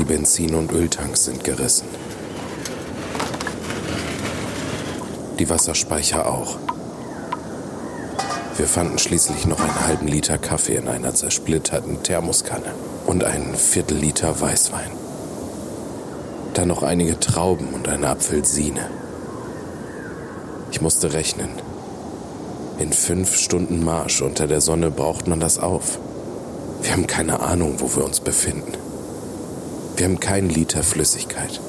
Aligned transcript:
Die 0.00 0.06
Benzin- 0.06 0.54
und 0.54 0.72
Öltanks 0.72 1.26
sind 1.26 1.44
gerissen. 1.44 1.86
Die 5.38 5.50
Wasserspeicher 5.50 6.26
auch. 6.26 6.56
Wir 8.56 8.66
fanden 8.66 8.98
schließlich 8.98 9.46
noch 9.46 9.60
einen 9.60 9.86
halben 9.86 10.08
Liter 10.08 10.38
Kaffee 10.38 10.76
in 10.76 10.88
einer 10.88 11.14
zersplitterten 11.14 12.02
Thermoskanne 12.02 12.72
und 13.06 13.24
einen 13.24 13.54
Viertel 13.54 13.98
Liter 13.98 14.40
Weißwein. 14.40 14.90
Dann 16.54 16.68
noch 16.68 16.82
einige 16.82 17.20
Trauben 17.20 17.74
und 17.74 17.86
eine 17.86 18.08
Apfelsine. 18.08 18.88
Ich 20.70 20.80
musste 20.80 21.12
rechnen. 21.12 21.50
In 22.78 22.94
fünf 22.94 23.36
Stunden 23.36 23.84
Marsch 23.84 24.22
unter 24.22 24.46
der 24.46 24.62
Sonne 24.62 24.90
braucht 24.90 25.26
man 25.28 25.40
das 25.40 25.58
auf. 25.58 25.98
Wir 26.80 26.92
haben 26.92 27.06
keine 27.06 27.40
Ahnung, 27.40 27.74
wo 27.80 27.94
wir 27.96 28.04
uns 28.06 28.20
befinden. 28.20 28.79
Wir 30.00 30.08
haben 30.08 30.18
keinen 30.18 30.48
Liter 30.48 30.82
Flüssigkeit. 30.82 31.60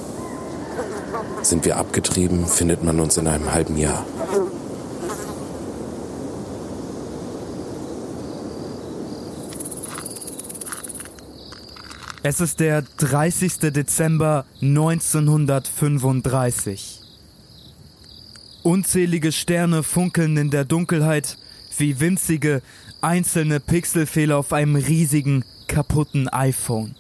Sind 1.42 1.66
wir 1.66 1.76
abgetrieben, 1.76 2.48
findet 2.48 2.82
man 2.82 3.02
uns 3.02 3.18
in 3.18 3.28
einem 3.28 3.52
halben 3.52 3.76
Jahr. 3.76 4.06
Es 12.24 12.40
ist 12.40 12.62
der 12.62 12.84
30. 13.00 13.74
Dezember 13.74 14.46
1935. 14.62 17.02
Unzählige 18.64 19.34
Sterne 19.34 19.84
funkeln 19.84 20.38
in 20.38 20.52
der 20.52 20.64
Dunkelheit 20.64 21.38
wie 21.78 22.00
winzige, 22.00 22.62
einzelne 23.02 23.60
Pixelfehler 23.60 24.38
auf 24.38 24.54
einem 24.54 24.78
riesigen, 24.78 25.44
kaputten 25.68 26.30
iPhone. 26.30 26.96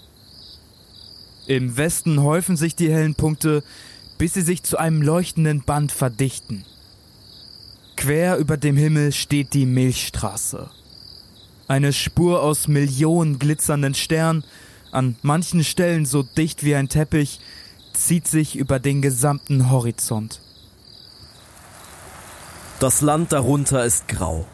Im 1.47 1.75
Westen 1.77 2.21
häufen 2.21 2.55
sich 2.55 2.75
die 2.75 2.91
hellen 2.91 3.15
Punkte, 3.15 3.63
bis 4.17 4.35
sie 4.35 4.41
sich 4.41 4.63
zu 4.63 4.77
einem 4.77 5.01
leuchtenden 5.01 5.63
Band 5.63 5.91
verdichten. 5.91 6.65
Quer 7.97 8.37
über 8.37 8.57
dem 8.57 8.77
Himmel 8.77 9.11
steht 9.11 9.53
die 9.53 9.65
Milchstraße. 9.65 10.69
Eine 11.67 11.93
Spur 11.93 12.43
aus 12.43 12.67
Millionen 12.67 13.39
glitzernden 13.39 13.93
Sternen, 13.93 14.43
an 14.91 15.15
manchen 15.21 15.63
Stellen 15.63 16.05
so 16.05 16.23
dicht 16.23 16.63
wie 16.63 16.75
ein 16.75 16.89
Teppich, 16.89 17.39
zieht 17.93 18.27
sich 18.27 18.55
über 18.55 18.79
den 18.79 19.01
gesamten 19.01 19.69
Horizont. 19.69 20.41
Das 22.79 23.01
Land 23.01 23.31
darunter 23.31 23.85
ist 23.85 24.07
grau. 24.07 24.47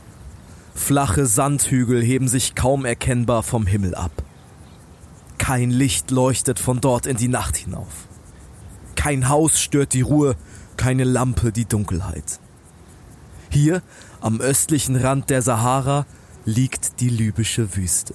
Flache 0.76 1.26
Sandhügel 1.26 2.04
heben 2.04 2.28
sich 2.28 2.56
kaum 2.56 2.86
erkennbar 2.86 3.42
vom 3.42 3.66
Himmel 3.66 3.96
ab. 3.96 4.12
Kein 5.48 5.72
Licht 5.72 6.12
leuchtet 6.12 6.60
von 6.60 6.82
dort 6.82 7.06
in 7.06 7.16
die 7.16 7.30
Nacht 7.30 7.56
hinauf. 7.56 8.10
Kein 8.98 9.30
Haus 9.30 9.62
stört 9.62 9.94
die 9.94 10.02
Ruhe, 10.02 10.36
keine 10.76 11.06
Lampe 11.06 11.54
die 11.54 11.64
Dunkelheit. 11.64 12.42
Hier, 13.50 13.82
am 14.20 14.42
östlichen 14.42 14.98
Rand 14.98 15.30
der 15.30 15.42
Sahara, 15.42 16.06
liegt 16.44 17.00
die 17.00 17.08
libysche 17.08 17.78
Wüste. 17.78 18.14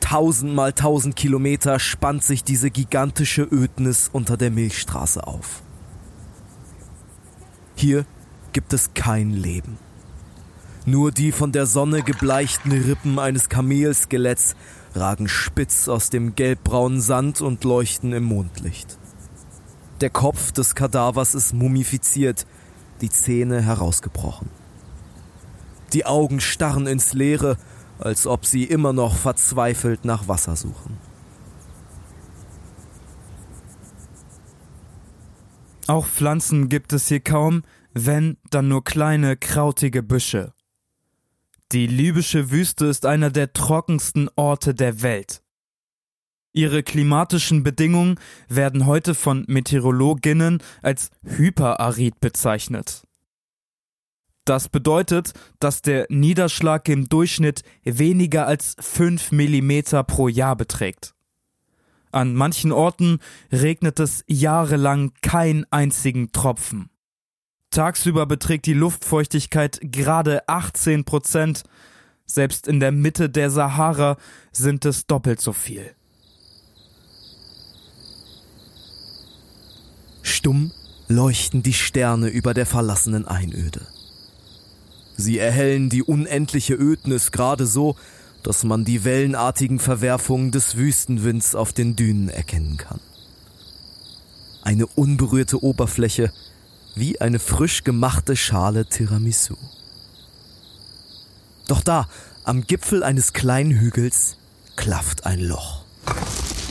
Tausend 0.00 0.52
mal 0.52 0.72
tausend 0.72 1.14
Kilometer 1.14 1.78
spannt 1.78 2.24
sich 2.24 2.42
diese 2.42 2.72
gigantische 2.72 3.42
Ödnis 3.42 4.10
unter 4.12 4.36
der 4.36 4.50
Milchstraße 4.50 5.24
auf. 5.24 5.62
Hier 7.76 8.06
gibt 8.52 8.72
es 8.72 8.92
kein 8.94 9.30
Leben. 9.30 9.78
Nur 10.84 11.12
die 11.12 11.30
von 11.30 11.52
der 11.52 11.66
Sonne 11.66 12.02
gebleichten 12.02 12.72
Rippen 12.72 13.20
eines 13.20 13.48
Kamelskeletts 13.48 14.56
ragen 14.94 15.28
spitz 15.28 15.88
aus 15.88 16.10
dem 16.10 16.34
gelbbraunen 16.34 17.00
Sand 17.00 17.40
und 17.40 17.64
leuchten 17.64 18.12
im 18.12 18.24
Mondlicht. 18.24 18.98
Der 20.00 20.10
Kopf 20.10 20.52
des 20.52 20.74
Kadavers 20.74 21.34
ist 21.34 21.52
mumifiziert, 21.52 22.46
die 23.00 23.10
Zähne 23.10 23.62
herausgebrochen. 23.62 24.48
Die 25.92 26.06
Augen 26.06 26.40
starren 26.40 26.86
ins 26.86 27.12
Leere, 27.12 27.56
als 27.98 28.26
ob 28.26 28.46
sie 28.46 28.64
immer 28.64 28.92
noch 28.92 29.14
verzweifelt 29.14 30.04
nach 30.04 30.28
Wasser 30.28 30.56
suchen. 30.56 30.98
Auch 35.86 36.06
Pflanzen 36.06 36.68
gibt 36.68 36.92
es 36.92 37.08
hier 37.08 37.20
kaum, 37.20 37.62
wenn 37.92 38.38
dann 38.50 38.68
nur 38.68 38.82
kleine, 38.82 39.36
krautige 39.36 40.02
Büsche. 40.02 40.52
Die 41.72 41.86
libysche 41.86 42.50
Wüste 42.50 42.86
ist 42.86 43.06
einer 43.06 43.30
der 43.30 43.52
trockensten 43.52 44.28
Orte 44.36 44.74
der 44.74 45.02
Welt. 45.02 45.42
Ihre 46.52 46.84
klimatischen 46.84 47.64
Bedingungen 47.64 48.20
werden 48.48 48.86
heute 48.86 49.14
von 49.14 49.44
Meteorologinnen 49.48 50.62
als 50.82 51.10
hyperarid 51.24 52.20
bezeichnet. 52.20 53.02
Das 54.44 54.68
bedeutet, 54.68 55.32
dass 55.58 55.82
der 55.82 56.06
Niederschlag 56.10 56.88
im 56.88 57.08
Durchschnitt 57.08 57.62
weniger 57.82 58.46
als 58.46 58.76
5 58.78 59.32
mm 59.32 60.04
pro 60.06 60.28
Jahr 60.28 60.54
beträgt. 60.54 61.14
An 62.12 62.34
manchen 62.34 62.70
Orten 62.70 63.18
regnet 63.50 63.98
es 63.98 64.22
jahrelang 64.28 65.12
kein 65.22 65.66
einzigen 65.72 66.30
Tropfen. 66.30 66.90
Tagsüber 67.74 68.24
beträgt 68.24 68.66
die 68.66 68.72
Luftfeuchtigkeit 68.72 69.80
gerade 69.82 70.48
18 70.48 71.04
Prozent. 71.04 71.64
Selbst 72.24 72.68
in 72.68 72.78
der 72.78 72.92
Mitte 72.92 73.28
der 73.28 73.50
Sahara 73.50 74.16
sind 74.52 74.84
es 74.84 75.06
doppelt 75.06 75.40
so 75.40 75.52
viel. 75.52 75.90
Stumm 80.22 80.70
leuchten 81.08 81.62
die 81.64 81.72
Sterne 81.72 82.28
über 82.28 82.54
der 82.54 82.64
verlassenen 82.64 83.26
Einöde. 83.26 83.86
Sie 85.16 85.38
erhellen 85.38 85.90
die 85.90 86.02
unendliche 86.02 86.74
Ödnis 86.74 87.32
gerade 87.32 87.66
so, 87.66 87.96
dass 88.44 88.62
man 88.62 88.84
die 88.84 89.04
wellenartigen 89.04 89.80
Verwerfungen 89.80 90.52
des 90.52 90.76
Wüstenwinds 90.76 91.56
auf 91.56 91.72
den 91.72 91.96
Dünen 91.96 92.28
erkennen 92.28 92.76
kann. 92.76 93.00
Eine 94.62 94.86
unberührte 94.86 95.62
Oberfläche, 95.62 96.32
wie 96.94 97.20
eine 97.20 97.38
frisch 97.38 97.84
gemachte 97.84 98.36
Schale 98.36 98.86
Tiramisu. 98.86 99.56
Doch 101.66 101.82
da, 101.82 102.08
am 102.44 102.66
Gipfel 102.66 103.02
eines 103.02 103.32
kleinen 103.32 103.72
Hügels, 103.72 104.36
klafft 104.76 105.26
ein 105.26 105.40
Loch. 105.40 105.84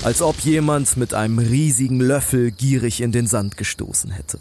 Als 0.04 0.22
ob 0.22 0.40
jemand 0.42 0.98
mit 0.98 1.14
einem 1.14 1.40
riesigen 1.40 2.00
Löffel 2.00 2.52
gierig 2.52 3.02
in 3.02 3.12
den 3.12 3.28
Sand 3.28 3.58
gestoßen 3.58 4.12
hätte. 4.12 4.40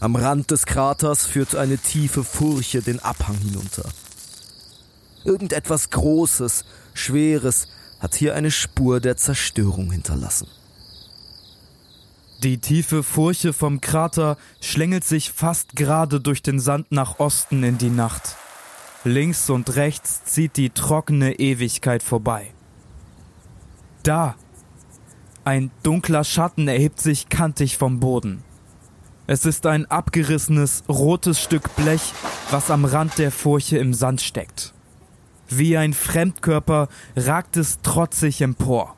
Am 0.00 0.14
Rand 0.14 0.50
des 0.50 0.66
Kraters 0.66 1.26
führt 1.26 1.54
eine 1.54 1.78
tiefe 1.78 2.22
Furche 2.22 2.82
den 2.82 3.00
Abhang 3.00 3.36
hinunter. 3.38 3.88
Irgendetwas 5.24 5.90
Großes, 5.90 6.64
Schweres 6.94 7.66
hat 7.98 8.14
hier 8.14 8.34
eine 8.34 8.50
Spur 8.50 9.00
der 9.00 9.16
Zerstörung 9.16 9.90
hinterlassen. 9.90 10.48
Die 12.44 12.58
tiefe 12.58 13.02
Furche 13.02 13.52
vom 13.52 13.80
Krater 13.80 14.36
schlängelt 14.60 15.02
sich 15.02 15.32
fast 15.32 15.74
gerade 15.74 16.20
durch 16.20 16.40
den 16.40 16.60
Sand 16.60 16.92
nach 16.92 17.18
Osten 17.18 17.64
in 17.64 17.78
die 17.78 17.90
Nacht. 17.90 18.36
Links 19.02 19.50
und 19.50 19.74
rechts 19.74 20.24
zieht 20.24 20.56
die 20.56 20.70
trockene 20.70 21.40
Ewigkeit 21.40 22.02
vorbei. 22.02 22.52
Da! 24.04 24.36
Ein 25.44 25.72
dunkler 25.82 26.22
Schatten 26.22 26.68
erhebt 26.68 27.00
sich 27.00 27.28
kantig 27.28 27.76
vom 27.76 27.98
Boden. 27.98 28.44
Es 29.26 29.44
ist 29.44 29.66
ein 29.66 29.86
abgerissenes, 29.86 30.84
rotes 30.88 31.40
Stück 31.40 31.74
Blech, 31.74 32.12
was 32.50 32.70
am 32.70 32.84
Rand 32.84 33.18
der 33.18 33.32
Furche 33.32 33.78
im 33.78 33.94
Sand 33.94 34.20
steckt. 34.20 34.74
Wie 35.48 35.76
ein 35.76 35.92
Fremdkörper 35.92 36.88
ragt 37.16 37.56
es 37.56 37.80
trotzig 37.82 38.42
empor. 38.42 38.94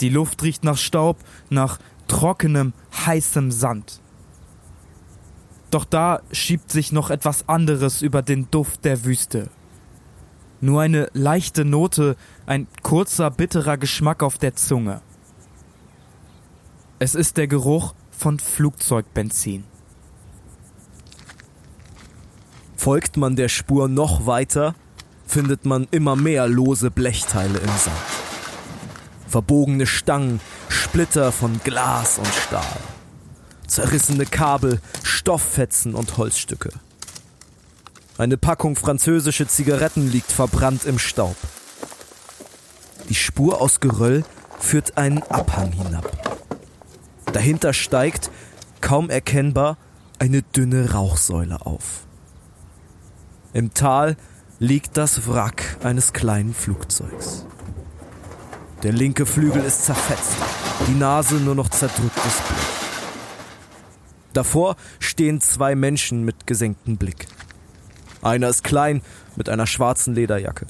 Die 0.00 0.08
Luft 0.08 0.42
riecht 0.42 0.64
nach 0.64 0.78
Staub, 0.78 1.18
nach 1.50 1.78
trockenem, 2.10 2.72
heißem 3.06 3.52
Sand. 3.52 4.00
Doch 5.70 5.84
da 5.84 6.20
schiebt 6.32 6.72
sich 6.72 6.90
noch 6.90 7.08
etwas 7.10 7.48
anderes 7.48 8.02
über 8.02 8.20
den 8.20 8.50
Duft 8.50 8.84
der 8.84 9.04
Wüste. 9.04 9.48
Nur 10.60 10.82
eine 10.82 11.08
leichte 11.14 11.64
Note, 11.64 12.16
ein 12.46 12.66
kurzer, 12.82 13.30
bitterer 13.30 13.78
Geschmack 13.78 14.24
auf 14.24 14.38
der 14.38 14.56
Zunge. 14.56 15.00
Es 16.98 17.14
ist 17.14 17.36
der 17.36 17.46
Geruch 17.46 17.94
von 18.10 18.40
Flugzeugbenzin. 18.40 19.64
Folgt 22.76 23.16
man 23.16 23.36
der 23.36 23.48
Spur 23.48 23.88
noch 23.88 24.26
weiter, 24.26 24.74
findet 25.26 25.64
man 25.64 25.86
immer 25.92 26.16
mehr 26.16 26.48
lose 26.48 26.90
Blechteile 26.90 27.58
im 27.58 27.76
Sand. 27.78 28.09
Verbogene 29.30 29.86
Stangen, 29.86 30.40
Splitter 30.68 31.30
von 31.30 31.60
Glas 31.62 32.18
und 32.18 32.26
Stahl. 32.26 32.64
Zerrissene 33.68 34.26
Kabel, 34.26 34.80
Stofffetzen 35.04 35.94
und 35.94 36.16
Holzstücke. 36.16 36.70
Eine 38.18 38.36
Packung 38.36 38.74
französische 38.74 39.46
Zigaretten 39.46 40.10
liegt 40.10 40.32
verbrannt 40.32 40.84
im 40.84 40.98
Staub. 40.98 41.36
Die 43.08 43.14
Spur 43.14 43.60
aus 43.60 43.78
Geröll 43.78 44.24
führt 44.58 44.98
einen 44.98 45.22
Abhang 45.22 45.70
hinab. 45.70 46.10
Dahinter 47.32 47.72
steigt, 47.72 48.32
kaum 48.80 49.10
erkennbar, 49.10 49.78
eine 50.18 50.42
dünne 50.42 50.90
Rauchsäule 50.90 51.64
auf. 51.64 52.04
Im 53.52 53.74
Tal 53.74 54.16
liegt 54.58 54.96
das 54.96 55.28
Wrack 55.28 55.76
eines 55.84 56.12
kleinen 56.12 56.52
Flugzeugs. 56.52 57.46
Der 58.82 58.92
linke 58.92 59.26
Flügel 59.26 59.62
ist 59.62 59.84
zerfetzt, 59.84 60.36
die 60.88 60.94
Nase 60.94 61.34
nur 61.34 61.54
noch 61.54 61.68
zerdrücktes 61.68 62.40
Blut. 62.48 62.58
Davor 64.32 64.76
stehen 64.98 65.42
zwei 65.42 65.74
Menschen 65.74 66.24
mit 66.24 66.46
gesenktem 66.46 66.96
Blick. 66.96 67.26
Einer 68.22 68.48
ist 68.48 68.64
klein 68.64 69.02
mit 69.36 69.50
einer 69.50 69.66
schwarzen 69.66 70.14
Lederjacke. 70.14 70.66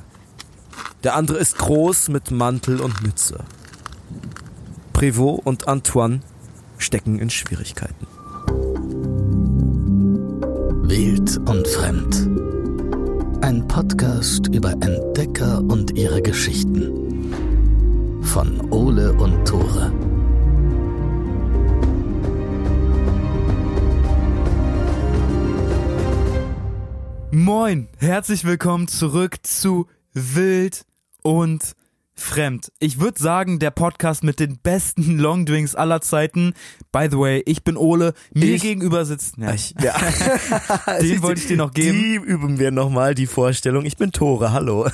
Der 1.05 1.15
andere 1.15 1.39
ist 1.39 1.59
groß 1.59 2.09
mit 2.09 2.33
Mantel 2.33 2.81
und 2.81 3.01
Mütze. 3.03 3.45
Prévost 4.93 5.47
und 5.47 5.69
Antoine 5.69 6.21
stecken 6.79 7.21
in 7.21 7.31
Schwierigkeiten. 7.31 8.06
Wild 10.89 11.39
und 11.49 11.69
Fremd. 11.69 12.29
Ein 13.45 13.69
Podcast 13.69 14.49
über 14.49 14.73
Entdecker 14.73 15.61
und 15.61 15.97
ihre 15.97 16.21
Geschichten. 16.21 17.10
Von 18.22 18.70
Ole 18.70 19.12
und 19.14 19.46
Tore. 19.46 19.93
Moin, 27.32 27.88
herzlich 27.99 28.44
willkommen 28.44 28.88
zurück 28.88 29.37
zu 29.44 29.87
Wild 30.14 30.84
und 31.22 31.75
Fremd. 32.14 32.70
Ich 32.81 32.99
würde 33.00 33.22
sagen, 33.22 33.58
der 33.61 33.70
Podcast 33.70 34.25
mit 34.25 34.40
den 34.40 34.58
besten 34.58 35.19
Longdrinks 35.19 35.75
aller 35.75 36.00
Zeiten. 36.00 36.55
By 36.93 37.08
the 37.11 37.19
way, 37.19 37.43
ich 37.46 37.62
bin 37.64 37.76
Ole, 37.76 38.14
mir 38.34 38.55
Ich- 38.56 38.62
gegenüber 38.62 39.05
sitzt. 39.05 39.37
Ja, 39.38 39.55
Ich, 39.55 39.75
ja. 39.81 39.94
Den 41.00 41.22
wollte 41.22 41.40
ich 41.40 41.46
dir 41.46 41.56
noch 41.56 41.72
geben. 41.72 41.99
Die 41.99 42.14
üben 42.17 42.58
wir 42.58 42.72
nochmal, 42.72 43.14
die 43.14 43.26
Vorstellung. 43.26 43.84
Ich 43.87 43.96
bin 43.96 44.11
Tore, 44.12 44.52
hallo. 44.52 44.88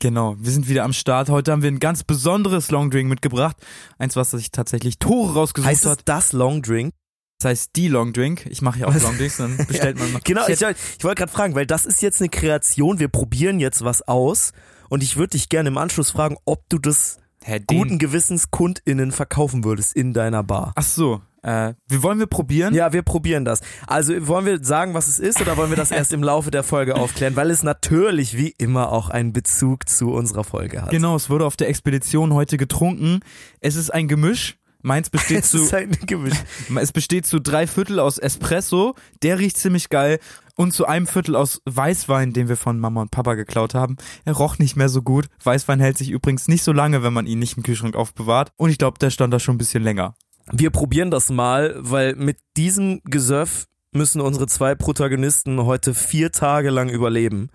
Genau, 0.00 0.34
wir 0.38 0.50
sind 0.50 0.66
wieder 0.68 0.84
am 0.84 0.94
Start. 0.94 1.28
Heute 1.28 1.52
haben 1.52 1.62
wir 1.62 1.70
ein 1.70 1.78
ganz 1.78 2.04
besonderes 2.04 2.70
Longdrink 2.70 3.08
mitgebracht. 3.08 3.56
Eins, 3.98 4.16
was 4.16 4.30
sich 4.30 4.50
tatsächlich 4.50 4.98
Tore 4.98 5.34
rausgesucht 5.34 5.70
Heißt 5.70 5.84
hat. 5.86 6.00
das 6.06 6.32
Long 6.32 6.62
Drink? 6.62 6.92
Das 7.38 7.50
heißt 7.50 7.70
die 7.76 7.88
Longdrink. 7.88 8.46
Ich 8.46 8.62
mache 8.62 8.80
ja 8.80 8.86
auch? 8.86 8.94
Longdrinks, 8.94 9.36
dann 9.36 9.56
bestellt 9.68 9.98
man 9.98 10.12
mal. 10.12 10.20
Genau, 10.24 10.42
ich, 10.48 10.60
ich 10.62 11.04
wollte 11.04 11.18
gerade 11.20 11.32
fragen, 11.32 11.54
weil 11.54 11.66
das 11.66 11.84
ist 11.86 12.00
jetzt 12.02 12.20
eine 12.20 12.30
Kreation, 12.30 12.98
wir 12.98 13.08
probieren 13.08 13.60
jetzt 13.60 13.84
was 13.84 14.00
aus 14.08 14.52
und 14.88 15.02
ich 15.02 15.16
würde 15.16 15.30
dich 15.32 15.48
gerne 15.50 15.68
im 15.68 15.76
Anschluss 15.78 16.10
fragen, 16.10 16.36
ob 16.46 16.66
du 16.70 16.78
das 16.78 17.18
den- 17.46 17.64
guten 17.66 17.98
Gewissens 17.98 18.50
KundInnen 18.50 19.12
verkaufen 19.12 19.64
würdest 19.64 19.94
in 19.96 20.12
deiner 20.14 20.42
Bar. 20.42 20.72
Ach 20.76 20.82
so, 20.82 21.20
äh, 21.42 21.74
wir 21.88 22.02
wollen 22.02 22.18
wir 22.18 22.26
probieren? 22.26 22.74
Ja, 22.74 22.92
wir 22.92 23.02
probieren 23.02 23.44
das. 23.44 23.60
Also 23.86 24.26
wollen 24.26 24.46
wir 24.46 24.62
sagen, 24.62 24.94
was 24.94 25.08
es 25.08 25.18
ist 25.18 25.40
oder 25.40 25.56
wollen 25.56 25.70
wir 25.70 25.76
das 25.76 25.90
erst 25.90 26.12
im 26.12 26.22
Laufe 26.22 26.50
der 26.50 26.62
Folge 26.62 26.96
aufklären, 26.96 27.36
weil 27.36 27.50
es 27.50 27.62
natürlich 27.62 28.36
wie 28.36 28.54
immer 28.58 28.92
auch 28.92 29.08
einen 29.10 29.32
Bezug 29.32 29.88
zu 29.88 30.12
unserer 30.12 30.44
Folge 30.44 30.82
hat. 30.82 30.90
Genau, 30.90 31.16
es 31.16 31.30
wurde 31.30 31.46
auf 31.46 31.56
der 31.56 31.68
Expedition 31.68 32.34
heute 32.34 32.56
getrunken. 32.56 33.20
Es 33.60 33.76
ist 33.76 33.90
ein 33.90 34.08
Gemisch. 34.08 34.56
Meins 34.82 35.10
besteht 35.10 35.38
Es 35.44 35.50
zu, 35.50 35.58
ist 35.58 35.74
ein 35.74 35.90
Gemisch. 36.06 36.36
es 36.76 36.92
besteht 36.92 37.26
zu 37.26 37.40
drei 37.40 37.66
Viertel 37.66 38.00
aus 38.00 38.18
Espresso. 38.18 38.94
Der 39.22 39.38
riecht 39.38 39.56
ziemlich 39.56 39.88
geil. 39.88 40.18
Und 40.56 40.72
zu 40.72 40.86
einem 40.86 41.06
Viertel 41.06 41.36
aus 41.36 41.62
Weißwein, 41.64 42.34
den 42.34 42.48
wir 42.48 42.56
von 42.56 42.78
Mama 42.78 43.00
und 43.00 43.10
Papa 43.10 43.34
geklaut 43.34 43.74
haben. 43.74 43.96
Er 44.26 44.34
roch 44.34 44.58
nicht 44.58 44.76
mehr 44.76 44.90
so 44.90 45.00
gut. 45.00 45.26
Weißwein 45.42 45.80
hält 45.80 45.96
sich 45.96 46.10
übrigens 46.10 46.48
nicht 46.48 46.64
so 46.64 46.72
lange, 46.72 47.02
wenn 47.02 47.14
man 47.14 47.26
ihn 47.26 47.38
nicht 47.38 47.56
im 47.56 47.62
Kühlschrank 47.62 47.96
aufbewahrt. 47.96 48.52
Und 48.56 48.68
ich 48.68 48.76
glaube, 48.76 48.98
der 48.98 49.08
stand 49.08 49.32
da 49.32 49.40
schon 49.40 49.54
ein 49.54 49.58
bisschen 49.58 49.82
länger. 49.82 50.14
Wir 50.52 50.70
probieren 50.70 51.10
das 51.10 51.30
mal, 51.30 51.74
weil 51.78 52.16
mit 52.16 52.38
diesem 52.56 53.00
Gesöff 53.04 53.66
müssen 53.92 54.20
unsere 54.20 54.46
zwei 54.46 54.74
Protagonisten 54.74 55.64
heute 55.64 55.94
vier 55.94 56.32
Tage 56.32 56.70
lang 56.70 56.88
überleben. 56.88 57.50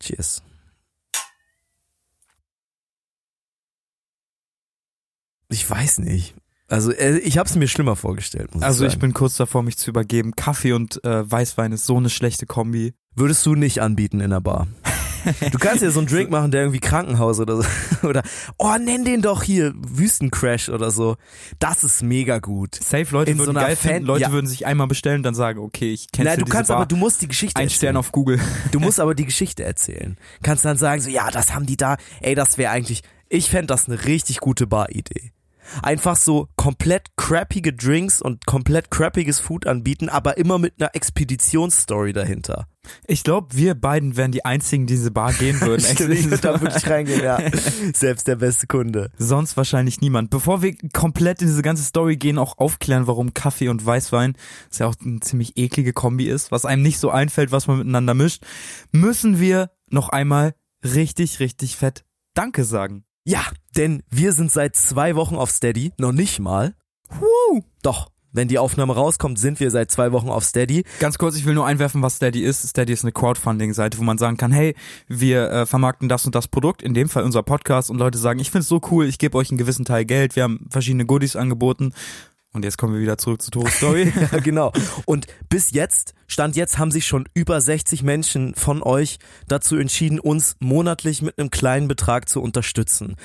Cheers. 0.00 0.42
Ich 5.48 5.68
weiß 5.68 5.98
nicht. 5.98 6.34
Also 6.68 6.92
äh, 6.92 7.18
ich 7.18 7.36
habe 7.36 7.48
es 7.48 7.56
mir 7.56 7.66
schlimmer 7.66 7.96
vorgestellt. 7.96 8.54
Muss 8.54 8.62
Also 8.62 8.86
ich, 8.86 8.94
ich 8.94 8.98
bin 9.00 9.12
kurz 9.12 9.36
davor, 9.36 9.62
mich 9.62 9.76
zu 9.76 9.90
übergeben. 9.90 10.36
Kaffee 10.36 10.72
und 10.72 11.02
äh, 11.04 11.28
Weißwein 11.28 11.72
ist 11.72 11.84
so 11.84 11.96
eine 11.96 12.08
schlechte 12.10 12.46
Kombi. 12.46 12.94
Würdest 13.16 13.44
du 13.44 13.56
nicht 13.56 13.82
anbieten 13.82 14.20
in 14.20 14.30
der 14.30 14.40
Bar? 14.40 14.68
Du 15.52 15.58
kannst 15.58 15.82
ja 15.82 15.90
so 15.90 16.00
einen 16.00 16.08
Drink 16.08 16.30
machen, 16.30 16.50
der 16.50 16.62
irgendwie 16.62 16.80
Krankenhaus 16.80 17.40
oder 17.40 17.56
so. 17.56 17.64
Oder, 18.06 18.22
oh, 18.58 18.74
nenn 18.80 19.04
den 19.04 19.20
doch 19.22 19.42
hier 19.42 19.72
Wüstencrash 19.76 20.68
oder 20.70 20.90
so. 20.90 21.16
Das 21.58 21.84
ist 21.84 22.02
mega 22.02 22.38
gut. 22.38 22.76
Safe, 22.76 23.06
Leute 23.10 23.30
In 23.32 23.36
so 23.36 23.44
würden 23.46 23.56
einer 23.58 23.66
geil 23.66 23.76
Fan- 23.76 23.90
finden. 23.92 24.06
Leute 24.06 24.22
ja. 24.22 24.32
würden 24.32 24.46
sich 24.46 24.66
einmal 24.66 24.86
bestellen 24.86 25.18
und 25.18 25.22
dann 25.24 25.34
sagen, 25.34 25.58
okay, 25.58 25.92
ich 25.92 26.10
kenne 26.10 26.30
Nein, 26.30 26.38
du 26.38 26.44
diese 26.46 26.56
kannst 26.56 26.68
Bar. 26.68 26.78
aber, 26.78 26.86
du 26.86 26.96
musst 26.96 27.20
die 27.22 27.28
Geschichte 27.28 27.58
Ein 27.58 27.64
erzählen. 27.64 27.76
Stern 27.78 27.96
auf 27.98 28.12
Google. 28.12 28.40
Du 28.72 28.80
musst 28.80 28.98
aber 29.00 29.14
die 29.14 29.26
Geschichte 29.26 29.64
erzählen. 29.64 30.16
Kannst 30.42 30.64
dann 30.64 30.76
sagen, 30.78 31.02
so, 31.02 31.10
ja, 31.10 31.30
das 31.30 31.54
haben 31.54 31.66
die 31.66 31.76
da. 31.76 31.96
Ey, 32.22 32.34
das 32.34 32.56
wäre 32.56 32.70
eigentlich, 32.72 33.02
ich 33.28 33.50
fände 33.50 33.66
das 33.66 33.86
eine 33.88 34.04
richtig 34.06 34.38
gute 34.40 34.66
Bar-Idee. 34.66 35.32
Einfach 35.82 36.16
so 36.16 36.48
komplett 36.56 37.08
crappige 37.16 37.72
Drinks 37.72 38.20
und 38.20 38.46
komplett 38.46 38.90
crappiges 38.90 39.40
Food 39.40 39.66
anbieten, 39.66 40.08
aber 40.08 40.36
immer 40.38 40.58
mit 40.58 40.74
einer 40.78 40.94
Expeditionsstory 40.94 42.12
dahinter. 42.12 42.66
Ich 43.06 43.24
glaube, 43.24 43.48
wir 43.56 43.74
beiden 43.74 44.16
wären 44.16 44.32
die 44.32 44.44
einzigen, 44.44 44.86
die 44.86 44.94
in 44.94 45.00
diese 45.00 45.10
Bar 45.10 45.32
gehen 45.34 45.60
würden. 45.60 45.80
Stimmt, 45.84 46.14
ich 46.14 46.24
würde 46.24 46.38
da 46.38 46.60
wirklich 46.60 46.88
reingehen, 46.88 47.22
ja. 47.22 47.38
Selbst 47.94 48.26
der 48.26 48.36
beste 48.36 48.66
Kunde. 48.66 49.10
Sonst 49.18 49.56
wahrscheinlich 49.56 50.00
niemand. 50.00 50.30
Bevor 50.30 50.62
wir 50.62 50.74
komplett 50.92 51.42
in 51.42 51.48
diese 51.48 51.62
ganze 51.62 51.82
Story 51.82 52.16
gehen, 52.16 52.38
auch 52.38 52.58
aufklären, 52.58 53.06
warum 53.06 53.34
Kaffee 53.34 53.68
und 53.68 53.84
Weißwein, 53.84 54.34
das 54.68 54.78
ja 54.78 54.86
auch 54.86 54.94
eine 55.04 55.20
ziemlich 55.20 55.56
eklige 55.56 55.92
Kombi 55.92 56.28
ist, 56.28 56.50
was 56.50 56.64
einem 56.64 56.82
nicht 56.82 56.98
so 56.98 57.10
einfällt, 57.10 57.52
was 57.52 57.66
man 57.66 57.78
miteinander 57.78 58.14
mischt, 58.14 58.44
müssen 58.92 59.40
wir 59.40 59.70
noch 59.90 60.08
einmal 60.08 60.54
richtig, 60.82 61.40
richtig 61.40 61.76
fett 61.76 62.04
Danke 62.34 62.64
sagen. 62.64 63.04
Ja, 63.24 63.44
denn 63.76 64.02
wir 64.10 64.32
sind 64.32 64.50
seit 64.50 64.76
zwei 64.76 65.14
Wochen 65.14 65.36
auf 65.36 65.50
Steady, 65.50 65.92
noch 65.98 66.12
nicht 66.12 66.40
mal. 66.40 66.74
Woo! 67.10 67.62
Doch, 67.82 68.10
wenn 68.32 68.48
die 68.48 68.58
Aufnahme 68.58 68.94
rauskommt, 68.94 69.38
sind 69.38 69.60
wir 69.60 69.70
seit 69.70 69.90
zwei 69.90 70.12
Wochen 70.12 70.28
auf 70.28 70.44
Steady. 70.44 70.84
Ganz 71.00 71.18
kurz, 71.18 71.36
ich 71.36 71.44
will 71.44 71.54
nur 71.54 71.66
einwerfen, 71.66 72.00
was 72.00 72.16
Steady 72.16 72.42
ist. 72.42 72.66
Steady 72.66 72.92
ist 72.92 73.04
eine 73.04 73.12
Crowdfunding-Seite, 73.12 73.98
wo 73.98 74.04
man 74.04 74.18
sagen 74.18 74.36
kann, 74.36 74.52
hey, 74.52 74.74
wir 75.08 75.50
äh, 75.50 75.66
vermarkten 75.66 76.08
das 76.08 76.24
und 76.26 76.34
das 76.34 76.48
Produkt, 76.48 76.82
in 76.82 76.94
dem 76.94 77.08
Fall 77.08 77.24
unser 77.24 77.42
Podcast, 77.42 77.90
und 77.90 77.98
Leute 77.98 78.18
sagen, 78.18 78.40
ich 78.40 78.50
find's 78.50 78.68
so 78.68 78.80
cool, 78.90 79.06
ich 79.06 79.18
gebe 79.18 79.36
euch 79.36 79.50
einen 79.50 79.58
gewissen 79.58 79.84
Teil 79.84 80.04
Geld, 80.04 80.36
wir 80.36 80.44
haben 80.44 80.66
verschiedene 80.70 81.04
Goodies 81.04 81.36
angeboten. 81.36 81.92
Und 82.52 82.64
jetzt 82.64 82.78
kommen 82.78 82.94
wir 82.94 83.00
wieder 83.00 83.16
zurück 83.16 83.40
zu 83.42 83.50
Tores 83.50 83.76
Story. 83.76 84.12
Ja, 84.32 84.38
genau. 84.38 84.72
Und 85.06 85.26
bis 85.48 85.70
jetzt, 85.70 86.14
Stand 86.26 86.56
jetzt, 86.56 86.78
haben 86.78 86.90
sich 86.90 87.06
schon 87.06 87.28
über 87.34 87.60
60 87.60 88.02
Menschen 88.02 88.54
von 88.54 88.82
euch 88.82 89.18
dazu 89.46 89.76
entschieden, 89.76 90.18
uns 90.18 90.56
monatlich 90.58 91.22
mit 91.22 91.38
einem 91.38 91.50
kleinen 91.50 91.86
Betrag 91.88 92.28
zu 92.28 92.42
unterstützen. 92.42 93.16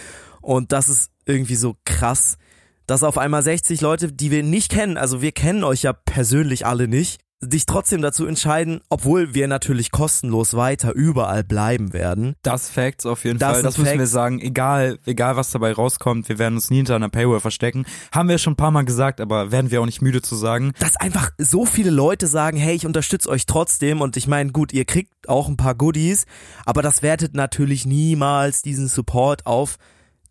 Und 0.41 0.71
das 0.71 0.89
ist 0.89 1.11
irgendwie 1.25 1.55
so 1.55 1.75
krass, 1.85 2.37
dass 2.85 3.01
auf 3.01 3.17
einmal 3.17 3.41
60 3.41 3.81
Leute, 3.81 4.11
die 4.11 4.29
wir 4.29 4.43
nicht 4.43 4.71
kennen, 4.71 4.97
also 4.97 5.21
wir 5.21 5.31
kennen 5.31 5.63
euch 5.63 5.81
ja 5.81 5.93
persönlich 5.93 6.67
alle 6.67 6.87
nicht, 6.87 7.24
dich 7.41 7.65
trotzdem 7.65 8.01
dazu 8.01 8.25
entscheiden, 8.25 8.81
obwohl 8.89 9.33
wir 9.33 9.47
natürlich 9.47 9.91
kostenlos 9.91 10.53
weiter 10.55 10.93
überall 10.93 11.43
bleiben 11.43 11.93
werden. 11.93 12.35
Das 12.41 12.69
Facts 12.69 13.05
auf 13.05 13.23
jeden 13.23 13.39
Das 13.39 13.53
Fall. 13.53 13.63
Das 13.63 13.77
müssen 13.77 13.91
wir 13.91 13.99
Facts. 13.99 14.11
sagen. 14.11 14.39
Egal, 14.39 14.97
egal 15.05 15.35
was 15.35 15.51
dabei 15.51 15.73
rauskommt, 15.73 16.29
wir 16.29 16.39
werden 16.39 16.55
uns 16.55 16.69
nie 16.69 16.77
hinter 16.77 16.95
einer 16.95 17.09
Paywall 17.09 17.39
verstecken. 17.41 17.85
Haben 18.11 18.29
wir 18.29 18.37
schon 18.37 18.53
ein 18.53 18.57
paar 18.57 18.71
Mal 18.71 18.85
gesagt, 18.85 19.21
aber 19.21 19.51
werden 19.51 19.69
wir 19.69 19.81
auch 19.81 19.85
nicht 19.85 20.01
müde 20.01 20.21
zu 20.21 20.35
sagen. 20.35 20.71
dass 20.79 20.95
einfach 20.95 21.31
so 21.37 21.65
viele 21.65 21.91
Leute 21.91 22.27
sagen, 22.27 22.57
hey, 22.57 22.75
ich 22.75 22.85
unterstütze 22.85 23.29
euch 23.29 23.45
trotzdem 23.45 24.01
und 24.01 24.17
ich 24.17 24.27
meine, 24.27 24.51
gut, 24.51 24.73
ihr 24.73 24.85
kriegt 24.85 25.27
auch 25.27 25.47
ein 25.47 25.57
paar 25.57 25.75
Goodies, 25.75 26.25
aber 26.65 26.81
das 26.81 27.01
wertet 27.01 27.33
natürlich 27.35 27.85
niemals 27.85 28.61
diesen 28.61 28.87
Support 28.87 29.45
auf, 29.45 29.77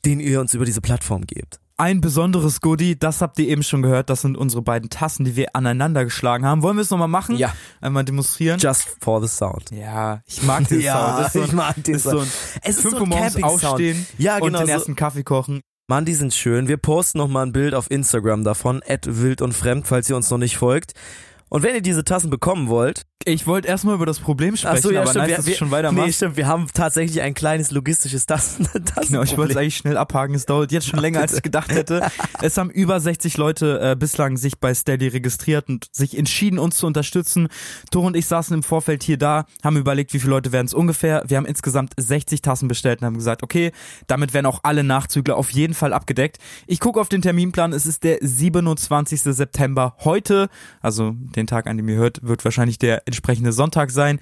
den 0.04 0.20
ihr 0.20 0.40
uns 0.40 0.54
über 0.54 0.64
diese 0.64 0.80
Plattform 0.80 1.26
gebt. 1.26 1.60
Ein 1.76 2.00
besonderes 2.00 2.60
Goodie, 2.60 2.96
das 2.96 3.20
habt 3.20 3.36
ihr 3.40 3.48
eben 3.48 3.64
schon 3.64 3.82
gehört, 3.82 4.08
das 4.08 4.20
sind 4.20 4.36
unsere 4.36 4.62
beiden 4.62 4.90
Tassen, 4.90 5.24
die 5.24 5.34
wir 5.34 5.56
aneinander 5.56 6.04
geschlagen 6.04 6.46
haben. 6.46 6.62
Wollen 6.62 6.76
wir 6.76 6.82
es 6.82 6.90
nochmal 6.90 7.08
machen? 7.08 7.36
Ja. 7.36 7.52
Einmal 7.80 8.04
demonstrieren? 8.04 8.60
Just 8.60 8.96
for 9.00 9.20
the 9.20 9.26
sound. 9.26 9.72
ja, 9.72 10.20
ich 10.24 10.40
mag 10.44 10.68
den 10.68 10.80
Sound. 10.82 11.18
Das 11.18 11.26
ist 11.26 11.32
so 11.34 11.40
ein, 11.40 11.46
ich 11.46 11.52
mag 11.52 11.82
den 11.82 11.94
ist 11.96 12.02
so 12.04 12.10
Sound. 12.10 12.22
ein 12.22 12.60
Es 12.62 12.76
ist 12.76 12.82
fünf 12.82 12.94
so 12.94 13.00
Uhr 13.00 13.02
ein 13.06 13.08
morgens 13.08 13.34
Camping-Sound. 13.34 13.64
aufstehen 13.72 14.06
Ja, 14.18 14.36
und 14.36 14.42
genau. 14.46 14.58
den 14.60 14.66
So, 14.68 14.72
ersten 14.72 14.94
Kaffee 14.94 15.24
kochen. 15.24 15.62
Mann, 15.88 16.04
die 16.04 16.14
sind 16.14 16.32
schön. 16.32 16.68
Wir 16.68 16.76
posten 16.76 17.18
nochmal 17.18 17.44
ein 17.44 17.52
Bild 17.52 17.74
auf 17.74 17.90
Instagram 17.90 18.44
davon, 18.44 18.80
at 18.86 19.06
wild 19.08 19.42
und 19.42 19.52
fremd, 19.52 19.88
falls 19.88 20.08
ihr 20.08 20.14
uns 20.16 20.30
noch 20.30 20.38
nicht 20.38 20.56
folgt. 20.56 20.92
Und 21.48 21.64
wenn 21.64 21.74
ihr 21.74 21.82
diese 21.82 22.04
Tassen 22.04 22.30
bekommen 22.30 22.68
wollt, 22.68 23.02
Ich 23.26 23.46
wollte 23.46 23.68
erstmal 23.68 23.94
über 23.94 24.06
das 24.06 24.18
Problem 24.18 24.56
sprechen, 24.56 24.82
so, 24.82 24.90
ja, 24.90 25.00
aber 25.00 25.10
stimmt. 25.10 25.22
nice, 25.22 25.30
wir, 25.30 25.36
dass 25.36 25.46
wir, 25.46 25.52
du 25.52 25.58
schon 25.58 25.70
weitermachst. 25.70 26.06
Nee, 26.06 26.12
stimmt. 26.12 26.36
Wir 26.36 26.46
haben 26.46 26.66
tatsächlich 26.72 27.22
ein 27.22 27.34
kleines 27.34 27.70
logistisches 27.70 28.26
Tasten. 28.26 28.68
Genau, 29.06 29.22
ich 29.22 29.36
wollte 29.38 29.52
es 29.52 29.56
eigentlich 29.56 29.76
schnell 29.76 29.96
abhaken. 29.96 30.34
Es 30.34 30.46
dauert 30.46 30.72
jetzt 30.72 30.86
schon 30.86 30.98
länger, 30.98 31.20
als 31.20 31.34
ich 31.34 31.42
gedacht 31.42 31.72
hätte. 31.72 32.02
Es 32.42 32.58
haben 32.58 32.68
über 32.70 33.00
60 33.00 33.36
Leute 33.38 33.80
äh, 33.80 33.96
bislang 33.96 34.36
sich 34.36 34.58
bei 34.58 34.74
Steady 34.74 35.08
registriert 35.08 35.68
und 35.68 35.88
sich 35.92 36.18
entschieden, 36.18 36.58
uns 36.58 36.76
zu 36.76 36.86
unterstützen. 36.86 37.48
Tor 37.90 38.04
und 38.04 38.16
ich 38.16 38.26
saßen 38.26 38.54
im 38.54 38.62
Vorfeld 38.62 39.02
hier 39.02 39.16
da, 39.16 39.46
haben 39.62 39.76
überlegt, 39.76 40.12
wie 40.12 40.20
viele 40.20 40.30
Leute 40.30 40.52
werden 40.52 40.66
es 40.66 40.74
ungefähr. 40.74 41.22
Wir 41.26 41.38
haben 41.38 41.46
insgesamt 41.46 41.94
60 41.96 42.42
Tassen 42.42 42.68
bestellt 42.68 43.00
und 43.00 43.06
haben 43.06 43.16
gesagt, 43.16 43.42
okay, 43.42 43.72
damit 44.08 44.34
werden 44.34 44.46
auch 44.46 44.60
alle 44.62 44.84
Nachzügler 44.84 45.36
auf 45.36 45.50
jeden 45.50 45.74
Fall 45.74 45.92
abgedeckt. 45.92 46.38
Ich 46.66 46.80
gucke 46.80 47.00
auf 47.00 47.08
den 47.08 47.22
Terminplan, 47.22 47.72
es 47.72 47.86
ist 47.86 48.04
der 48.04 48.18
27. 48.20 49.22
September. 49.22 49.96
Heute, 50.00 50.48
also 50.80 51.12
den 51.14 51.46
Tag, 51.46 51.66
an 51.66 51.78
dem 51.78 51.88
ihr 51.88 51.96
hört, 51.96 52.22
wird 52.22 52.44
wahrscheinlich 52.44 52.78
der 52.78 53.02
entsprechende 53.14 53.52
Sonntag 53.52 53.90
sein. 53.90 54.18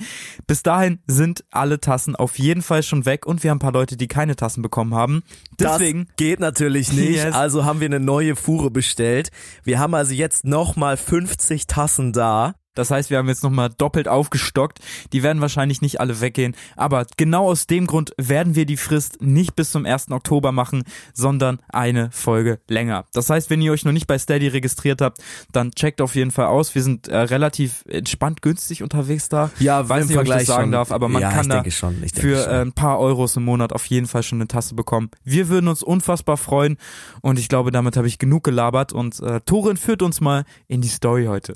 Bis 0.47 0.63
dahin 0.63 1.01
sind 1.07 1.45
alle 1.51 1.81
Tassen 1.81 2.15
auf 2.15 2.39
jeden 2.39 2.63
Fall 2.63 2.83
schon 2.83 3.07
weg 3.07 3.27
und 3.27 3.43
wir 3.43 3.51
haben 3.51 3.57
ein 3.57 3.61
paar 3.61 3.73
Leute, 3.73 3.97
die 3.97 4.09
keine 4.09 4.37
Tassen 4.37 4.63
bekommen 4.63 4.95
haben. 4.95 5.23
Deswegen 5.59 6.07
Das 6.07 6.17
geht 6.17 6.41
natürlich 6.41 6.93
nicht. 6.93 7.17
Yes. 7.17 7.35
Also 7.35 7.65
haben 7.65 7.81
wir 7.81 7.87
eine 7.87 8.01
neue 8.01 8.37
Fuhre 8.37 8.71
bestellt. 8.71 9.31
Wir 9.65 9.79
haben 9.79 9.95
also 9.95 10.13
jetzt 10.15 10.45
nochmal 10.45 10.97
50 10.97 11.67
Tassen 11.67 12.13
da. 12.13 12.55
Das 12.75 12.91
heißt, 12.91 13.11
wir 13.11 13.19
haben 13.19 13.29
jetzt 13.29 13.43
nochmal 13.43 13.71
doppelt 13.71 14.09
aufgestockt. 14.09 14.79
Die 15.13 15.23
werden 15.23 15.41
wahrscheinlich 15.43 15.83
nicht 15.83 16.01
alle 16.01 16.21
weggehen. 16.21 16.55
Aber 16.77 17.07
genau 17.17 17.49
aus 17.49 17.67
dem 17.67 17.87
Grund 17.87 18.15
werden 18.17 18.55
wir 18.55 18.67
die 18.67 18.77
Frist 18.77 19.21
nicht 19.21 19.57
bis 19.57 19.71
zum 19.71 19.85
1. 19.85 20.11
Oktober 20.11 20.53
machen, 20.53 20.85
sondern 21.13 21.61
eine 21.69 22.11
Folge 22.13 22.61
länger. 22.69 23.05
Das 23.13 23.31
heißt, 23.31 23.51
wenn 23.51 23.61
ihr 23.61 23.73
euch 23.73 23.85
noch 23.85 23.93
nicht 23.93 24.07
bei 24.07 24.19
Steady 24.19 24.49
registriert 24.49 25.01
habt, 25.01 25.19
dann 25.53 25.73
checkt 25.73 26.01
auf 26.01 26.15
jeden 26.15 26.31
Fall 26.31 26.47
aus. 26.47 26.75
Wir 26.75 26.83
sind 26.83 27.09
äh, 27.09 27.17
relativ 27.17 27.85
entspannt 27.89 28.43
günstig 28.43 28.83
unterwegs 28.83 29.29
da. 29.29 29.51
Ja, 29.59 29.89
weiß 29.89 30.09
nicht, 30.09 30.17
ob 30.17 30.25
ich 30.25 30.29
das 30.29 30.37
Vergleich 30.37 30.47
sagen 30.47 30.65
schon. 30.65 30.73
darf, 30.73 30.93
aber 30.93 31.09
man 31.09 31.23
ja, 31.23 31.31
kann 31.31 31.49
da 31.49 31.69
schon. 31.71 31.97
Für 32.15 32.47
äh, 32.47 32.63
ein 32.63 32.73
paar 32.73 32.99
Euros 32.99 33.37
im 33.37 33.45
Monat 33.45 33.73
auf 33.73 33.87
jeden 33.87 34.07
Fall 34.07 34.23
schon 34.23 34.39
eine 34.39 34.49
Tasse 34.49 34.75
bekommen. 34.75 35.11
Wir 35.25 35.49
würden 35.49 35.69
uns 35.69 35.83
unfassbar 35.83 36.37
freuen 36.37 36.79
und 37.21 37.39
ich 37.39 37.49
glaube, 37.49 37.71
damit 37.71 37.97
habe 37.97 38.09
ich 38.09 38.19
genug 38.19 38.45
gelabert 38.45 38.93
und 38.93 39.21
äh, 39.21 39.41
Torin 39.41 39.77
führt 39.77 40.03
uns 40.03 40.21
mal 40.21 40.45
in 40.69 40.81
die 40.81 40.89
Story 40.89 41.27
heute. 41.27 41.55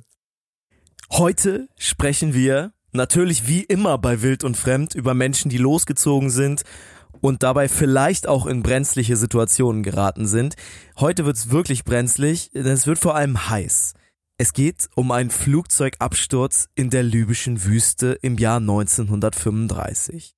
Heute 1.12 1.68
sprechen 1.78 2.34
wir 2.34 2.72
natürlich 2.92 3.46
wie 3.46 3.62
immer 3.62 3.96
bei 3.98 4.22
Wild 4.22 4.42
und 4.44 4.56
Fremd 4.56 4.94
über 4.94 5.14
Menschen, 5.14 5.50
die 5.50 5.58
losgezogen 5.58 6.30
sind 6.30 6.62
und 7.20 7.42
dabei 7.42 7.68
vielleicht 7.68 8.26
auch 8.26 8.46
in 8.46 8.62
brenzliche 8.62 9.16
Situationen 9.16 9.82
geraten 9.82 10.26
sind. 10.26 10.56
Heute 10.98 11.24
wird's 11.24 11.50
wirklich 11.50 11.84
brenzlig, 11.84 12.50
denn 12.52 12.66
es 12.66 12.86
wird 12.86 12.98
vor 12.98 13.14
allem 13.14 13.48
heiß. 13.48 13.94
Es 14.38 14.52
geht 14.52 14.88
um 14.94 15.12
einen 15.12 15.30
Flugzeugabsturz 15.30 16.68
in 16.74 16.90
der 16.90 17.02
libyschen 17.02 17.64
Wüste 17.64 18.18
im 18.20 18.36
Jahr 18.36 18.58
1935. 18.58 20.34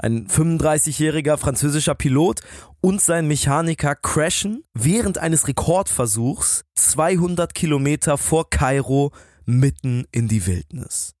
Ein 0.00 0.28
35-jähriger 0.28 1.36
französischer 1.38 1.96
Pilot 1.96 2.42
und 2.80 3.00
sein 3.00 3.26
Mechaniker 3.26 3.96
crashen 3.96 4.62
während 4.72 5.18
eines 5.18 5.48
Rekordversuchs 5.48 6.64
200 6.76 7.52
Kilometer 7.52 8.16
vor 8.16 8.48
Kairo 8.48 9.12
mitten 9.48 10.04
in 10.12 10.28
die 10.28 10.46
Wildnis. 10.46 11.14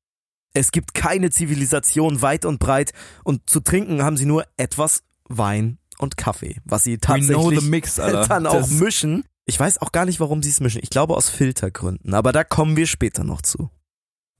Es 0.54 0.70
gibt 0.70 0.94
keine 0.94 1.30
Zivilisation 1.30 2.20
weit 2.22 2.44
und 2.44 2.58
breit 2.58 2.92
und 3.24 3.48
zu 3.48 3.60
trinken 3.60 4.02
haben 4.02 4.16
sie 4.16 4.26
nur 4.26 4.44
etwas 4.56 5.02
Wein 5.28 5.78
und 5.98 6.16
Kaffee, 6.16 6.56
was 6.64 6.84
sie 6.84 6.98
tatsächlich 6.98 7.62
mix, 7.62 7.94
dann 7.96 8.46
auch 8.46 8.52
Das- 8.54 8.70
mischen. 8.70 9.24
Ich 9.46 9.58
weiß 9.58 9.78
auch 9.80 9.92
gar 9.92 10.04
nicht, 10.04 10.20
warum 10.20 10.42
sie 10.42 10.50
es 10.50 10.60
mischen. 10.60 10.80
Ich 10.82 10.90
glaube 10.90 11.16
aus 11.16 11.30
Filtergründen, 11.30 12.12
aber 12.12 12.32
da 12.32 12.44
kommen 12.44 12.76
wir 12.76 12.86
später 12.86 13.24
noch 13.24 13.40
zu. 13.40 13.70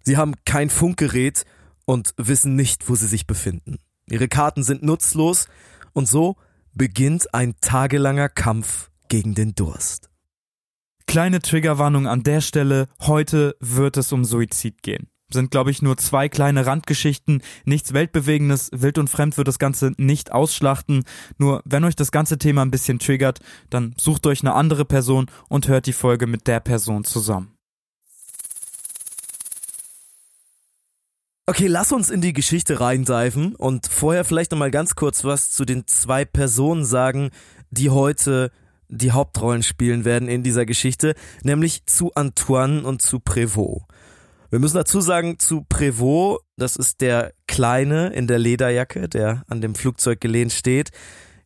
Sie 0.04 0.18
haben 0.18 0.34
kein 0.44 0.68
Funkgerät 0.68 1.44
und 1.86 2.12
wissen 2.18 2.56
nicht, 2.56 2.90
wo 2.90 2.94
sie 2.94 3.06
sich 3.06 3.26
befinden. 3.26 3.78
Ihre 4.06 4.28
Karten 4.28 4.62
sind 4.62 4.82
nutzlos 4.82 5.46
und 5.94 6.06
so 6.06 6.36
beginnt 6.74 7.32
ein 7.32 7.54
tagelanger 7.62 8.28
Kampf 8.28 8.90
gegen 9.08 9.34
den 9.34 9.54
Durst. 9.54 10.10
Kleine 11.08 11.40
Triggerwarnung 11.40 12.06
an 12.06 12.22
der 12.22 12.42
Stelle. 12.42 12.86
Heute 13.00 13.56
wird 13.60 13.96
es 13.96 14.12
um 14.12 14.26
Suizid 14.26 14.82
gehen. 14.82 15.08
Sind, 15.32 15.50
glaube 15.50 15.70
ich, 15.70 15.80
nur 15.80 15.96
zwei 15.96 16.28
kleine 16.28 16.66
Randgeschichten, 16.66 17.42
nichts 17.64 17.94
Weltbewegendes, 17.94 18.68
wild 18.72 18.98
und 18.98 19.08
fremd 19.08 19.38
wird 19.38 19.48
das 19.48 19.58
Ganze 19.58 19.92
nicht 19.96 20.32
ausschlachten. 20.32 21.04
Nur 21.38 21.62
wenn 21.64 21.84
euch 21.84 21.96
das 21.96 22.12
ganze 22.12 22.36
Thema 22.36 22.60
ein 22.60 22.70
bisschen 22.70 22.98
triggert, 22.98 23.40
dann 23.70 23.94
sucht 23.96 24.26
euch 24.26 24.42
eine 24.42 24.52
andere 24.52 24.84
Person 24.84 25.30
und 25.48 25.66
hört 25.66 25.86
die 25.86 25.94
Folge 25.94 26.26
mit 26.26 26.46
der 26.46 26.60
Person 26.60 27.04
zusammen. 27.04 27.54
Okay, 31.46 31.68
lass 31.68 31.90
uns 31.90 32.10
in 32.10 32.20
die 32.20 32.34
Geschichte 32.34 32.80
reindeifen 32.80 33.54
und 33.56 33.86
vorher 33.86 34.26
vielleicht 34.26 34.50
nochmal 34.50 34.70
ganz 34.70 34.94
kurz 34.94 35.24
was 35.24 35.50
zu 35.50 35.64
den 35.64 35.86
zwei 35.86 36.26
Personen 36.26 36.84
sagen, 36.84 37.30
die 37.70 37.88
heute 37.88 38.52
die 38.88 39.12
Hauptrollen 39.12 39.62
spielen 39.62 40.04
werden 40.04 40.28
in 40.28 40.42
dieser 40.42 40.66
Geschichte, 40.66 41.14
nämlich 41.42 41.86
zu 41.86 42.14
Antoine 42.14 42.82
und 42.82 43.02
zu 43.02 43.18
Prévost. 43.18 43.84
Wir 44.50 44.58
müssen 44.58 44.76
dazu 44.76 45.00
sagen, 45.00 45.38
zu 45.38 45.66
Prévost, 45.68 46.40
das 46.56 46.76
ist 46.76 47.00
der 47.02 47.32
Kleine 47.46 48.08
in 48.08 48.26
der 48.26 48.38
Lederjacke, 48.38 49.08
der 49.08 49.42
an 49.48 49.60
dem 49.60 49.74
Flugzeug 49.74 50.20
gelehnt 50.20 50.52
steht, 50.52 50.90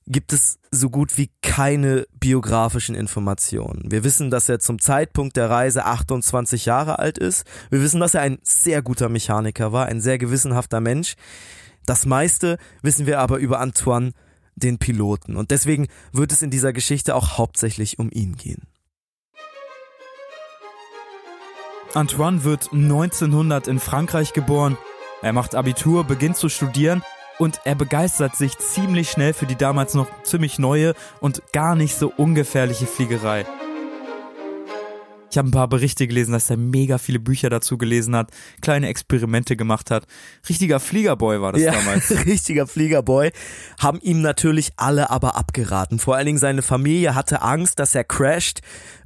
gibt 0.06 0.32
es 0.32 0.58
so 0.70 0.90
gut 0.90 1.16
wie 1.18 1.30
keine 1.42 2.06
biografischen 2.18 2.94
Informationen. 2.94 3.90
Wir 3.90 4.04
wissen, 4.04 4.30
dass 4.30 4.48
er 4.48 4.58
zum 4.58 4.80
Zeitpunkt 4.80 5.36
der 5.36 5.50
Reise 5.50 5.84
28 5.84 6.66
Jahre 6.66 6.98
alt 6.98 7.18
ist. 7.18 7.46
Wir 7.70 7.80
wissen, 7.82 8.00
dass 8.00 8.14
er 8.14 8.22
ein 8.22 8.38
sehr 8.42 8.82
guter 8.82 9.08
Mechaniker 9.08 9.72
war, 9.72 9.86
ein 9.86 10.00
sehr 10.00 10.18
gewissenhafter 10.18 10.80
Mensch. 10.80 11.14
Das 11.86 12.06
meiste 12.06 12.58
wissen 12.82 13.06
wir 13.06 13.20
aber 13.20 13.38
über 13.38 13.60
Antoine, 13.60 14.12
den 14.54 14.78
Piloten. 14.78 15.36
Und 15.36 15.50
deswegen 15.50 15.88
wird 16.12 16.32
es 16.32 16.42
in 16.42 16.50
dieser 16.50 16.72
Geschichte 16.72 17.14
auch 17.14 17.38
hauptsächlich 17.38 17.98
um 17.98 18.10
ihn 18.10 18.36
gehen. 18.36 18.62
Antoine 21.94 22.44
wird 22.44 22.72
1900 22.72 23.68
in 23.68 23.78
Frankreich 23.78 24.32
geboren. 24.32 24.78
Er 25.20 25.32
macht 25.32 25.54
Abitur, 25.54 26.04
beginnt 26.04 26.36
zu 26.36 26.48
studieren 26.48 27.02
und 27.38 27.60
er 27.64 27.74
begeistert 27.74 28.34
sich 28.34 28.56
ziemlich 28.58 29.10
schnell 29.10 29.34
für 29.34 29.46
die 29.46 29.56
damals 29.56 29.94
noch 29.94 30.08
ziemlich 30.22 30.58
neue 30.58 30.94
und 31.20 31.42
gar 31.52 31.74
nicht 31.74 31.94
so 31.96 32.12
ungefährliche 32.16 32.86
Fliegerei. 32.86 33.44
Ich 35.32 35.38
habe 35.38 35.48
ein 35.48 35.52
paar 35.52 35.68
Berichte 35.68 36.06
gelesen, 36.06 36.32
dass 36.32 36.50
er 36.50 36.58
mega 36.58 36.98
viele 36.98 37.18
Bücher 37.18 37.48
dazu 37.48 37.78
gelesen 37.78 38.14
hat, 38.14 38.30
kleine 38.60 38.88
Experimente 38.88 39.56
gemacht 39.56 39.90
hat. 39.90 40.04
Richtiger 40.46 40.78
Fliegerboy 40.78 41.40
war 41.40 41.52
das 41.52 41.64
damals. 41.64 42.10
richtiger 42.26 42.66
Fliegerboy. 42.66 43.32
Haben 43.78 43.98
ihm 44.02 44.20
natürlich 44.20 44.72
alle 44.76 45.08
aber 45.08 45.34
abgeraten. 45.36 45.98
Vor 45.98 46.16
allen 46.16 46.26
Dingen 46.26 46.38
seine 46.38 46.60
Familie 46.60 47.14
hatte 47.14 47.40
Angst, 47.40 47.78
dass 47.78 47.94
er 47.94 48.04
crasht, 48.04 48.60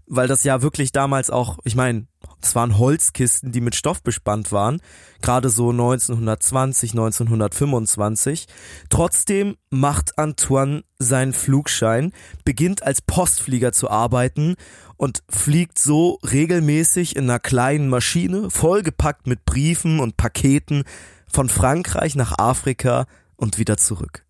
weil 0.09 0.27
das 0.27 0.43
ja 0.43 0.63
wirklich 0.63 0.91
damals 0.91 1.31
auch, 1.31 1.59
ich 1.63 1.77
meine, 1.77 2.09
es 2.43 2.55
waren 2.55 2.79
Holzkisten, 2.79 3.53
die 3.53 3.61
mit 3.61 3.75
Stoff 3.75 4.03
bespannt 4.03 4.53
waren, 4.53 4.81
gerade 5.23 5.49
so 5.49 5.71
1920, 5.71 6.93
1925. 6.93 8.47
Trotzdem 8.91 9.57
macht 9.71 10.19
Antoine 10.19 10.85
seinen 10.99 11.33
Flugschein, 11.33 12.13
beginnt 12.45 12.83
als 12.83 13.01
Postflieger 13.01 13.73
zu 13.73 13.91
arbeiten 13.91 14.57
und 14.97 15.23
fliegt 15.29 15.79
so 15.79 16.19
regelmäßig 16.31 17.17
in 17.17 17.25
einer 17.25 17.39
kleinen 17.39 17.89
Maschine, 17.89 18.51
vollgepackt 18.51 19.27
mit 19.27 19.45
Briefen 19.45 20.01
und 20.01 20.17
Paketen, 20.17 20.85
von 21.27 21.49
Frankreich 21.49 22.15
nach 22.17 22.39
Afrika 22.39 23.07
und 23.37 23.59
wieder 23.59 23.77
zurück. 23.77 24.26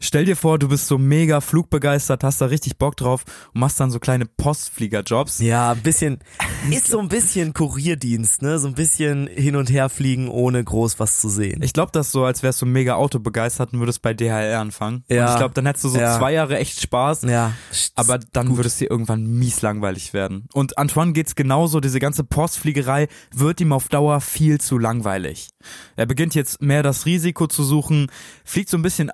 Stell 0.00 0.24
dir 0.26 0.36
vor, 0.36 0.58
du 0.60 0.68
bist 0.68 0.86
so 0.86 0.96
mega 0.96 1.40
flugbegeistert, 1.40 2.22
hast 2.22 2.40
da 2.40 2.46
richtig 2.46 2.78
Bock 2.78 2.96
drauf 2.96 3.24
und 3.52 3.60
machst 3.60 3.80
dann 3.80 3.90
so 3.90 3.98
kleine 3.98 4.26
Postfliegerjobs. 4.26 5.40
Ja, 5.40 5.72
ein 5.72 5.82
bisschen, 5.82 6.18
ist 6.70 6.86
so 6.88 7.00
ein 7.00 7.08
bisschen 7.08 7.52
Kurierdienst, 7.52 8.42
ne? 8.42 8.58
So 8.60 8.68
ein 8.68 8.74
bisschen 8.74 9.26
hin 9.26 9.56
und 9.56 9.70
her 9.70 9.88
fliegen, 9.88 10.28
ohne 10.28 10.62
groß 10.62 11.00
was 11.00 11.20
zu 11.20 11.28
sehen. 11.28 11.62
Ich 11.62 11.72
glaube, 11.72 11.90
das 11.92 12.06
ist 12.06 12.12
so, 12.12 12.24
als 12.24 12.42
wärst 12.42 12.62
du 12.62 12.66
mega 12.66 12.94
autobegeistert 12.94 13.72
und 13.72 13.80
würdest 13.80 14.02
bei 14.02 14.14
DHL 14.14 14.54
anfangen. 14.54 15.04
Ja. 15.08 15.24
Und 15.26 15.30
ich 15.32 15.36
glaube, 15.38 15.54
dann 15.54 15.66
hättest 15.66 15.84
du 15.84 15.88
so 15.88 15.98
Ja. 15.98 16.16
zwei 16.16 16.32
Jahre 16.32 16.58
echt 16.58 16.80
Spaß. 16.80 17.22
ja, 17.22 17.52
Aber 17.96 18.18
dann 18.18 18.56
würde 18.56 18.68
es 18.68 18.76
dir 18.76 18.90
irgendwann 18.90 19.26
mies 19.26 19.62
langweilig 19.62 20.12
werden. 20.12 20.46
Und 20.52 20.78
Antoine 20.78 21.12
geht's 21.12 21.34
genauso, 21.34 21.80
diese 21.80 21.98
ganze 21.98 22.22
Postfliegerei 22.24 23.08
wird 23.32 23.60
ihm 23.60 23.72
auf 23.72 23.88
Dauer 23.88 24.20
viel 24.20 24.60
zu 24.60 24.78
langweilig. 24.78 25.48
Er 25.96 26.06
beginnt 26.06 26.34
jetzt 26.36 26.62
mehr 26.62 26.82
das 26.82 27.04
Risiko 27.04 27.46
zu 27.48 27.64
suchen, 27.64 28.10
fliegt 28.44 28.68
so 28.70 28.76
ein 28.78 28.82
bisschen 28.82 29.10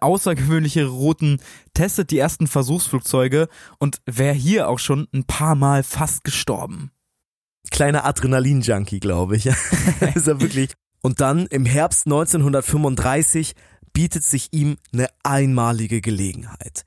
außergewöhnliche 0.74 0.86
Routen, 0.86 1.40
testet 1.74 2.10
die 2.10 2.18
ersten 2.18 2.46
Versuchsflugzeuge 2.46 3.48
und 3.78 4.00
wäre 4.06 4.34
hier 4.34 4.68
auch 4.68 4.78
schon 4.78 5.08
ein 5.12 5.24
paar 5.24 5.54
Mal 5.54 5.82
fast 5.82 6.24
gestorben. 6.24 6.90
kleiner 7.70 8.04
Adrenalin-Junkie, 8.04 9.00
glaube 9.00 9.36
ich. 9.36 9.46
ist 10.14 10.28
er 10.28 10.40
wirklich. 10.40 10.72
Und 11.02 11.20
dann 11.20 11.46
im 11.46 11.66
Herbst 11.66 12.06
1935 12.06 13.54
bietet 13.92 14.24
sich 14.24 14.48
ihm 14.52 14.76
eine 14.92 15.08
einmalige 15.22 16.00
Gelegenheit. 16.00 16.84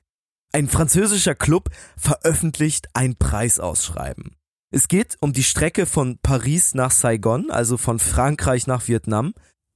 Ein 0.52 0.68
französischer 0.68 1.34
Club 1.34 1.68
veröffentlicht 1.96 2.88
ein 2.94 3.16
Preisausschreiben. 3.16 4.36
Es 4.70 4.88
geht 4.88 5.16
um 5.20 5.32
die 5.32 5.44
Strecke 5.44 5.86
von 5.86 6.18
Paris 6.18 6.74
nach 6.74 6.90
Saigon, 6.90 7.50
also 7.50 7.76
von 7.76 7.98
Frankreich 7.98 8.66
nach 8.66 8.86
Vietnam. 8.86 9.34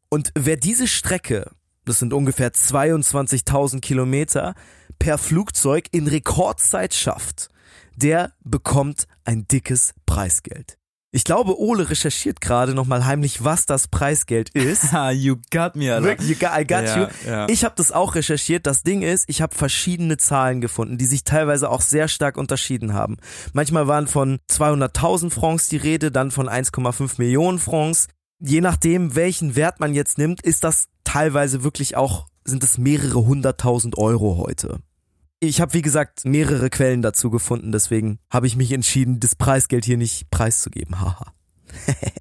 Und 0.09 0.33
wer 0.35 0.57
diese 0.57 0.87
Strecke, 0.87 1.51
das 1.85 1.99
sind 1.99 2.13
ungefähr 2.13 2.53
22.000 2.53 3.81
Kilometer, 3.81 4.55
per 4.99 5.19
Flugzeug 5.19 5.87
in 5.91 6.07
Rekordzeit 6.07 6.95
schafft, 6.95 7.49
der 7.97 8.33
bekommt 8.45 9.07
ein 9.25 9.47
dickes 9.49 9.95
Preisgeld. 10.07 10.79
Ich 11.15 11.25
glaube, 11.25 11.61
Ole 11.61 11.91
recherchiert 11.91 12.41
gerade 12.41 12.73
nochmal 12.73 13.05
heimlich, 13.05 13.45
was 13.45 13.67
das 13.67 13.87
Preisgeld 13.87 14.49
ist. 14.51 14.93
you 15.13 15.37
got 15.53 15.77
me, 15.77 15.93
Alter. 15.93 16.23
You 16.23 16.35
got, 16.37 16.59
I 16.59 16.67
got 16.67 16.85
Ja, 16.85 16.97
you. 17.03 17.07
ja. 17.27 17.49
Ich 17.51 17.65
habe 17.65 17.75
das 17.77 17.93
auch 17.93 18.15
recherchiert. 18.15 18.67
Das 18.67 18.83
Ding 18.83 19.03
ist, 19.03 19.29
ich 19.29 19.43
habe 19.43 19.55
verschiedene 19.55 20.17
Zahlen 20.17 20.63
gefunden, 20.63 20.97
die 20.97 21.05
sich 21.05 21.23
teilweise 21.25 21.69
auch 21.69 21.83
sehr 21.83 22.09
stark 22.09 22.39
unterschieden 22.39 22.95
haben. 22.95 23.19
Manchmal 23.53 23.89
waren 23.89 24.07
von 24.07 24.39
200.000 24.51 25.29
Francs 25.31 25.69
die 25.69 25.77
Rede, 25.77 26.11
dann 26.11 26.31
von 26.31 26.49
1,5 26.49 27.17
Millionen 27.19 27.59
Francs. 27.59 28.09
Je 28.45 28.61
nachdem, 28.61 29.15
welchen 29.15 29.55
Wert 29.55 29.79
man 29.79 29.95
jetzt 29.95 30.19
nimmt, 30.19 30.43
ist 30.43 30.65
das 30.65 30.89
teilweise 31.05 31.63
wirklich 31.63 31.97
auch, 31.97 32.27
sind 32.45 32.65
es 32.65 32.77
mehrere 32.77 33.25
hunderttausend 33.25 33.97
Euro 33.99 34.37
heute. 34.37 34.81
Ich 35.39 35.61
habe, 35.61 35.75
wie 35.75 35.83
gesagt, 35.83 36.25
mehrere 36.25 36.69
Quellen 36.69 37.03
dazu 37.03 37.31
gefunden, 37.31 37.71
deswegen 37.71 38.19
habe 38.31 38.49
ich 38.49 38.57
mich 38.57 38.73
entschieden, 38.73 39.21
das 39.21 39.37
Preisgeld 39.37 39.85
hier 39.85 39.97
nicht 39.97 40.29
preiszugeben. 40.31 41.01
Haha. 41.01 41.33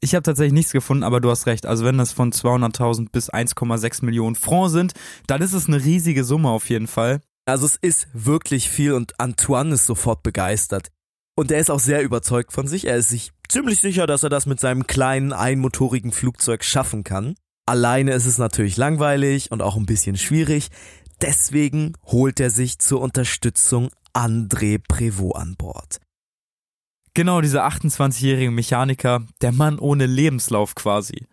Ich 0.00 0.14
habe 0.14 0.22
tatsächlich 0.22 0.52
nichts 0.52 0.70
gefunden, 0.70 1.02
aber 1.02 1.20
du 1.20 1.28
hast 1.28 1.46
recht. 1.46 1.66
Also 1.66 1.84
wenn 1.84 1.98
das 1.98 2.12
von 2.12 2.30
200.000 2.30 3.08
bis 3.10 3.32
1,6 3.32 4.04
Millionen 4.04 4.36
Francs 4.36 4.70
sind, 4.70 4.92
dann 5.26 5.42
ist 5.42 5.54
es 5.54 5.66
eine 5.66 5.84
riesige 5.84 6.22
Summe 6.22 6.50
auf 6.50 6.70
jeden 6.70 6.86
Fall. 6.86 7.20
Also 7.46 7.66
es 7.66 7.74
ist 7.74 8.06
wirklich 8.12 8.70
viel 8.70 8.92
und 8.92 9.18
Antoine 9.18 9.74
ist 9.74 9.86
sofort 9.86 10.22
begeistert. 10.22 10.92
Und 11.34 11.50
er 11.50 11.58
ist 11.58 11.68
auch 11.68 11.80
sehr 11.80 12.02
überzeugt 12.02 12.52
von 12.52 12.68
sich. 12.68 12.86
Er 12.86 12.96
ist 12.96 13.08
sich 13.08 13.32
ziemlich 13.48 13.80
sicher, 13.80 14.06
dass 14.06 14.22
er 14.22 14.28
das 14.30 14.46
mit 14.46 14.60
seinem 14.60 14.86
kleinen 14.86 15.32
einmotorigen 15.32 16.12
Flugzeug 16.12 16.64
schaffen 16.64 17.04
kann. 17.04 17.34
Alleine 17.66 18.12
ist 18.12 18.26
es 18.26 18.38
natürlich 18.38 18.76
langweilig 18.76 19.50
und 19.50 19.62
auch 19.62 19.76
ein 19.76 19.86
bisschen 19.86 20.16
schwierig. 20.16 20.68
Deswegen 21.20 21.94
holt 22.04 22.40
er 22.40 22.50
sich 22.50 22.78
zur 22.78 23.00
Unterstützung 23.00 23.90
André 24.14 24.78
Prévost 24.78 25.36
an 25.36 25.56
Bord. 25.56 26.00
Genau, 27.14 27.40
dieser 27.40 27.66
28-jährige 27.66 28.50
Mechaniker, 28.50 29.26
der 29.42 29.52
Mann 29.52 29.78
ohne 29.78 30.06
Lebenslauf 30.06 30.74
quasi. 30.74 31.26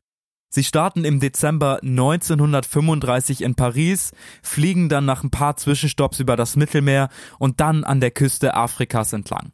Sie 0.49 0.63
starten 0.63 1.03
im 1.03 1.19
Dezember 1.19 1.79
1935 1.81 3.41
in 3.41 3.55
Paris, 3.55 4.11
fliegen 4.41 4.87
dann 4.87 5.05
nach 5.05 5.23
ein 5.23 5.29
paar 5.29 5.57
Zwischenstopps 5.57 6.19
über 6.19 6.35
das 6.35 6.55
Mittelmeer 6.55 7.09
und 7.39 7.59
dann 7.59 7.83
an 7.83 7.99
der 7.99 8.11
Küste 8.11 8.55
Afrikas 8.55 9.11
entlang. 9.11 9.51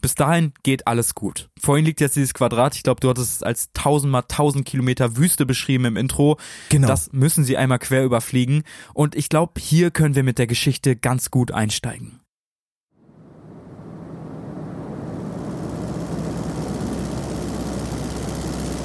Bis 0.00 0.14
dahin 0.14 0.52
geht 0.62 0.86
alles 0.86 1.14
gut. 1.14 1.48
Vor 1.60 1.76
ihnen 1.76 1.86
liegt 1.86 2.00
jetzt 2.00 2.16
dieses 2.16 2.34
Quadrat, 2.34 2.76
ich 2.76 2.82
glaube, 2.82 3.00
du 3.00 3.08
hattest 3.08 3.36
es 3.36 3.42
als 3.42 3.70
1000 3.76 4.12
mal 4.12 4.20
1000 4.20 4.64
Kilometer 4.64 5.16
Wüste 5.16 5.46
beschrieben 5.46 5.86
im 5.86 5.96
Intro. 5.96 6.38
Genau. 6.68 6.86
Das 6.86 7.12
müssen 7.12 7.44
sie 7.44 7.56
einmal 7.56 7.78
quer 7.78 8.04
überfliegen 8.04 8.62
und 8.92 9.16
ich 9.16 9.28
glaube, 9.28 9.60
hier 9.60 9.90
können 9.90 10.14
wir 10.14 10.22
mit 10.22 10.38
der 10.38 10.46
Geschichte 10.46 10.94
ganz 10.96 11.30
gut 11.30 11.50
einsteigen. 11.50 12.20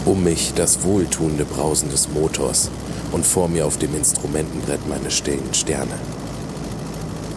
Um 0.10 0.24
mich 0.24 0.56
das 0.56 0.84
wohltuende 0.84 1.46
Brausen 1.46 1.92
des 1.92 2.10
Motors 2.10 2.72
und 3.12 3.28
vor 3.28 3.48
mir 3.48 3.68
auf 3.68 3.78
dem 3.78 3.96
Instrumentenbrett 3.96 4.89
meine 4.89 5.12
stillen 5.12 5.54
Sterne. 5.54 5.94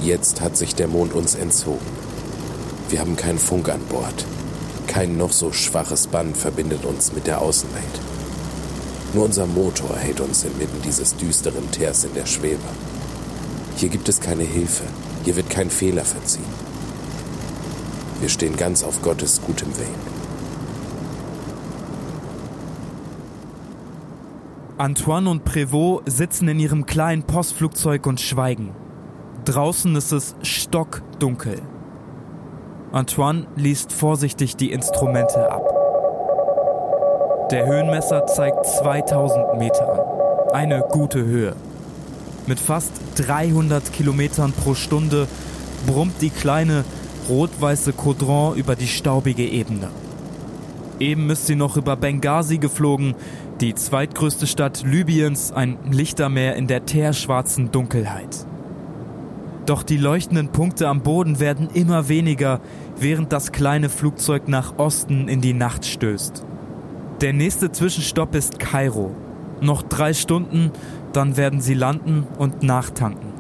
Jetzt 0.00 0.41
hat 0.41 0.57
sich 0.57 0.75
der 0.75 0.88
Mond 0.88 1.12
uns 1.12 1.35
entzogen. 1.35 1.85
Wir 2.88 3.00
haben 3.00 3.14
keinen 3.14 3.38
Funk 3.38 3.69
an 3.69 3.83
Bord. 3.91 4.25
Kein 4.87 5.19
noch 5.19 5.33
so 5.33 5.52
schwaches 5.52 6.07
Band 6.07 6.35
verbindet 6.35 6.87
uns 6.87 7.12
mit 7.12 7.26
der 7.26 7.43
Außenwelt. 7.43 8.00
Nur 9.12 9.26
unser 9.26 9.45
Motor 9.45 9.95
hält 9.99 10.21
uns 10.21 10.43
inmitten 10.43 10.81
dieses 10.83 11.14
düsteren 11.14 11.71
Teers 11.73 12.05
in 12.05 12.14
der 12.14 12.25
Schwebe. 12.25 12.57
Hier 13.76 13.91
gibt 13.91 14.09
es 14.09 14.19
keine 14.19 14.45
Hilfe. 14.45 14.85
Hier 15.25 15.37
wird 15.37 15.50
kein 15.50 15.69
Fehler 15.69 16.07
verziehen. 16.07 16.55
Wir 18.21 18.31
stehen 18.31 18.57
ganz 18.57 18.83
auf 18.83 19.02
Gottes 19.02 19.43
gutem 19.43 19.76
Willen. 19.76 20.22
Antoine 24.83 25.31
und 25.31 25.45
Prévost 25.45 26.11
sitzen 26.11 26.49
in 26.49 26.59
ihrem 26.59 26.87
kleinen 26.87 27.23
Postflugzeug 27.23 28.05
und 28.05 28.21
schweigen. 28.21 28.75
Draußen 29.45 29.95
ist 29.95 30.11
es 30.11 30.35
stockdunkel. 30.43 31.62
Antoine 32.91 33.47
liest 33.54 33.93
vorsichtig 33.93 34.56
die 34.56 34.73
Instrumente 34.73 35.52
ab. 35.52 35.63
Der 37.52 37.65
Höhenmesser 37.65 38.26
zeigt 38.26 38.67
2000 38.67 39.56
Meter 39.56 39.89
an. 39.89 40.52
Eine 40.52 40.80
gute 40.91 41.25
Höhe. 41.25 41.54
Mit 42.49 42.59
fast 42.59 42.91
300 43.19 43.93
Kilometern 43.93 44.50
pro 44.50 44.75
Stunde 44.75 45.28
brummt 45.87 46.21
die 46.21 46.30
kleine 46.30 46.85
rot-weiße 47.28 47.93
Caudron 47.93 48.56
über 48.56 48.75
die 48.75 48.89
staubige 48.89 49.47
Ebene. 49.47 49.91
Eben 51.02 51.30
ist 51.30 51.49
sie 51.49 51.56
noch 51.56 51.76
über 51.76 51.97
Benghazi 51.97 52.58
geflogen, 52.58 53.17
die 53.60 53.75
zweitgrößte 53.75 54.47
Stadt 54.47 54.84
Libyens, 54.86 55.50
ein 55.50 55.76
Lichtermeer 55.91 56.54
in 56.54 56.69
der 56.69 56.86
teerschwarzen 56.86 57.73
Dunkelheit. 57.73 58.47
Doch 59.67 59.82
die 59.82 59.97
leuchtenden 59.97 60.50
Punkte 60.50 60.86
am 60.86 61.00
Boden 61.00 61.41
werden 61.41 61.71
immer 61.75 62.08
weniger, 62.08 62.60
während 62.97 63.32
das 63.32 63.50
kleine 63.50 63.88
Flugzeug 63.88 64.47
nach 64.47 64.78
Osten 64.78 65.26
in 65.26 65.41
die 65.41 65.54
Nacht 65.54 65.86
stößt. 65.86 66.45
Der 67.21 67.32
nächste 67.32 67.73
Zwischenstopp 67.73 68.36
ist 68.36 68.60
Kairo. 68.60 69.12
Noch 69.60 69.82
drei 69.82 70.15
Stunden, 70.15 70.71
dann 71.12 71.36
werden 71.36 71.60
sie 71.60 71.75
landen 71.75 72.28
und 72.38 72.62
nachtanken. 72.62 73.32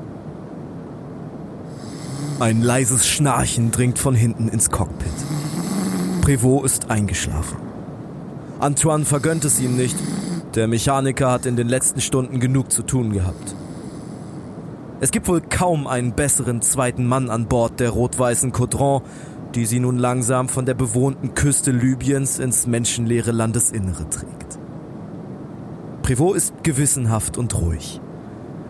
Ein 2.40 2.60
leises 2.60 3.06
Schnarchen 3.06 3.70
dringt 3.70 4.00
von 4.00 4.16
hinten 4.16 4.48
ins 4.48 4.68
Cockpit. 4.68 5.12
Prévost 6.22 6.64
ist 6.64 6.88
eingeschlafen. 6.88 7.58
Antoine 8.60 9.04
vergönnt 9.04 9.44
es 9.44 9.60
ihm 9.60 9.76
nicht. 9.76 9.96
Der 10.54 10.68
Mechaniker 10.68 11.32
hat 11.32 11.46
in 11.46 11.56
den 11.56 11.68
letzten 11.68 12.00
Stunden 12.00 12.38
genug 12.38 12.70
zu 12.70 12.84
tun 12.84 13.12
gehabt. 13.12 13.56
Es 15.00 15.10
gibt 15.10 15.26
wohl 15.26 15.40
kaum 15.40 15.88
einen 15.88 16.12
besseren 16.12 16.62
zweiten 16.62 17.06
Mann 17.06 17.28
an 17.28 17.46
Bord 17.46 17.80
der 17.80 17.90
rot-weißen 17.90 18.52
Caudron, 18.52 19.02
die 19.56 19.66
sie 19.66 19.80
nun 19.80 19.98
langsam 19.98 20.48
von 20.48 20.64
der 20.64 20.74
bewohnten 20.74 21.34
Küste 21.34 21.72
Libyens 21.72 22.38
ins 22.38 22.68
menschenleere 22.68 23.32
Landesinnere 23.32 24.08
trägt. 24.08 24.60
Prévost 26.04 26.36
ist 26.36 26.54
gewissenhaft 26.62 27.36
und 27.36 27.60
ruhig. 27.60 28.00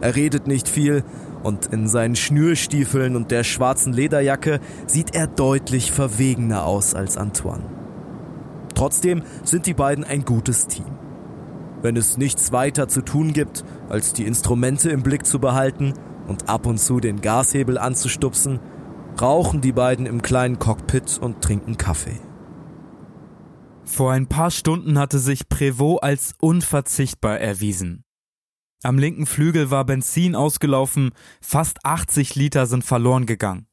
Er 0.00 0.16
redet 0.16 0.46
nicht 0.46 0.70
viel 0.70 1.04
und 1.42 1.66
in 1.66 1.88
seinen 1.88 2.16
Schnürstiefeln 2.16 3.16
und 3.16 3.30
der 3.30 3.44
schwarzen 3.44 3.92
Lederjacke 3.92 4.60
sieht 4.86 5.14
er 5.14 5.26
deutlich 5.26 5.92
verwegener 5.92 6.64
aus 6.64 6.94
als 6.94 7.16
Antoine. 7.16 7.64
Trotzdem 8.74 9.22
sind 9.44 9.66
die 9.66 9.74
beiden 9.74 10.04
ein 10.04 10.24
gutes 10.24 10.66
Team. 10.66 10.86
Wenn 11.82 11.96
es 11.96 12.16
nichts 12.16 12.52
weiter 12.52 12.88
zu 12.88 13.02
tun 13.02 13.32
gibt, 13.32 13.64
als 13.88 14.12
die 14.12 14.24
Instrumente 14.24 14.90
im 14.90 15.02
Blick 15.02 15.26
zu 15.26 15.40
behalten 15.40 15.94
und 16.28 16.48
ab 16.48 16.66
und 16.66 16.78
zu 16.78 17.00
den 17.00 17.20
Gashebel 17.20 17.76
anzustupsen, 17.76 18.60
rauchen 19.20 19.60
die 19.60 19.72
beiden 19.72 20.06
im 20.06 20.22
kleinen 20.22 20.58
Cockpit 20.58 21.18
und 21.20 21.42
trinken 21.42 21.76
Kaffee. 21.76 22.20
Vor 23.84 24.12
ein 24.12 24.26
paar 24.26 24.50
Stunden 24.50 24.98
hatte 24.98 25.18
sich 25.18 25.48
Prévost 25.48 26.02
als 26.02 26.34
unverzichtbar 26.40 27.40
erwiesen. 27.40 28.04
Am 28.82 28.98
linken 28.98 29.26
Flügel 29.26 29.70
war 29.70 29.84
Benzin 29.84 30.34
ausgelaufen, 30.34 31.10
fast 31.40 31.84
80 31.84 32.34
Liter 32.34 32.66
sind 32.66 32.84
verloren 32.84 33.26
gegangen. 33.26 33.66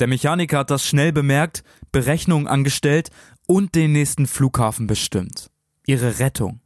Der 0.00 0.08
Mechaniker 0.08 0.58
hat 0.58 0.70
das 0.70 0.86
schnell 0.86 1.12
bemerkt, 1.12 1.62
Berechnungen 1.92 2.48
angestellt 2.48 3.10
und 3.46 3.76
den 3.76 3.92
nächsten 3.92 4.26
Flughafen 4.26 4.88
bestimmt. 4.88 5.50
Ihre 5.86 6.18
Rettung. 6.18 6.60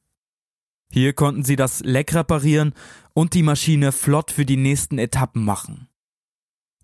Hier 0.90 1.12
konnten 1.12 1.44
sie 1.44 1.56
das 1.56 1.80
Leck 1.80 2.14
reparieren 2.14 2.72
und 3.12 3.34
die 3.34 3.42
Maschine 3.42 3.92
flott 3.92 4.30
für 4.30 4.46
die 4.46 4.56
nächsten 4.56 4.98
Etappen 4.98 5.44
machen. 5.44 5.88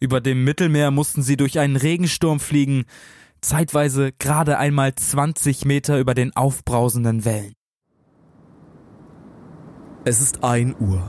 Über 0.01 0.20
dem 0.20 0.44
Mittelmeer 0.44 0.90
mussten 0.90 1.23
sie 1.23 1.38
durch 1.38 1.59
einen 1.59 1.77
Regensturm 1.77 2.40
fliegen, 2.40 2.85
zeitweise 3.40 4.12
gerade 4.12 4.59
einmal 4.59 4.94
20 4.94 5.64
Meter 5.64 5.99
über 5.99 6.12
den 6.12 6.37
aufbrausenden 6.37 7.25
Wellen. 7.25 7.55
Es 10.07 10.21
ist 10.21 10.45
ein 10.45 10.75
Uhr. 10.79 11.01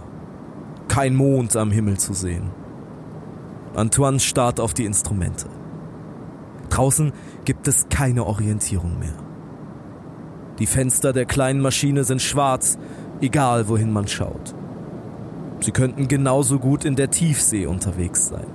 Kein 0.87 1.15
Mond 1.15 1.57
am 1.57 1.69
Himmel 1.69 1.97
zu 1.97 2.13
sehen. 2.13 2.49
Antoine 3.75 4.21
starrt 4.21 4.61
auf 4.61 4.73
die 4.73 4.85
Instrumente. 4.85 5.47
Draußen 6.69 7.11
gibt 7.43 7.67
es 7.67 7.89
keine 7.89 8.25
Orientierung 8.25 8.97
mehr. 8.97 9.15
Die 10.59 10.65
Fenster 10.65 11.11
der 11.11 11.25
kleinen 11.25 11.59
Maschine 11.59 12.05
sind 12.05 12.21
schwarz, 12.21 12.77
egal 13.19 13.67
wohin 13.67 13.91
man 13.91 14.07
schaut. 14.07 14.55
Sie 15.59 15.71
könnten 15.71 16.07
genauso 16.07 16.57
gut 16.57 16.85
in 16.85 16.95
der 16.95 17.11
Tiefsee 17.11 17.65
unterwegs 17.65 18.27
sein. 18.27 18.47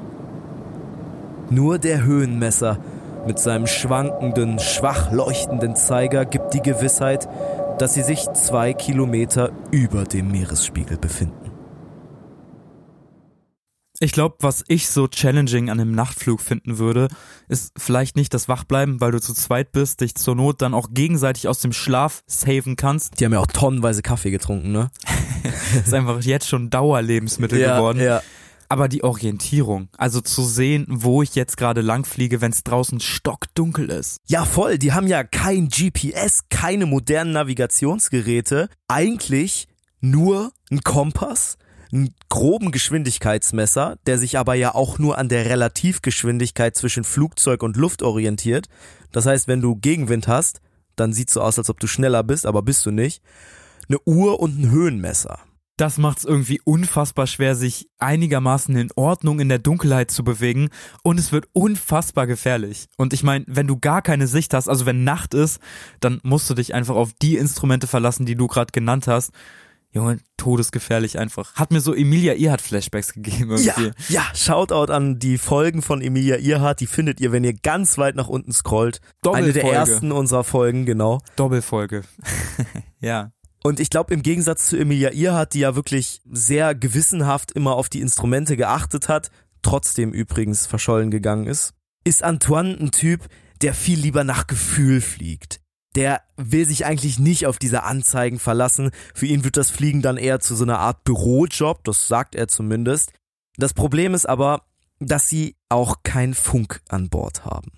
Nur 1.51 1.79
der 1.79 2.03
Höhenmesser 2.03 2.79
mit 3.27 3.39
seinem 3.39 3.67
schwankenden, 3.67 4.59
schwach 4.59 5.13
leuchtenden 5.13 5.77
Zeiger 5.77 6.25
gibt 6.25 6.55
die 6.55 6.63
Gewissheit, 6.63 7.29
dass 7.81 7.95
sie 7.95 8.03
sich 8.03 8.27
zwei 8.35 8.75
Kilometer 8.75 9.53
über 9.71 10.05
dem 10.05 10.31
Meeresspiegel 10.31 10.99
befinden. 10.99 11.51
Ich 14.03 14.13
glaube, 14.13 14.37
was 14.41 14.65
ich 14.67 14.89
so 14.89 15.09
challenging 15.09 15.69
an 15.69 15.81
einem 15.81 15.93
Nachtflug 15.95 16.41
finden 16.41 16.79
würde, 16.79 17.09
ist 17.49 17.73
vielleicht 17.77 18.17
nicht 18.17 18.33
das 18.33 18.49
Wachbleiben, 18.49 19.01
weil 19.01 19.13
du 19.13 19.21
zu 19.21 19.35
zweit 19.35 19.73
bist, 19.73 20.01
dich 20.01 20.15
zur 20.15 20.35
Not 20.35 20.63
dann 20.63 20.73
auch 20.73 20.89
gegenseitig 20.93 21.49
aus 21.49 21.61
dem 21.61 21.73
Schlaf 21.73 22.23
saven 22.27 22.77
kannst. 22.77 23.21
Die 23.21 23.25
haben 23.27 23.33
ja 23.33 23.41
auch 23.41 23.47
tonnenweise 23.47 24.01
Kaffee 24.01 24.31
getrunken, 24.31 24.73
ne? 24.73 24.91
ist 25.85 25.93
einfach 25.93 26.23
jetzt 26.23 26.49
schon 26.49 26.71
Dauerlebensmittel 26.71 27.61
ja, 27.61 27.77
geworden. 27.77 28.01
Ja. 28.01 28.23
Aber 28.71 28.87
die 28.87 29.03
Orientierung, 29.03 29.89
also 29.99 30.21
zu 30.21 30.45
sehen, 30.45 30.87
wo 30.89 31.23
ich 31.23 31.35
jetzt 31.35 31.57
gerade 31.57 31.81
langfliege, 31.81 32.41
wenn 32.41 32.53
es 32.53 32.63
draußen 32.63 33.01
stockdunkel 33.01 33.91
ist. 33.91 34.19
Ja, 34.29 34.45
voll. 34.45 34.79
Die 34.79 34.93
haben 34.93 35.09
ja 35.09 35.25
kein 35.25 35.71
GPS, 35.71 36.45
keine 36.51 36.87
modernen 36.87 37.33
Navigationsgeräte. 37.33 38.69
Eigentlich 38.87 39.67
nur 40.01 40.53
ein 40.71 40.83
Kompass, 40.83 41.59
einen 41.93 42.15
groben 42.29 42.71
Geschwindigkeitsmesser, 42.71 43.97
der 44.07 44.19
sich 44.19 44.39
aber 44.39 44.55
ja 44.55 44.73
auch 44.73 45.01
nur 45.01 45.19
an 45.19 45.29
der 45.29 45.47
Relativgeschwindigkeit 45.47 46.77
zwischen 46.77 47.03
Flugzeug 47.03 47.65
und 47.65 47.77
Luft 47.77 48.05
orientiert. 48.05 48.69
Das 49.11 49.27
heißt, 49.27 49.49
wenn 49.49 49.61
du 49.61 49.75
Gegenwind 49.75 50.29
hast, 50.29 50.61
dann 50.95 51.13
sieht's 51.13 51.33
so 51.33 51.41
aus, 51.41 51.59
als 51.59 51.71
ob 51.71 51.81
du 51.81 51.89
schneller 51.89 52.23
bist, 52.23 52.47
aber 52.47 52.63
bist 52.63 52.87
du 52.87 52.93
nicht. 52.93 53.21
Eine 53.89 53.99
Uhr 54.05 54.39
und 54.39 54.61
ein 54.61 54.71
Höhenmesser. 54.71 55.41
Das 55.81 55.97
macht 55.97 56.19
es 56.19 56.25
irgendwie 56.27 56.61
unfassbar 56.63 57.27
schwer, 57.27 57.55
sich 57.55 57.89
einigermaßen 57.99 58.77
in 58.77 58.91
Ordnung 58.97 59.41
in 59.41 59.49
der 59.49 59.59
Dunkelheit 59.59 60.11
zu 60.11 60.23
bewegen 60.23 60.69
und 61.03 61.19
es 61.19 61.33
wird 61.33 61.47
unfassbar 61.55 62.27
gefährlich. 62.27 62.89
Und 62.99 63.15
ich 63.15 63.23
meine, 63.23 63.47
wenn 63.49 63.67
du 63.67 63.79
gar 63.79 64.03
keine 64.03 64.27
Sicht 64.27 64.53
hast, 64.53 64.69
also 64.69 64.85
wenn 64.85 65.05
Nacht 65.05 65.33
ist, 65.33 65.59
dann 66.01 66.21
musst 66.23 66.51
du 66.51 66.55
dich 66.55 66.75
einfach 66.75 66.97
auf 66.97 67.15
die 67.23 67.39
Instrumente 67.39 67.87
verlassen, 67.87 68.27
die 68.27 68.35
du 68.35 68.47
gerade 68.47 68.73
genannt 68.73 69.07
hast. 69.07 69.33
Junge, 69.91 70.19
todesgefährlich 70.37 71.19
einfach. 71.19 71.55
Hat 71.55 71.73
mir 71.73 71.81
so 71.81 71.95
Emilia 71.95 72.35
Earhart 72.35 72.61
Flashbacks 72.61 73.15
gegeben 73.15 73.51
irgendwie. 73.53 73.87
Ja, 74.13 74.21
ja, 74.21 74.23
Shoutout 74.35 74.93
an 74.93 75.19
die 75.19 75.39
Folgen 75.39 75.81
von 75.81 76.03
Emilia 76.03 76.37
Earhart, 76.37 76.81
die 76.81 76.87
findet 76.87 77.23
ihr, 77.23 77.33
wenn 77.33 77.43
ihr 77.43 77.55
ganz 77.55 77.97
weit 77.97 78.17
nach 78.17 78.29
unten 78.29 78.53
scrollt. 78.53 79.01
Eine 79.27 79.55
der 79.55 79.65
ersten 79.65 80.13
unserer 80.13 80.45
Folgen, 80.45 80.85
genau. 80.85 81.23
Doppelfolge. 81.37 82.03
ja. 83.01 83.33
Und 83.63 83.79
ich 83.79 83.91
glaube, 83.91 84.15
im 84.15 84.23
Gegensatz 84.23 84.67
zu 84.67 84.79
Emilia 84.79 85.11
Earhart, 85.11 85.55
die 85.55 85.61
ja 85.61 85.75
wirklich 85.75 86.23
sehr 86.31 86.75
gewissenhaft 86.75 87.53
immer 87.53 87.75
auf 87.75 87.89
die 87.89 88.01
Instrumente 88.01 88.57
geachtet 88.57 89.09
hat, 89.09 89.31
trotzdem 89.63 90.13
übrigens 90.13 90.67
verschollen 90.67 91.11
gegangen 91.11 91.47
ist, 91.47 91.75
ist 92.05 92.23
Antoine 92.23 92.77
ein 92.81 92.91
Typ, 92.91 93.29
der 93.61 93.75
viel 93.75 93.99
lieber 93.99 94.25
nach 94.25 94.47
Gefühl 94.47 95.01
fliegt. 95.03 95.61
Der 95.95 96.23
will 96.37 96.65
sich 96.65 96.87
eigentlich 96.87 97.19
nicht 97.19 97.47
auf 97.47 97.59
diese 97.59 97.83
Anzeigen 97.83 98.39
verlassen. 98.39 98.91
Für 99.15 99.27
ihn 99.27 99.45
wird 99.45 99.57
das 99.57 99.71
Fliegen 99.71 100.03
dann 100.03 100.17
eher 100.17 100.41
zu 100.41 100.55
so 100.55 100.65
einer 100.65 100.79
Art 100.79 101.05
Bürojob, 101.05 101.85
das 101.85 102.09
sagt 102.09 102.35
er 102.35 102.49
zumindest. 102.49 103.13
Das 103.57 103.75
Problem 103.75 104.15
ist 104.15 104.27
aber, 104.27 104.63
dass 105.01 105.29
sie 105.29 105.57
auch 105.69 106.03
keinen 106.03 106.35
Funk 106.35 106.81
an 106.89 107.09
Bord 107.09 107.45
haben. 107.45 107.73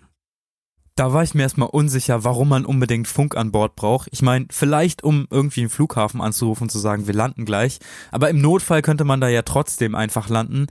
Da 0.94 1.12
war 1.14 1.22
ich 1.22 1.34
mir 1.34 1.42
erstmal 1.42 1.70
unsicher, 1.70 2.22
warum 2.22 2.50
man 2.50 2.66
unbedingt 2.66 3.08
Funk 3.08 3.34
an 3.36 3.50
Bord 3.50 3.76
braucht. 3.76 4.08
Ich 4.12 4.20
meine, 4.20 4.46
vielleicht 4.50 5.02
um 5.02 5.26
irgendwie 5.30 5.60
einen 5.60 5.70
Flughafen 5.70 6.20
anzurufen 6.20 6.64
und 6.64 6.70
zu 6.70 6.78
sagen, 6.78 7.06
wir 7.06 7.14
landen 7.14 7.46
gleich. 7.46 7.78
Aber 8.10 8.28
im 8.28 8.40
Notfall 8.40 8.82
könnte 8.82 9.04
man 9.04 9.20
da 9.20 9.28
ja 9.28 9.42
trotzdem 9.42 9.94
einfach 9.94 10.28
landen. 10.28 10.66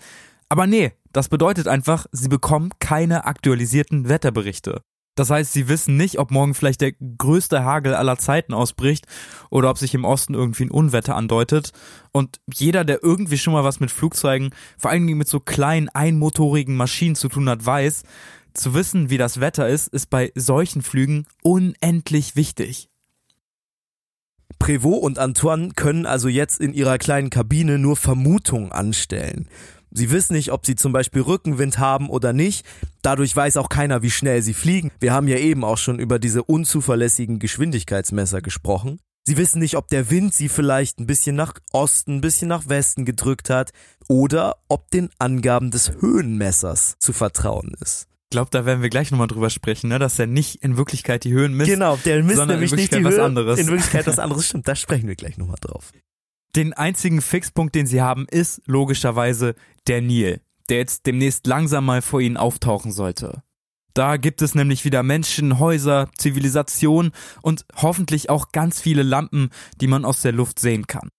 Aber 0.47 0.67
nee, 0.67 0.91
das 1.11 1.27
bedeutet 1.27 1.67
einfach, 1.67 2.05
sie 2.11 2.29
bekommen 2.29 2.69
keine 2.79 3.25
aktualisierten 3.25 4.09
Wetterberichte. 4.09 4.81
Das 5.15 5.29
heißt, 5.29 5.51
sie 5.51 5.67
wissen 5.67 5.97
nicht, 5.97 6.19
ob 6.19 6.31
morgen 6.31 6.53
vielleicht 6.53 6.79
der 6.79 6.93
größte 6.93 7.65
Hagel 7.65 7.93
aller 7.93 8.17
Zeiten 8.17 8.53
ausbricht 8.53 9.07
oder 9.49 9.69
ob 9.69 9.77
sich 9.77 9.93
im 9.93 10.05
Osten 10.05 10.33
irgendwie 10.33 10.65
ein 10.65 10.71
Unwetter 10.71 11.15
andeutet. 11.15 11.71
Und 12.13 12.39
jeder, 12.53 12.85
der 12.85 13.03
irgendwie 13.03 13.37
schon 13.37 13.53
mal 13.53 13.65
was 13.65 13.81
mit 13.81 13.91
Flugzeugen, 13.91 14.51
vor 14.77 14.89
allen 14.89 15.05
Dingen 15.05 15.17
mit 15.17 15.27
so 15.27 15.41
kleinen 15.41 15.89
einmotorigen 15.89 16.77
Maschinen 16.77 17.15
zu 17.15 17.27
tun 17.27 17.49
hat, 17.49 17.65
weiß, 17.65 18.03
zu 18.53 18.73
wissen, 18.73 19.09
wie 19.09 19.17
das 19.17 19.39
Wetter 19.39 19.67
ist, 19.67 19.87
ist 19.87 20.09
bei 20.09 20.31
solchen 20.35 20.81
Flügen 20.81 21.25
unendlich 21.41 22.35
wichtig. 22.35 22.89
Prévost 24.59 25.03
und 25.03 25.17
Antoine 25.17 25.71
können 25.75 26.05
also 26.05 26.27
jetzt 26.27 26.61
in 26.61 26.73
ihrer 26.73 26.97
kleinen 26.97 27.29
Kabine 27.29 27.79
nur 27.79 27.95
Vermutungen 27.95 28.71
anstellen. 28.71 29.47
Sie 29.89 30.11
wissen 30.11 30.33
nicht, 30.33 30.51
ob 30.51 30.65
sie 30.65 30.75
zum 30.75 30.93
Beispiel 30.93 31.21
Rückenwind 31.21 31.79
haben 31.79 32.09
oder 32.09 32.31
nicht. 32.31 32.65
Dadurch 33.01 33.35
weiß 33.35 33.57
auch 33.57 33.69
keiner, 33.69 34.03
wie 34.03 34.11
schnell 34.11 34.41
sie 34.41 34.53
fliegen. 34.53 34.91
Wir 34.99 35.13
haben 35.13 35.27
ja 35.27 35.37
eben 35.37 35.63
auch 35.63 35.77
schon 35.77 35.99
über 35.99 36.19
diese 36.19 36.43
unzuverlässigen 36.43 37.39
Geschwindigkeitsmesser 37.39 38.41
gesprochen. 38.41 38.99
Sie 39.23 39.37
wissen 39.37 39.59
nicht, 39.59 39.75
ob 39.77 39.87
der 39.89 40.09
Wind 40.09 40.33
sie 40.33 40.49
vielleicht 40.49 40.99
ein 40.99 41.07
bisschen 41.07 41.35
nach 41.35 41.53
Osten, 41.71 42.17
ein 42.17 42.21
bisschen 42.21 42.47
nach 42.47 42.69
Westen 42.69 43.05
gedrückt 43.05 43.49
hat 43.49 43.71
oder 44.07 44.57
ob 44.67 44.89
den 44.91 45.09
Angaben 45.19 45.71
des 45.71 45.91
Höhenmessers 45.99 46.95
zu 46.99 47.13
vertrauen 47.13 47.73
ist. 47.81 48.10
Ich 48.31 48.33
glaube, 48.33 48.49
da 48.49 48.65
werden 48.65 48.81
wir 48.81 48.87
gleich 48.87 49.11
nochmal 49.11 49.27
drüber 49.27 49.49
sprechen, 49.49 49.89
ne? 49.89 49.99
dass 49.99 50.17
er 50.17 50.25
nicht 50.25 50.63
in 50.63 50.77
Wirklichkeit 50.77 51.25
die 51.25 51.33
Höhen 51.33 51.53
misst. 51.53 51.69
Genau, 51.69 51.97
der 51.97 52.23
misst 52.23 52.45
nämlich 52.45 52.71
nicht 52.71 52.95
die 52.95 53.03
was 53.03 53.15
Höhe. 53.15 53.25
anderes. 53.25 53.59
In 53.59 53.67
Wirklichkeit 53.67 54.07
was 54.07 54.19
anderes 54.19 54.47
stimmt. 54.47 54.69
Da 54.69 54.73
sprechen 54.73 55.09
wir 55.09 55.15
gleich 55.15 55.37
nochmal 55.37 55.57
drauf. 55.59 55.91
Den 56.55 56.71
einzigen 56.71 57.21
Fixpunkt, 57.21 57.75
den 57.75 57.87
sie 57.87 58.01
haben, 58.01 58.27
ist 58.31 58.61
logischerweise 58.67 59.55
der 59.85 60.01
Nil, 60.01 60.39
der 60.69 60.77
jetzt 60.77 61.07
demnächst 61.07 61.45
langsam 61.45 61.85
mal 61.85 62.01
vor 62.01 62.21
ihnen 62.21 62.37
auftauchen 62.37 62.93
sollte. 62.93 63.43
Da 63.93 64.15
gibt 64.15 64.41
es 64.41 64.55
nämlich 64.55 64.85
wieder 64.85 65.03
Menschen, 65.03 65.59
Häuser, 65.59 66.09
Zivilisation 66.17 67.11
und 67.41 67.65
hoffentlich 67.75 68.29
auch 68.29 68.53
ganz 68.53 68.79
viele 68.79 69.03
Lampen, 69.03 69.49
die 69.81 69.87
man 69.87 70.05
aus 70.05 70.21
der 70.21 70.31
Luft 70.31 70.57
sehen 70.57 70.87
kann. 70.87 71.09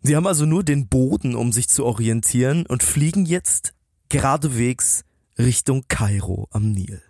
Sie 0.00 0.16
haben 0.16 0.26
also 0.26 0.46
nur 0.46 0.64
den 0.64 0.88
Boden, 0.88 1.34
um 1.34 1.52
sich 1.52 1.68
zu 1.68 1.84
orientieren 1.84 2.64
und 2.64 2.82
fliegen 2.82 3.26
jetzt 3.26 3.74
geradewegs 4.08 5.04
Richtung 5.38 5.84
Kairo 5.88 6.48
am 6.50 6.72
Nil. 6.72 7.02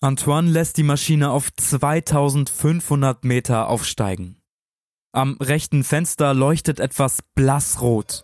Antoine 0.00 0.50
lässt 0.50 0.76
die 0.76 0.82
Maschine 0.82 1.30
auf 1.30 1.52
2500 1.52 3.24
Meter 3.24 3.68
aufsteigen. 3.68 4.42
Am 5.12 5.36
rechten 5.40 5.84
Fenster 5.84 6.34
leuchtet 6.34 6.80
etwas 6.80 7.18
blassrot. 7.34 8.22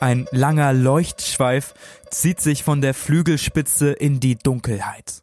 Ein 0.00 0.26
langer 0.32 0.72
Leuchtschweif 0.72 1.74
zieht 2.10 2.40
sich 2.40 2.62
von 2.62 2.80
der 2.80 2.92
Flügelspitze 2.92 3.92
in 3.92 4.20
die 4.20 4.36
Dunkelheit. 4.36 5.22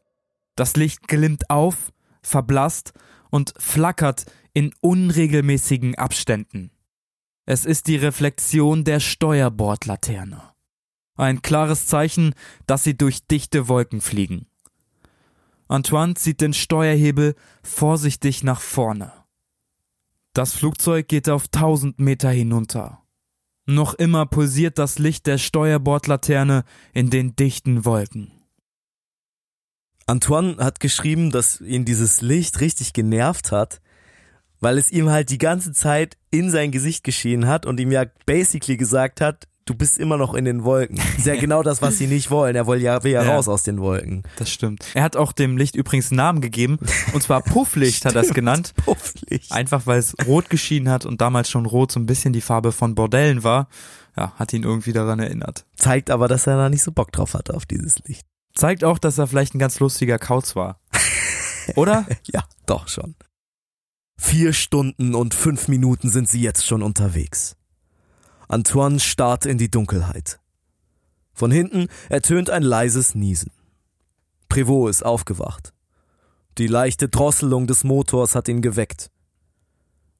Das 0.56 0.76
Licht 0.76 1.08
glimmt 1.08 1.50
auf, 1.50 1.92
verblasst 2.24 2.94
und 3.30 3.54
flackert 3.58 4.26
in 4.54 4.74
unregelmäßigen 4.82 5.96
Abständen. 5.96 6.72
Es 7.46 7.66
ist 7.66 7.88
die 7.88 7.98
Reflexion 7.98 8.84
der 8.84 9.00
Steuerbordlaterne. 9.00 10.51
Ein 11.16 11.42
klares 11.42 11.88
Zeichen, 11.88 12.34
dass 12.68 12.84
sie 12.84 12.98
durch 12.98 13.26
dichte 13.28 13.68
Wolken 13.68 14.02
fliegen. 14.02 14.48
Antoine 15.68 16.16
zieht 16.16 16.42
den 16.42 16.54
Steuerhebel 16.54 17.36
vorsichtig 17.64 18.44
nach 18.44 18.60
vorne. 18.60 19.14
Das 20.34 20.54
Flugzeug 20.54 21.08
geht 21.08 21.30
auf 21.30 21.46
1000 21.46 22.00
Meter 22.00 22.30
hinunter. 22.30 23.02
Noch 23.66 23.94
immer 23.94 24.26
pulsiert 24.26 24.78
das 24.78 25.00
Licht 25.00 25.28
der 25.28 25.38
Steuerbordlaterne 25.38 26.64
in 26.94 27.10
den 27.10 27.36
dichten 27.36 27.86
Wolken. 27.86 28.32
Antoine 30.08 30.58
hat 30.58 30.80
geschrieben, 30.80 31.32
dass 31.32 31.62
ihn 31.62 31.86
dieses 31.86 32.22
Licht 32.22 32.60
richtig 32.60 32.92
genervt 32.92 33.52
hat, 33.52 33.82
weil 34.60 34.78
es 34.78 34.92
ihm 34.92 35.10
halt 35.10 35.30
die 35.30 35.38
ganze 35.38 35.72
Zeit 35.72 36.18
in 36.32 36.50
sein 36.50 36.72
Gesicht 36.72 37.04
geschehen 37.04 37.48
hat 37.48 37.66
und 37.66 37.80
ihm 37.80 37.92
ja 37.92 38.06
basically 38.26 38.78
gesagt 38.78 39.22
hat, 39.22 39.48
du 39.66 39.76
bist 39.76 39.98
immer 40.00 40.18
noch 40.18 40.34
in 40.34 40.46
den 40.46 40.64
Wolken. 40.64 40.98
Das 40.98 41.18
ist 41.20 41.26
ja 41.28 41.36
genau 41.36 41.64
das, 41.64 41.82
was 41.82 41.98
sie 41.98 42.08
nicht 42.08 42.30
wollen. 42.32 42.56
Er 42.56 42.68
will 42.68 42.82
ja, 42.82 43.04
will 43.04 43.12
ja, 43.12 43.24
Ja. 43.24 43.36
raus 43.36 43.48
aus 43.48 43.64
den 43.64 43.80
Wolken. 43.80 44.24
Das 44.38 44.50
stimmt. 44.52 44.86
Er 44.94 45.04
hat 45.04 45.16
auch 45.16 45.32
dem 45.32 45.58
Licht 45.58 45.76
übrigens 45.76 46.12
einen 46.12 46.18
Namen 46.18 46.42
gegeben, 46.42 46.78
und 47.14 47.22
zwar 47.24 47.42
Pufflicht 47.44 48.06
hat 48.06 48.16
er 48.16 48.22
es 48.22 48.34
genannt. 48.34 48.74
Pufflicht. 48.86 49.52
Einfach 49.52 49.86
weil 49.86 50.00
es 50.00 50.16
rot 50.26 50.50
geschienen 50.50 50.90
hat 50.90 51.06
und 51.06 51.22
damals 51.22 51.50
schon 51.50 51.66
rot 51.66 51.92
so 51.92 52.00
ein 52.00 52.06
bisschen 52.06 52.34
die 52.34 52.42
Farbe 52.42 52.72
von 52.72 52.96
Bordellen 52.96 53.44
war. 53.44 53.68
Ja, 54.18 54.34
hat 54.36 54.52
ihn 54.54 54.64
irgendwie 54.64 54.92
daran 54.94 55.20
erinnert. 55.20 55.66
Zeigt 55.76 56.10
aber, 56.10 56.28
dass 56.28 56.46
er 56.48 56.58
da 56.58 56.70
nicht 56.70 56.84
so 56.84 56.92
Bock 56.92 57.12
drauf 57.12 57.34
hatte 57.34 57.54
auf 57.54 57.66
dieses 57.66 58.00
Licht. 58.06 58.26
Zeigt 58.54 58.84
auch, 58.84 59.00
dass 59.00 59.18
er 59.18 59.28
vielleicht 59.28 59.56
ein 59.56 59.60
ganz 59.60 59.80
lustiger 59.80 60.20
Kauz 60.20 60.56
war. 60.56 60.80
Oder? 61.76 62.06
Ja, 62.28 62.44
doch 62.66 62.88
schon. 62.90 63.16
Vier 64.18 64.54
Stunden 64.54 65.16
und 65.16 65.34
fünf 65.34 65.68
Minuten 65.68 66.10
sind 66.10 66.28
sie 66.28 66.42
jetzt 66.42 66.66
schon 66.66 66.84
unterwegs. 66.84 67.56
Antoine 68.52 69.00
starrt 69.00 69.46
in 69.46 69.58
die 69.58 69.72
Dunkelheit. 69.72 70.42
Von 71.32 71.52
hinten 71.52 71.88
ertönt 72.10 72.50
ein 72.50 72.64
leises 72.64 73.16
Niesen. 73.16 73.54
Prévost 74.50 74.90
ist 74.90 75.06
aufgewacht. 75.06 75.72
Die 76.58 76.68
leichte 76.68 77.08
Drosselung 77.08 77.66
des 77.66 77.86
Motors 77.86 78.36
hat 78.36 78.50
ihn 78.50 78.62
geweckt. 78.62 79.10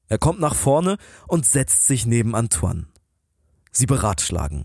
Er 0.08 0.16
kommt 0.16 0.40
nach 0.40 0.54
vorne 0.54 0.96
und 1.28 1.44
setzt 1.44 1.86
sich 1.86 2.06
neben 2.06 2.34
Antoine. 2.34 2.86
Sie 3.70 3.84
beratschlagen. 3.84 4.64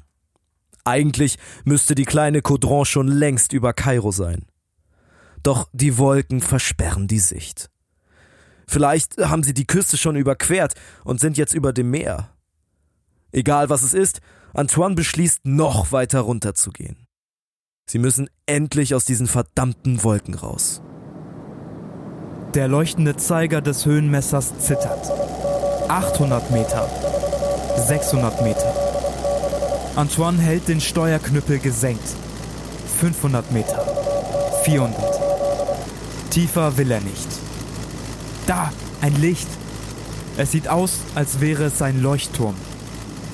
Eigentlich 0.86 1.38
müsste 1.66 1.94
die 1.94 2.06
kleine 2.06 2.42
Caudron 2.42 2.86
schon 2.86 3.10
längst 3.10 3.52
über 3.52 3.74
Kairo 3.74 4.12
sein. 4.12 4.46
Doch 5.44 5.68
die 5.74 5.98
Wolken 5.98 6.40
versperren 6.40 7.10
die 7.10 7.20
Sicht. 7.20 7.70
Vielleicht 8.66 9.18
haben 9.18 9.44
sie 9.44 9.54
die 9.54 9.68
Küste 9.68 9.98
schon 9.98 10.16
überquert 10.16 10.74
und 11.04 11.20
sind 11.20 11.38
jetzt 11.38 11.54
über 11.54 11.74
dem 11.74 11.92
Meer. 11.92 12.32
Egal 13.32 13.70
was 13.70 13.84
es 13.84 13.94
ist, 13.94 14.22
Antoine 14.54 14.96
beschließt, 14.96 15.46
noch 15.46 15.92
weiter 15.92 16.22
runterzugehen. 16.22 17.08
Sie 17.90 18.00
müssen 18.00 18.30
endlich 18.46 18.96
aus 18.96 19.06
diesen 19.06 19.28
verdammten 19.28 20.04
Wolken 20.04 20.34
raus. 20.34 20.82
Der 22.54 22.68
leuchtende 22.68 23.16
Zeiger 23.18 23.62
des 23.62 23.86
Höhenmessers 23.86 24.58
zittert. 24.60 25.12
800 25.90 26.52
Meter. 26.52 26.90
600 27.78 28.42
Meter. 28.42 28.74
Antoine 29.96 30.40
hält 30.40 30.68
den 30.68 30.82
Steuerknüppel 30.82 31.60
gesenkt. 31.60 32.08
500 33.00 33.52
Meter. 33.52 33.86
400. 34.63 36.30
Tiefer 36.30 36.78
will 36.78 36.92
er 36.92 37.02
nicht. 37.02 37.28
Da, 38.48 38.72
ein 39.02 39.16
Licht. 39.22 39.48
Es 40.38 40.52
sieht 40.52 40.68
aus, 40.68 41.00
als 41.16 41.40
wäre 41.40 41.66
es 41.66 41.82
ein 41.82 42.02
Leuchtturm. 42.02 42.56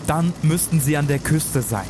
Dann 0.07 0.33
müssten 0.41 0.79
sie 0.79 0.97
an 0.97 1.07
der 1.07 1.19
Küste 1.19 1.61
sein. 1.61 1.87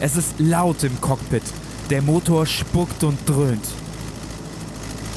Es 0.00 0.16
ist 0.16 0.34
laut 0.38 0.82
im 0.82 1.00
Cockpit. 1.00 1.42
Der 1.90 2.02
Motor 2.02 2.46
spuckt 2.46 3.04
und 3.04 3.18
dröhnt. 3.28 3.66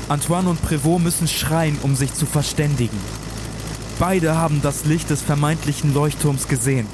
Antoine 0.10 0.49
und 0.49 0.62
Prévost 0.62 1.04
müssen 1.04 1.28
schreien, 1.28 1.78
um 1.84 1.95
sich 1.95 2.13
zu 2.13 2.26
verständigen. 2.26 2.99
Beide 3.99 4.36
haben 4.36 4.62
das 4.62 4.86
Licht 4.86 5.10
des 5.10 5.21
vermeintlichen 5.21 5.93
Leuchtturms 5.93 6.47
gesehen. 6.47 6.88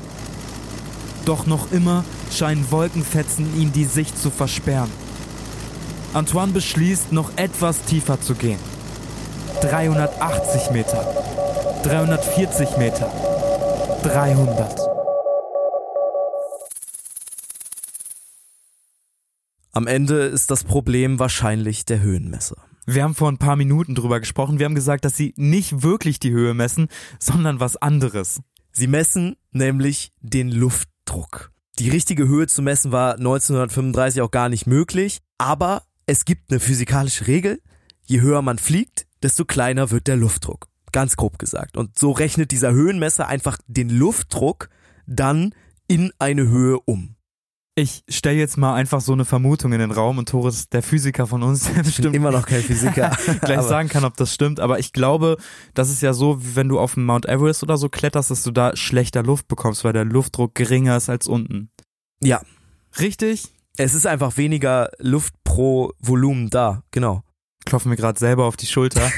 Doch 1.26 1.46
noch 1.46 1.72
immer 1.72 2.04
scheinen 2.32 2.70
Wolkenfetzen 2.72 3.60
ihnen 3.60 3.74
die 3.74 3.86
Sicht 3.86 4.18
zu 4.18 4.30
versperren. 4.30 4.92
Antoine 6.14 6.52
beschließt, 6.52 7.12
noch 7.12 7.32
etwas 7.36 7.82
tiefer 7.84 8.20
zu 8.22 8.36
gehen. 8.36 8.60
380 9.62 10.72
Meter, 10.72 11.08
340 11.84 12.78
Meter, 12.78 13.12
300. 14.04 14.89
Am 19.80 19.88
Ende 19.88 20.24
ist 20.26 20.52
das 20.52 20.66
Problem 20.66 21.20
wahrscheinlich 21.20 21.86
der 21.86 22.02
Höhenmesser. 22.02 22.58
Wir 22.86 23.02
haben 23.02 23.16
vor 23.16 23.32
ein 23.32 23.38
paar 23.38 23.56
Minuten 23.56 23.96
drüber 23.96 24.20
gesprochen. 24.20 24.60
Wir 24.60 24.66
haben 24.66 24.76
gesagt, 24.76 25.06
dass 25.06 25.16
sie 25.16 25.34
nicht 25.38 25.84
wirklich 25.84 26.20
die 26.20 26.32
Höhe 26.32 26.54
messen, 26.54 26.90
sondern 27.18 27.62
was 27.62 27.78
anderes. 27.78 28.42
Sie 28.74 28.88
messen 28.88 29.38
nämlich 29.54 30.12
den 30.20 30.52
Luftdruck. 30.52 31.54
Die 31.78 31.90
richtige 31.90 32.28
Höhe 32.28 32.48
zu 32.48 32.62
messen 32.62 32.92
war 32.92 33.14
1935 33.14 34.22
auch 34.22 34.32
gar 34.32 34.50
nicht 34.50 34.68
möglich, 34.68 35.20
aber 35.38 35.84
es 36.08 36.26
gibt 36.26 36.52
eine 36.52 36.60
physikalische 36.60 37.28
Regel. 37.28 37.62
Je 38.04 38.20
höher 38.20 38.42
man 38.42 38.58
fliegt, 38.58 39.08
desto 39.24 39.46
kleiner 39.46 39.92
wird 39.92 40.08
der 40.08 40.18
Luftdruck. 40.18 40.68
Ganz 40.92 41.16
grob 41.16 41.40
gesagt. 41.40 41.78
Und 41.78 41.98
so 41.98 42.12
rechnet 42.12 42.52
dieser 42.52 42.74
Höhenmesser 42.74 43.30
einfach 43.30 43.58
den 43.68 43.90
Luftdruck 43.90 44.68
dann 45.08 45.56
in 45.88 46.12
eine 46.20 46.50
Höhe 46.50 46.82
um. 46.82 47.16
Ich 47.80 48.04
stelle 48.10 48.38
jetzt 48.38 48.58
mal 48.58 48.76
einfach 48.76 49.00
so 49.00 49.14
eine 49.14 49.24
Vermutung 49.24 49.72
in 49.72 49.80
den 49.80 49.92
Raum 49.92 50.18
und 50.18 50.28
Tore 50.28 50.50
ist 50.50 50.74
der 50.74 50.84
Physiker 50.84 51.28
von 51.28 51.44
uns, 51.44 51.64
der 51.74 51.84
bestimmt 51.84 52.14
immer 52.14 52.30
noch 52.30 52.46
kein 52.46 52.62
Physiker, 52.62 53.16
gleich 53.42 53.62
sagen 53.62 53.88
kann, 53.88 54.04
ob 54.04 54.18
das 54.18 54.34
stimmt. 54.34 54.60
Aber 54.60 54.80
ich 54.80 54.92
glaube, 54.92 55.38
das 55.76 55.90
ist 55.90 56.02
ja 56.02 56.12
so, 56.12 56.44
wie 56.44 56.58
wenn 56.58 56.68
du 56.68 56.78
auf 56.78 56.96
dem 56.96 57.06
Mount 57.06 57.26
Everest 57.26 57.64
oder 57.64 57.78
so 57.78 57.88
kletterst, 57.88 58.32
dass 58.32 58.44
du 58.44 58.52
da 58.52 58.76
schlechter 58.76 59.24
Luft 59.24 59.48
bekommst, 59.48 59.86
weil 59.86 59.94
der 59.94 60.04
Luftdruck 60.04 60.56
geringer 60.56 60.98
ist 60.98 61.08
als 61.08 61.26
unten. 61.26 61.72
Ja. 62.22 62.42
Richtig? 63.00 63.48
Es 63.78 63.96
ist 63.96 64.06
einfach 64.06 64.36
weniger 64.36 64.90
Luft 64.98 65.34
pro 65.46 65.94
Volumen 66.00 66.50
da, 66.50 66.84
genau. 66.92 67.24
Klopfen 67.66 67.92
mir 67.92 67.96
gerade 67.96 68.20
selber 68.20 68.44
auf 68.44 68.58
die 68.58 68.68
Schulter. 68.68 69.10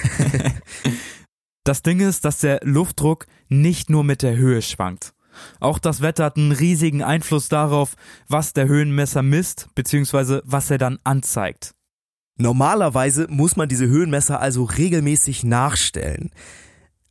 das 1.64 1.82
Ding 1.82 2.00
ist, 2.00 2.26
dass 2.26 2.38
der 2.38 2.60
Luftdruck 2.62 3.26
nicht 3.50 3.90
nur 3.90 4.04
mit 4.04 4.22
der 4.22 4.36
Höhe 4.36 4.62
schwankt. 4.62 5.14
Auch 5.60 5.80
das 5.80 6.02
Wetter 6.02 6.26
hat 6.26 6.38
einen 6.38 6.52
riesigen 6.52 7.04
Einfluss 7.04 7.50
darauf, 7.50 7.96
was 8.28 8.54
der 8.54 8.68
Höhenmesser 8.68 9.24
misst, 9.24 9.68
beziehungsweise 9.76 10.42
was 10.46 10.72
er 10.72 10.78
dann 10.78 11.00
anzeigt. 11.04 11.72
Normalerweise 12.38 13.28
muss 13.30 13.56
man 13.56 13.70
diese 13.70 13.88
Höhenmesser 13.88 14.40
also 14.40 14.64
regelmäßig 14.64 15.44
nachstellen. 15.44 16.32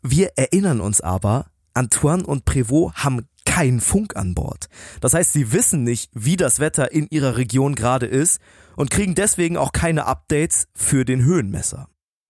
Wir 0.03 0.33
erinnern 0.37 0.81
uns 0.81 1.01
aber, 1.01 1.47
Antoine 1.75 2.25
und 2.25 2.45
Prévost 2.45 3.05
haben 3.05 3.27
keinen 3.45 3.81
Funk 3.81 4.16
an 4.16 4.35
Bord. 4.35 4.66
Das 5.01 5.14
heißt, 5.14 5.33
sie 5.33 5.53
wissen 5.53 5.85
nicht, 5.85 6.11
wie 6.14 6.37
das 6.37 6.61
Wetter 6.61 6.93
in 6.93 7.07
ihrer 7.11 7.37
Region 7.37 7.75
gerade 7.75 8.07
ist 8.07 8.40
und 8.77 8.90
kriegen 8.90 9.14
deswegen 9.14 9.57
auch 9.57 9.73
keine 9.73 10.07
Updates 10.07 10.69
für 10.75 11.05
den 11.05 11.23
Höhenmesser. 11.23 11.88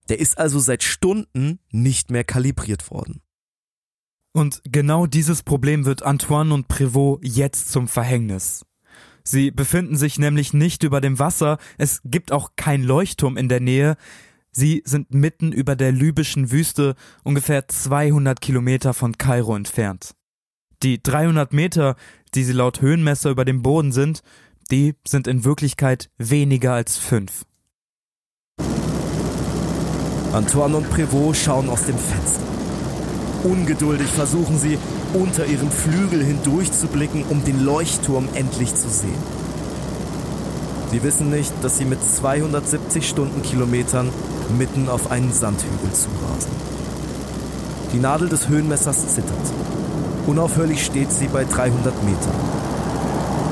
Der 0.08 0.18
ist 0.18 0.38
also 0.38 0.58
seit 0.58 0.82
Stunden 0.82 1.60
nicht 1.70 2.10
mehr 2.10 2.24
kalibriert 2.24 2.90
worden. 2.90 3.22
Und 4.32 4.62
genau 4.64 5.06
dieses 5.06 5.42
Problem 5.42 5.84
wird 5.84 6.02
Antoine 6.02 6.54
und 6.54 6.68
Prévost 6.68 7.20
jetzt 7.22 7.72
zum 7.72 7.88
Verhängnis. 7.88 8.64
Sie 9.24 9.50
befinden 9.50 9.96
sich 9.96 10.18
nämlich 10.18 10.54
nicht 10.54 10.82
über 10.82 11.00
dem 11.00 11.18
Wasser, 11.18 11.58
es 11.78 12.00
gibt 12.04 12.32
auch 12.32 12.52
kein 12.56 12.82
Leuchtturm 12.82 13.36
in 13.36 13.48
der 13.48 13.60
Nähe, 13.60 13.96
sie 14.50 14.82
sind 14.84 15.12
mitten 15.12 15.52
über 15.52 15.76
der 15.76 15.92
libyschen 15.92 16.50
Wüste, 16.50 16.94
ungefähr 17.22 17.68
200 17.68 18.40
Kilometer 18.40 18.94
von 18.94 19.18
Kairo 19.18 19.54
entfernt. 19.56 20.14
Die 20.82 21.02
300 21.02 21.52
Meter, 21.52 21.96
die 22.34 22.44
sie 22.44 22.54
laut 22.54 22.80
Höhenmesser 22.80 23.30
über 23.30 23.44
dem 23.44 23.62
Boden 23.62 23.92
sind, 23.92 24.22
die 24.70 24.94
sind 25.06 25.26
in 25.26 25.44
Wirklichkeit 25.44 26.10
weniger 26.16 26.72
als 26.72 26.96
fünf. 26.96 27.44
Antoine 30.32 30.76
und 30.76 30.86
Prévost 30.90 31.44
schauen 31.44 31.68
aus 31.68 31.84
dem 31.84 31.98
Fenster. 31.98 32.59
Ungeduldig 33.42 34.08
versuchen 34.08 34.58
sie, 34.58 34.78
unter 35.14 35.46
ihrem 35.46 35.70
Flügel 35.70 36.22
hindurchzublicken, 36.22 37.24
um 37.30 37.42
den 37.44 37.64
Leuchtturm 37.64 38.28
endlich 38.34 38.74
zu 38.74 38.88
sehen. 38.88 39.22
Sie 40.90 41.02
wissen 41.02 41.30
nicht, 41.30 41.52
dass 41.62 41.78
sie 41.78 41.86
mit 41.86 41.98
270 42.02 43.08
Stundenkilometern 43.08 44.10
mitten 44.58 44.88
auf 44.88 45.10
einen 45.10 45.32
Sandhügel 45.32 45.90
zurasen. 45.92 46.50
Die 47.92 47.98
Nadel 47.98 48.28
des 48.28 48.48
Höhenmessers 48.48 49.14
zittert. 49.14 49.52
Unaufhörlich 50.26 50.84
steht 50.84 51.10
sie 51.10 51.28
bei 51.28 51.44
300 51.44 52.04
Metern. 52.04 52.34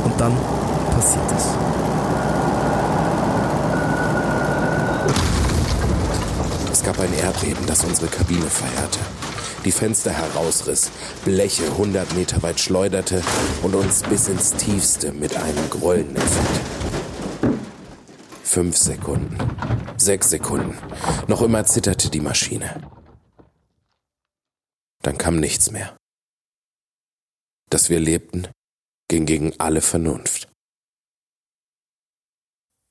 Und 0.04 0.20
dann 0.20 0.32
passiert 0.94 1.32
es. 1.36 1.44
Es 6.72 6.82
gab 6.84 7.00
ein 7.00 7.14
Erdbeben, 7.14 7.64
das 7.66 7.84
unsere 7.84 8.08
Kabine 8.08 8.46
feierte 8.46 8.98
die 9.64 9.72
Fenster 9.72 10.12
herausriss, 10.12 10.90
Bleche 11.24 11.64
100 11.64 12.14
Meter 12.14 12.42
weit 12.42 12.60
schleuderte 12.60 13.22
und 13.62 13.74
uns 13.74 14.02
bis 14.02 14.28
ins 14.28 14.54
Tiefste 14.54 15.12
mit 15.12 15.36
einem 15.36 15.70
Grollen 15.70 16.14
empfand. 16.14 16.60
Fünf 18.42 18.76
Sekunden, 18.76 19.38
sechs 19.96 20.30
Sekunden, 20.30 20.78
noch 21.26 21.42
immer 21.42 21.64
zitterte 21.64 22.10
die 22.10 22.20
Maschine. 22.20 22.82
Dann 25.02 25.18
kam 25.18 25.36
nichts 25.36 25.70
mehr. 25.70 25.96
Dass 27.70 27.90
wir 27.90 28.00
lebten, 28.00 28.48
ging 29.08 29.26
gegen 29.26 29.52
alle 29.58 29.80
Vernunft. 29.80 30.48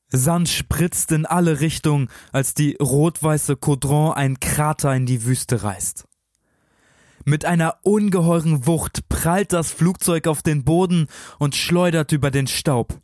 Sand 0.09 0.47
spritzt 0.47 1.11
in 1.11 1.25
alle 1.25 1.59
Richtungen, 1.59 2.09
als 2.31 2.53
die 2.53 2.77
rot-weiße 2.81 3.57
Caudron 3.57 4.13
einen 4.13 4.39
Krater 4.39 4.95
in 4.95 5.05
die 5.05 5.25
Wüste 5.25 5.63
reißt. 5.63 6.06
Mit 7.29 7.43
einer 7.43 7.79
ungeheuren 7.83 8.67
Wucht 8.67 9.09
prallt 9.09 9.51
das 9.51 9.69
Flugzeug 9.69 10.27
auf 10.27 10.43
den 10.43 10.63
Boden 10.63 11.07
und 11.39 11.57
schleudert 11.57 12.13
über 12.13 12.31
den 12.31 12.47
Staub. 12.47 13.01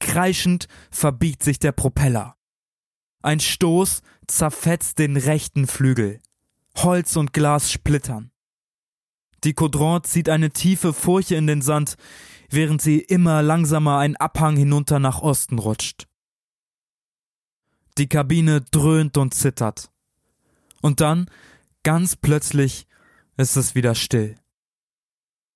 Kreischend 0.00 0.66
verbiegt 0.90 1.44
sich 1.44 1.60
der 1.60 1.70
Propeller. 1.70 2.34
Ein 3.22 3.38
Stoß 3.38 4.02
zerfetzt 4.26 4.98
den 4.98 5.16
rechten 5.16 5.68
Flügel. 5.68 6.18
Holz 6.78 7.14
und 7.14 7.32
Glas 7.32 7.70
splittern. 7.70 8.32
Die 9.44 9.54
Caudron 9.54 10.02
zieht 10.02 10.28
eine 10.28 10.50
tiefe 10.50 10.92
Furche 10.92 11.36
in 11.36 11.46
den 11.46 11.62
Sand, 11.62 11.94
während 12.50 12.82
sie 12.82 12.98
immer 12.98 13.40
langsamer 13.40 13.98
einen 13.98 14.16
Abhang 14.16 14.56
hinunter 14.56 14.98
nach 14.98 15.22
Osten 15.22 15.60
rutscht. 15.60 16.08
Die 17.98 18.08
Kabine 18.08 18.62
dröhnt 18.62 19.16
und 19.16 19.32
zittert. 19.32 19.92
Und 20.82 21.00
dann, 21.00 21.30
ganz 21.84 22.16
plötzlich, 22.16 22.88
ist 23.36 23.56
es 23.56 23.74
wieder 23.74 23.94
still. 23.94 24.36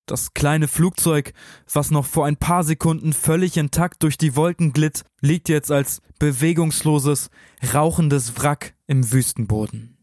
Das 0.05 0.33
kleine 0.33 0.67
Flugzeug, 0.67 1.33
was 1.71 1.91
noch 1.91 2.05
vor 2.05 2.25
ein 2.25 2.37
paar 2.37 2.63
Sekunden 2.63 3.13
völlig 3.13 3.57
intakt 3.57 4.01
durch 4.01 4.17
die 4.17 4.35
Wolken 4.35 4.73
glitt, 4.73 5.03
liegt 5.21 5.49
jetzt 5.49 5.71
als 5.71 6.01
bewegungsloses, 6.17 7.29
rauchendes 7.73 8.35
Wrack 8.37 8.73
im 8.87 9.11
Wüstenboden. 9.11 9.97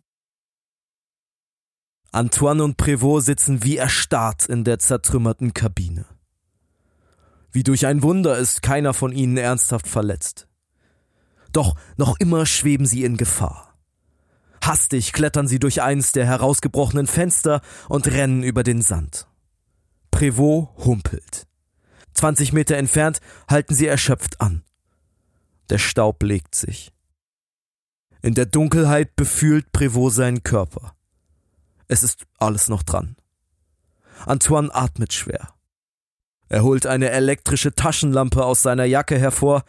Antoine 2.13 2.63
und 2.63 2.77
Prévost 2.77 3.27
sitzen 3.27 3.65
wie 3.65 3.77
erstarrt 3.77 4.47
in 4.47 4.63
der 4.63 4.79
zertrümmerten 4.79 5.55
Kabine. 5.55 6.07
Wie 7.51 7.65
durch 7.65 7.85
ein 7.87 8.03
Wunder 8.03 8.39
ist 8.39 8.63
keiner 8.63 8.95
von 8.95 9.13
ihnen 9.13 9.37
ernsthaft 9.37 9.89
verletzt. 9.89 10.47
Doch 11.53 11.75
noch 11.97 12.21
immer 12.21 12.47
schweben 12.47 12.87
sie 12.87 13.03
in 13.03 13.17
Gefahr. 13.17 13.66
Hastig 14.67 15.13
klettern 15.13 15.47
sie 15.47 15.61
durch 15.61 15.81
eins 15.81 16.11
der 16.11 16.27
herausgebrochenen 16.27 17.07
Fenster 17.07 17.61
und 17.89 18.09
rennen 18.09 18.43
über 18.43 18.65
den 18.65 18.83
Sand. 18.83 19.29
Prévost 20.11 20.77
humpelt. 20.85 21.47
20 22.15 22.53
Meter 22.53 22.77
entfernt 22.77 23.21
halten 23.49 23.75
sie 23.75 23.87
erschöpft 23.87 24.41
an. 24.41 24.65
Der 25.71 25.79
Staub 25.79 26.21
legt 26.25 26.57
sich. 26.57 26.93
In 28.23 28.35
der 28.35 28.47
Dunkelheit 28.47 29.15
befühlt 29.15 29.71
Prévost 29.71 30.17
seinen 30.17 30.43
Körper. 30.43 30.97
Es 31.87 32.03
ist 32.03 32.27
alles 32.39 32.69
noch 32.69 32.83
dran. 32.83 33.17
Antoine 34.25 34.75
atmet 34.75 35.13
schwer. 35.13 35.55
Er 36.49 36.65
holt 36.65 36.87
eine 36.87 37.11
elektrische 37.11 37.73
Taschenlampe 37.73 38.45
aus 38.45 38.63
seiner 38.63 38.85
Jacke 38.85 39.17
hervor 39.17 39.65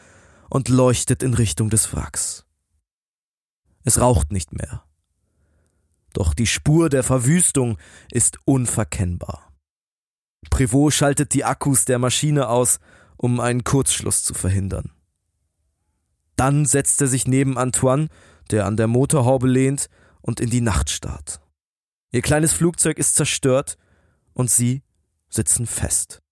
und 0.50 0.70
leuchtet 0.70 1.22
in 1.22 1.36
Richtung 1.36 1.70
des 1.70 1.94
Wracks. 1.94 2.46
Es 3.84 4.00
raucht 4.00 4.32
nicht 4.32 4.54
mehr. 4.54 4.87
Doch 6.17 6.34
die 6.34 6.47
Spur 6.47 6.89
der 6.89 7.03
Verwüstung 7.03 7.77
ist 8.12 8.39
unverkennbar. 8.43 9.53
Prévost 10.49 10.97
schaltet 10.97 11.36
die 11.36 11.45
Akkus 11.45 11.86
der 11.86 11.99
Maschine 11.99 12.49
aus, 12.49 12.80
um 13.17 13.39
einen 13.39 13.63
Kurzschluss 13.63 14.23
zu 14.23 14.34
verhindern. 14.34 14.89
Dann 16.36 16.65
setzt 16.65 17.01
er 17.01 17.08
sich 17.08 17.27
neben 17.27 17.56
Antoine, 17.60 18.08
der 18.49 18.65
an 18.65 18.77
der 18.77 18.88
Motorhaube 18.88 19.47
lehnt, 19.47 19.91
und 20.21 20.39
in 20.39 20.49
die 20.49 20.62
Nacht 20.62 20.89
starrt. 20.89 21.39
Ihr 22.12 22.23
kleines 22.23 22.51
Flugzeug 22.51 22.97
ist 22.97 23.13
zerstört 23.13 23.77
und 24.34 24.49
sie 24.49 24.82
sitzen 25.30 25.67
fest. 25.67 26.23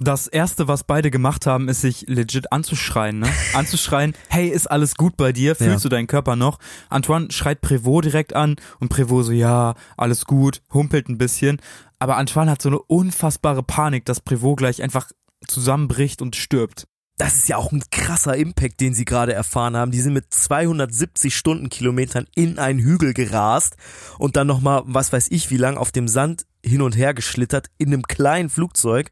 Das 0.00 0.28
erste, 0.28 0.68
was 0.68 0.84
beide 0.84 1.10
gemacht 1.10 1.46
haben, 1.46 1.68
ist 1.68 1.80
sich 1.80 2.06
legit 2.06 2.52
anzuschreien, 2.52 3.18
ne? 3.18 3.28
Anzuschreien, 3.54 4.14
hey, 4.28 4.48
ist 4.48 4.70
alles 4.70 4.94
gut 4.94 5.16
bei 5.16 5.32
dir? 5.32 5.56
Fühlst 5.56 5.84
ja. 5.84 5.88
du 5.88 5.88
deinen 5.88 6.06
Körper 6.06 6.36
noch? 6.36 6.58
Antoine 6.88 7.32
schreit 7.32 7.60
Prévost 7.60 8.04
direkt 8.04 8.34
an 8.34 8.56
und 8.78 8.90
Prévost 8.90 9.26
so, 9.26 9.32
ja, 9.32 9.74
alles 9.96 10.24
gut, 10.24 10.62
humpelt 10.72 11.08
ein 11.08 11.18
bisschen. 11.18 11.60
Aber 11.98 12.16
Antoine 12.16 12.50
hat 12.50 12.62
so 12.62 12.68
eine 12.68 12.78
unfassbare 12.78 13.64
Panik, 13.64 14.04
dass 14.04 14.20
Prévost 14.20 14.58
gleich 14.58 14.82
einfach 14.82 15.10
zusammenbricht 15.46 16.22
und 16.22 16.36
stirbt. 16.36 16.86
Das 17.16 17.34
ist 17.34 17.48
ja 17.48 17.56
auch 17.56 17.72
ein 17.72 17.82
krasser 17.90 18.36
Impact, 18.36 18.80
den 18.80 18.94
sie 18.94 19.04
gerade 19.04 19.32
erfahren 19.32 19.76
haben. 19.76 19.90
Die 19.90 20.00
sind 20.00 20.12
mit 20.12 20.32
270 20.32 21.34
Stundenkilometern 21.34 22.28
in 22.36 22.60
einen 22.60 22.78
Hügel 22.78 23.12
gerast 23.12 23.76
und 24.18 24.36
dann 24.36 24.46
nochmal, 24.46 24.82
was 24.84 25.12
weiß 25.12 25.26
ich, 25.30 25.50
wie 25.50 25.56
lang 25.56 25.76
auf 25.76 25.90
dem 25.90 26.06
Sand 26.06 26.46
hin 26.64 26.82
und 26.82 26.96
her 26.96 27.14
geschlittert 27.14 27.66
in 27.78 27.88
einem 27.88 28.02
kleinen 28.02 28.48
Flugzeug. 28.48 29.10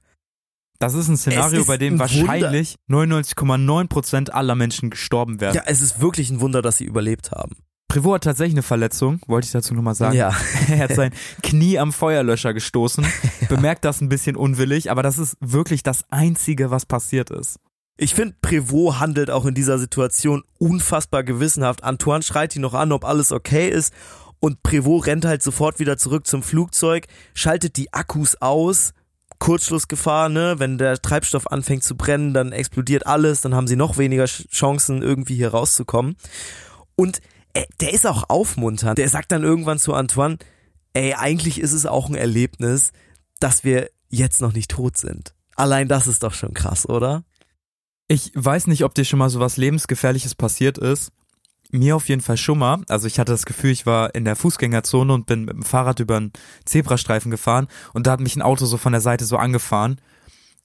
Das 0.79 0.95
ist 0.95 1.09
ein 1.09 1.17
Szenario, 1.17 1.65
bei 1.65 1.79
dem 1.79 1.99
wahrscheinlich 1.99 2.77
99,9% 2.91 4.31
aller 4.31 4.55
Menschen 4.55 4.91
gestorben 4.91 5.41
werden. 5.41 5.57
Ja, 5.57 5.63
es 5.67 5.81
ist 5.81 6.01
wirklich 6.01 6.31
ein 6.31 6.41
Wunder, 6.41 6.63
dass 6.63 6.79
sie 6.79 6.85
überlebt 6.85 7.33
haben. 7.33 7.57
Privot 7.89 8.15
hat 8.15 8.25
tatsächlich 8.25 8.55
eine 8.55 8.63
Verletzung, 8.63 9.21
wollte 9.27 9.47
ich 9.47 9.53
dazu 9.53 9.73
nochmal 9.73 9.95
sagen. 9.95 10.17
Ja. 10.17 10.35
er 10.69 10.79
hat 10.79 10.95
sein 10.95 11.13
Knie 11.43 11.79
am 11.79 11.93
Feuerlöscher 11.93 12.53
gestoßen, 12.53 13.05
ja. 13.05 13.47
bemerkt 13.49 13.85
das 13.85 14.01
ein 14.01 14.09
bisschen 14.09 14.37
unwillig, 14.37 14.91
aber 14.91 15.03
das 15.03 15.19
ist 15.19 15.37
wirklich 15.41 15.83
das 15.83 16.05
Einzige, 16.11 16.71
was 16.71 16.85
passiert 16.85 17.31
ist. 17.31 17.59
Ich 17.97 18.15
finde, 18.15 18.37
Prévost 18.43 19.01
handelt 19.01 19.31
auch 19.31 19.47
in 19.47 19.55
dieser 19.55 19.79
Situation 19.79 20.43
unfassbar 20.59 21.25
gewissenhaft. 21.25 21.83
Antoine 21.83 22.23
schreit 22.23 22.55
ihn 22.55 22.63
noch 22.63 22.75
an, 22.75 22.93
ob 22.93 23.07
alles 23.07 23.33
okay 23.33 23.71
ist. 23.71 23.95
Und 24.39 24.63
Prévost 24.63 25.07
rennt 25.07 25.25
halt 25.25 25.43
sofort 25.43 25.79
wieder 25.79 25.97
zurück 25.97 26.27
zum 26.27 26.43
Flugzeug, 26.43 27.07
schaltet 27.33 27.79
die 27.79 27.95
Akkus 27.95 28.37
aus, 28.43 28.93
Kurzschlussgefahr, 29.39 30.29
ne? 30.29 30.57
Wenn 30.59 30.79
der 30.79 31.01
Treibstoff 31.01 31.51
anfängt 31.51 31.85
zu 31.85 31.97
brennen, 31.97 32.35
dann 32.35 32.53
explodiert 32.53 33.07
alles, 33.07 33.41
dann 33.41 33.55
haben 33.55 33.67
sie 33.67 33.77
noch 33.77 33.99
weniger 33.99 34.25
Chancen, 34.25 35.03
irgendwie 35.03 35.37
hier 35.37 35.51
rauszukommen. 35.51 36.17
Und 36.95 37.21
äh, 37.53 37.65
der 37.81 37.93
ist 37.93 38.07
auch 38.07 38.29
aufmunternd. 38.29 38.99
Der 38.99 39.09
sagt 39.09 39.33
dann 39.33 39.43
irgendwann 39.43 39.79
zu 39.79 39.95
Antoine, 39.95 40.39
ey, 40.93 41.15
eigentlich 41.15 41.61
ist 41.61 41.73
es 41.73 41.87
auch 41.87 42.09
ein 42.09 42.15
Erlebnis, 42.15 42.93
dass 43.41 43.65
wir 43.65 43.91
jetzt 44.09 44.41
noch 44.41 44.53
nicht 44.53 44.71
tot 44.71 44.97
sind. 44.97 45.35
Allein 45.55 45.89
das 45.89 46.07
ist 46.07 46.23
doch 46.23 46.35
schon 46.35 46.55
krass, 46.55 46.89
oder? 46.89 47.25
Ich 48.09 48.31
weiß 48.35 48.67
nicht, 48.69 48.85
ob 48.85 48.95
dir 48.95 49.05
schon 49.05 49.19
mal 49.19 49.31
so 49.31 49.41
was 49.41 49.57
lebensgefährliches 49.57 50.35
passiert 50.35 50.79
ist. 50.79 51.13
Mir 51.71 51.97
auf 51.97 52.09
jeden 52.09 52.21
Fall 52.21 52.37
schon 52.37 52.59
mal. 52.59 52.83
Also 52.89 53.07
ich 53.07 53.19
hatte 53.19 53.33
das 53.33 53.47
Gefühl, 53.47 53.71
ich 53.71 53.87
war 53.87 54.15
in 54.15 54.25
der 54.25 54.37
Fußgängerzone 54.37 55.13
und 55.13 55.27
bin 55.27 55.45
mit 55.45 55.55
dem 55.55 55.63
Fahrrad 55.63 56.01
über 56.01 56.17
einen 56.17 56.33
Zebrastreifen 56.65 57.31
gefahren 57.31 57.67
und 57.93 58.07
da 58.07 58.13
hat 58.13 58.21
mich 58.21 58.37
ein 58.37 58.43
Auto 58.43 58.67
so 58.67 58.77
von 58.77 58.93
der 58.93 59.01
Seite 59.01 59.25
so 59.25 59.37
angefahren. 59.37 60.01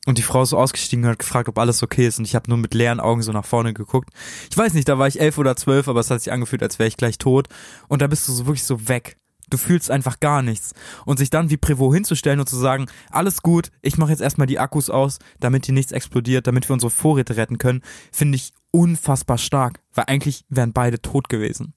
Und 0.08 0.18
die 0.18 0.24
Frau 0.24 0.42
ist 0.42 0.50
so 0.50 0.58
ausgestiegen 0.58 1.06
und 1.06 1.12
hat 1.12 1.20
gefragt, 1.20 1.48
ob 1.48 1.60
alles 1.60 1.84
okay 1.84 2.08
ist. 2.08 2.18
Und 2.18 2.26
ich 2.26 2.34
habe 2.34 2.50
nur 2.50 2.58
mit 2.58 2.74
leeren 2.74 3.00
Augen 3.00 3.22
so 3.22 3.32
nach 3.32 3.46
vorne 3.46 3.72
geguckt. 3.72 4.10
Ich 4.50 4.58
weiß 4.58 4.74
nicht, 4.74 4.90
da 4.90 4.98
war 4.98 5.08
ich 5.08 5.20
elf 5.20 5.38
oder 5.38 5.56
zwölf, 5.56 5.88
aber 5.88 6.00
es 6.00 6.10
hat 6.10 6.22
sich 6.22 6.34
angefühlt, 6.34 6.64
als 6.64 6.80
wäre 6.80 6.88
ich 6.88 6.98
gleich 6.98 7.20
tot. 7.20 7.50
Und 7.88 8.02
da 8.02 8.08
bist 8.08 8.28
du 8.28 8.32
so 8.32 8.48
wirklich 8.48 8.64
so 8.64 8.88
weg. 8.88 9.18
Du 9.52 9.58
fühlst 9.58 9.92
einfach 9.92 10.20
gar 10.20 10.42
nichts. 10.42 10.74
Und 11.06 11.18
sich 11.18 11.30
dann 11.30 11.52
wie 11.52 11.58
Prévost 11.58 11.94
hinzustellen 11.94 12.40
und 12.40 12.50
zu 12.50 12.56
sagen, 12.56 12.88
alles 13.12 13.44
gut, 13.44 13.70
ich 13.84 13.98
mache 13.98 14.10
jetzt 14.10 14.22
erstmal 14.22 14.48
die 14.48 14.60
Akkus 14.60 14.90
aus, 14.90 15.20
damit 15.40 15.66
hier 15.66 15.76
nichts 15.76 15.92
explodiert, 15.92 16.48
damit 16.48 16.68
wir 16.68 16.74
unsere 16.74 16.90
Vorräte 16.90 17.38
retten 17.38 17.60
können, 17.60 17.82
finde 18.12 18.38
ich 18.38 18.54
unfassbar 18.72 19.38
stark. 19.38 19.82
Weil 19.94 20.06
eigentlich 20.08 20.46
wären 20.50 20.74
beide 20.74 21.02
tot 21.02 21.30
gewesen. 21.30 21.74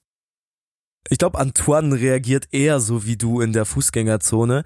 Ich 1.10 1.18
glaube, 1.18 1.38
Antoine 1.38 1.94
reagiert 1.94 2.48
eher 2.52 2.80
so 2.80 3.04
wie 3.04 3.16
du 3.16 3.40
in 3.40 3.52
der 3.52 3.64
Fußgängerzone. 3.64 4.64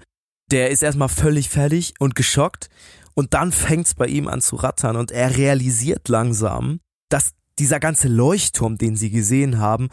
Der 0.51 0.69
ist 0.69 0.81
erstmal 0.81 1.09
völlig 1.09 1.49
fertig 1.49 1.93
und 1.99 2.15
geschockt 2.15 2.69
und 3.13 3.33
dann 3.33 3.51
fängt's 3.51 3.93
bei 3.93 4.07
ihm 4.07 4.27
an 4.27 4.41
zu 4.41 4.55
rattern 4.55 4.95
und 4.95 5.11
er 5.11 5.37
realisiert 5.37 6.07
langsam, 6.07 6.79
dass 7.09 7.33
dieser 7.59 7.79
ganze 7.79 8.07
Leuchtturm, 8.07 8.77
den 8.77 8.95
sie 8.95 9.11
gesehen 9.11 9.59
haben, 9.59 9.89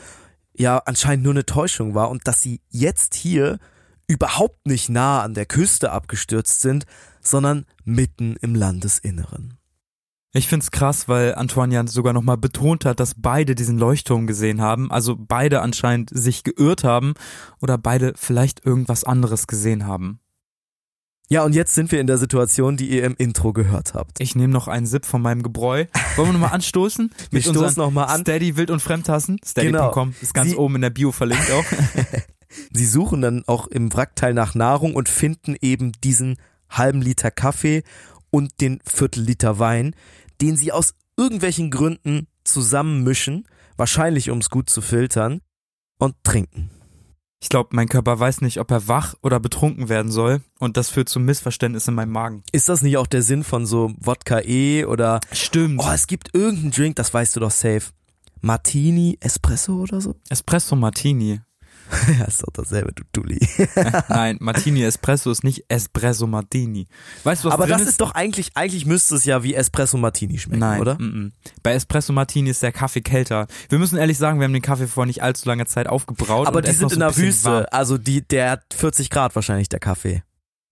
ja 0.56 0.78
anscheinend 0.78 1.24
nur 1.24 1.34
eine 1.34 1.44
Täuschung 1.44 1.94
war 1.94 2.10
und 2.10 2.26
dass 2.28 2.40
sie 2.40 2.60
jetzt 2.70 3.14
hier 3.14 3.58
überhaupt 4.06 4.66
nicht 4.66 4.88
nah 4.88 5.22
an 5.22 5.34
der 5.34 5.46
Küste 5.46 5.90
abgestürzt 5.90 6.60
sind, 6.60 6.86
sondern 7.20 7.66
mitten 7.84 8.36
im 8.40 8.54
Landesinneren. 8.54 9.55
Ich 10.36 10.48
find's 10.48 10.70
krass, 10.70 11.08
weil 11.08 11.34
Antoine 11.34 11.74
ja 11.74 11.86
sogar 11.86 12.12
nochmal 12.12 12.36
betont 12.36 12.84
hat, 12.84 13.00
dass 13.00 13.14
beide 13.16 13.54
diesen 13.54 13.78
Leuchtturm 13.78 14.26
gesehen 14.26 14.60
haben, 14.60 14.90
also 14.90 15.16
beide 15.18 15.62
anscheinend 15.62 16.10
sich 16.12 16.44
geirrt 16.44 16.84
haben 16.84 17.14
oder 17.62 17.78
beide 17.78 18.12
vielleicht 18.16 18.64
irgendwas 18.66 19.04
anderes 19.04 19.46
gesehen 19.46 19.86
haben. 19.86 20.20
Ja, 21.28 21.42
und 21.42 21.54
jetzt 21.54 21.74
sind 21.74 21.90
wir 21.90 22.00
in 22.00 22.06
der 22.06 22.18
Situation, 22.18 22.76
die 22.76 22.88
ihr 22.88 23.04
im 23.04 23.16
Intro 23.16 23.52
gehört 23.52 23.94
habt. 23.94 24.20
Ich 24.20 24.36
nehme 24.36 24.52
noch 24.52 24.68
einen 24.68 24.86
Sip 24.86 25.06
von 25.06 25.22
meinem 25.22 25.42
Gebräu. 25.42 25.86
Wollen 26.14 26.28
wir 26.28 26.32
nochmal 26.34 26.52
anstoßen? 26.52 27.10
wir 27.30 27.42
stoßen 27.42 27.82
nochmal 27.82 28.06
an. 28.06 28.20
Steady, 28.20 28.56
Wild 28.56 28.70
und 28.70 28.80
Fremdtassen. 28.80 29.40
Steady.com 29.44 30.10
genau. 30.10 30.16
ist 30.20 30.34
ganz 30.34 30.50
Sie 30.50 30.56
oben 30.56 30.76
in 30.76 30.82
der 30.82 30.90
Bio 30.90 31.10
verlinkt 31.12 31.50
auch. 31.50 31.64
Sie 32.72 32.86
suchen 32.86 33.22
dann 33.22 33.42
auch 33.46 33.66
im 33.66 33.92
Wrackteil 33.92 34.34
nach 34.34 34.54
Nahrung 34.54 34.94
und 34.94 35.08
finden 35.08 35.56
eben 35.60 35.92
diesen 36.04 36.36
halben 36.70 37.02
Liter 37.02 37.32
Kaffee 37.32 37.82
und 38.30 38.60
den 38.60 38.80
Viertel 38.84 39.24
Liter 39.24 39.58
Wein, 39.58 39.94
den 40.40 40.56
sie 40.56 40.72
aus 40.72 40.94
irgendwelchen 41.16 41.70
Gründen 41.70 42.26
zusammenmischen, 42.44 43.46
wahrscheinlich 43.76 44.30
um 44.30 44.38
es 44.38 44.50
gut 44.50 44.70
zu 44.70 44.80
filtern, 44.80 45.40
und 45.98 46.14
trinken. 46.24 46.70
Ich 47.40 47.48
glaube, 47.48 47.70
mein 47.72 47.88
Körper 47.88 48.18
weiß 48.18 48.40
nicht, 48.40 48.60
ob 48.60 48.70
er 48.70 48.88
wach 48.88 49.14
oder 49.22 49.38
betrunken 49.40 49.88
werden 49.88 50.10
soll 50.10 50.42
und 50.58 50.76
das 50.76 50.88
führt 50.88 51.08
zu 51.08 51.20
Missverständnissen 51.20 51.92
in 51.92 51.96
meinem 51.96 52.12
Magen. 52.12 52.42
Ist 52.52 52.68
das 52.68 52.82
nicht 52.82 52.96
auch 52.96 53.06
der 53.06 53.22
Sinn 53.22 53.44
von 53.44 53.66
so 53.66 53.92
Wodka 53.98 54.40
E 54.40 54.84
oder 54.84 55.20
Stimmt. 55.32 55.80
Oh, 55.82 55.90
es 55.92 56.06
gibt 56.06 56.34
irgendeinen 56.34 56.70
Drink, 56.70 56.96
das 56.96 57.12
weißt 57.12 57.36
du 57.36 57.40
doch 57.40 57.50
safe. 57.50 57.92
Martini, 58.40 59.18
Espresso 59.20 59.80
oder 59.82 60.00
so? 60.00 60.16
Espresso 60.28 60.76
Martini. 60.76 61.40
ja, 62.18 62.24
ist 62.24 62.42
doch 62.42 62.52
dasselbe, 62.52 62.92
du 62.92 63.02
Dulli. 63.12 63.38
Nein, 64.08 64.36
Martini 64.40 64.82
Espresso 64.82 65.30
ist 65.30 65.44
nicht 65.44 65.64
Espresso 65.68 66.26
Martini. 66.26 66.86
Weißt 67.24 67.44
du, 67.44 67.48
was 67.48 67.54
Aber 67.54 67.66
das 67.66 67.82
ist? 67.82 67.88
ist 67.88 68.00
doch 68.00 68.12
eigentlich, 68.12 68.50
eigentlich 68.54 68.86
müsste 68.86 69.14
es 69.16 69.24
ja 69.24 69.42
wie 69.42 69.54
Espresso 69.54 69.96
Martini 69.96 70.38
schmecken, 70.38 70.60
Nein, 70.60 70.80
oder? 70.80 70.92
M 70.98 71.32
-m. 71.44 71.50
Bei 71.62 71.72
Espresso 71.72 72.12
Martini 72.12 72.50
ist 72.50 72.62
der 72.62 72.72
Kaffee 72.72 73.02
kälter. 73.02 73.46
Wir 73.68 73.78
müssen 73.78 73.98
ehrlich 73.98 74.18
sagen, 74.18 74.40
wir 74.40 74.44
haben 74.44 74.52
den 74.52 74.62
Kaffee 74.62 74.86
vor 74.86 75.06
nicht 75.06 75.22
allzu 75.22 75.48
langer 75.48 75.66
Zeit 75.66 75.88
aufgebraut. 75.88 76.46
Aber 76.46 76.62
die 76.62 76.72
sind 76.72 76.88
so 76.88 76.94
in 76.94 77.00
der 77.00 77.16
Wüste, 77.16 77.50
warm. 77.50 77.66
also 77.70 77.98
die, 77.98 78.26
der 78.26 78.50
hat 78.50 78.62
40 78.74 79.10
Grad 79.10 79.34
wahrscheinlich, 79.34 79.68
der 79.68 79.80
Kaffee. 79.80 80.22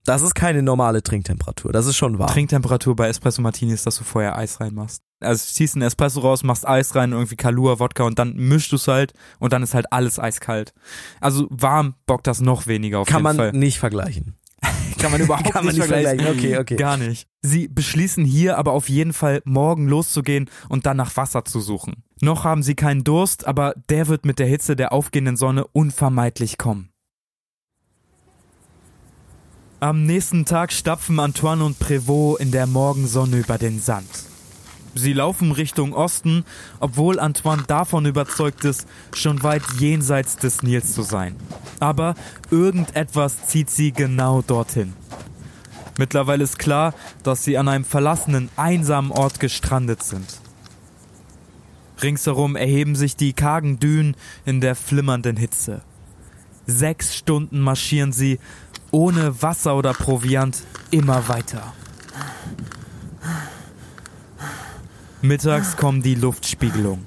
Das 0.05 0.23
ist 0.23 0.35
keine 0.35 0.63
normale 0.63 1.03
Trinktemperatur, 1.03 1.73
das 1.73 1.87
ist 1.87 1.97
schon 1.97 2.19
warm. 2.19 2.31
Trinktemperatur 2.31 2.95
bei 2.95 3.09
Espresso 3.09 3.41
Martini 3.41 3.73
ist, 3.73 3.87
dass 3.87 3.97
du 3.97 4.05
vorher 4.05 4.37
Eis 4.37 4.61
reinmachst. 4.61 5.03
Also 5.21 5.45
ziehst 5.47 5.75
einen 5.75 5.83
Espresso 5.83 6.21
raus, 6.21 6.43
machst 6.43 6.69
Eis 6.69 6.95
rein, 6.95 7.13
irgendwie 7.13 7.37
Kalua, 7.37 7.79
Wodka 7.79 8.05
und 8.05 8.19
dann 8.19 8.35
mischst 8.35 8.71
du 8.73 8.77
es 8.77 8.87
halt 8.87 9.15
und 9.39 9.53
dann 9.53 9.63
ist 9.63 9.73
halt 9.73 9.93
alles 9.93 10.19
eiskalt. 10.19 10.75
Also 11.21 11.47
warm 11.51 11.95
bockt 12.07 12.27
das 12.27 12.41
noch 12.41 12.67
weniger 12.67 12.99
auf 13.01 13.09
Kann 13.09 13.25
jeden 13.25 13.37
Fall. 13.37 13.47
Kann 13.51 13.55
man 13.55 13.61
nicht 13.61 13.79
vergleichen. 13.79 14.35
Kann 14.99 15.13
man 15.13 15.21
überhaupt 15.21 15.51
Kann 15.51 15.65
man 15.65 15.75
nicht, 15.75 15.85
vergleichen. 15.85 16.25
vergleichen. 16.25 16.39
Okay, 16.39 16.59
okay. 16.59 16.77
Gar 16.77 16.97
nicht. 16.97 17.29
Sie 17.43 17.69
beschließen 17.69 18.25
hier 18.25 18.57
aber 18.57 18.73
auf 18.73 18.89
jeden 18.89 19.13
Fall 19.13 19.43
morgen 19.45 19.87
loszugehen 19.87 20.49
und 20.69 20.87
dann 20.87 20.97
nach 20.97 21.17
Wasser 21.17 21.45
zu 21.45 21.61
suchen. 21.61 22.05
Noch 22.21 22.45
haben 22.45 22.63
sie 22.63 22.75
keinen 22.75 23.05
Durst, 23.05 23.47
aber 23.47 23.75
der 23.91 24.09
wird 24.09 24.25
mit 24.25 24.39
der 24.39 24.47
Hitze 24.47 24.77
der 24.77 24.93
aufgehenden 24.93 25.37
Sonne 25.37 25.67
unvermeidlich 25.67 26.57
kommen. 26.57 26.91
Am 29.81 30.07
nächsten 30.07 30.45
Tag 30.45 30.73
stapfen 30.73 31.19
Antoine 31.19 31.65
und 31.65 31.79
Prévost 31.79 32.41
in 32.41 32.51
der 32.51 32.67
Morgensonne 32.67 33.37
über 33.37 33.59
den 33.59 33.81
Sand. 33.81 34.09
Sie 34.95 35.13
laufen 35.13 35.51
Richtung 35.51 35.93
Osten, 35.93 36.45
obwohl 36.79 37.19
Antoine 37.19 37.65
davon 37.67 38.07
überzeugt 38.07 38.65
ist, 38.65 38.87
schon 39.13 39.43
weit 39.43 39.63
jenseits 39.79 40.37
des 40.37 40.63
Nils 40.63 40.95
zu 40.95 41.03
sein. 41.03 41.35
Aber 41.81 42.15
irgendetwas 42.51 43.47
zieht 43.47 43.69
sie 43.69 43.93
genau 43.93 44.43
dorthin. 44.43 44.93
Mittlerweile 45.99 46.45
ist 46.45 46.59
klar, 46.59 46.95
dass 47.25 47.45
sie 47.45 47.59
an 47.59 47.69
einem 47.69 47.85
verlassenen, 47.85 48.51
einsamen 48.57 49.11
Ort 49.11 49.41
gestrandet 49.41 50.03
sind. 50.03 50.41
Ringsherum 52.03 52.57
erheben 52.57 52.95
sich 52.95 53.17
die 53.17 53.33
kargen 53.33 53.81
Dünen 53.81 54.17
in 54.45 54.61
der 54.61 54.77
flimmernden 54.77 55.37
Hitze. 55.37 55.83
Sechs 56.67 57.15
Stunden 57.15 57.61
marschieren 57.61 58.13
sie, 58.13 58.39
ohne 58.95 59.43
Wasser 59.43 59.75
oder 59.77 59.93
Proviant, 59.93 60.63
immer 60.93 61.27
weiter. 61.27 61.73
Mittags 65.21 65.77
kommen 65.77 66.01
die 66.01 66.15
Luftspiegelungen. 66.15 67.05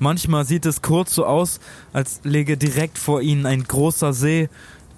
Manchmal 0.00 0.44
sieht 0.44 0.66
es 0.66 0.82
kurz 0.82 1.14
so 1.14 1.24
aus, 1.24 1.60
als 1.92 2.20
läge 2.24 2.56
direkt 2.56 2.98
vor 2.98 3.20
ihnen 3.20 3.46
ein 3.46 3.62
großer 3.62 4.12
See, 4.12 4.48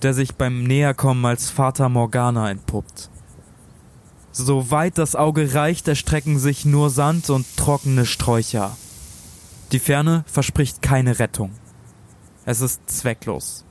der 0.00 0.14
sich 0.14 0.36
beim 0.36 0.62
Näherkommen 0.64 1.26
als 1.26 1.50
Vater 1.50 1.90
Morgana 1.90 2.50
entpuppt. 2.50 3.10
Soweit 4.32 4.96
das 4.96 5.14
Auge 5.14 5.52
reicht, 5.52 5.86
erstrecken 5.86 6.38
sich 6.38 6.64
nur 6.64 6.88
Sand 6.88 7.28
und 7.28 7.44
trockene 7.58 8.06
Sträucher. 8.06 8.74
Die 9.72 9.78
Ferne 9.78 10.24
verspricht 10.26 10.80
keine 10.80 11.18
Rettung. 11.18 11.50
Es 12.46 12.62
ist 12.62 12.80
zwecklos. 12.88 13.66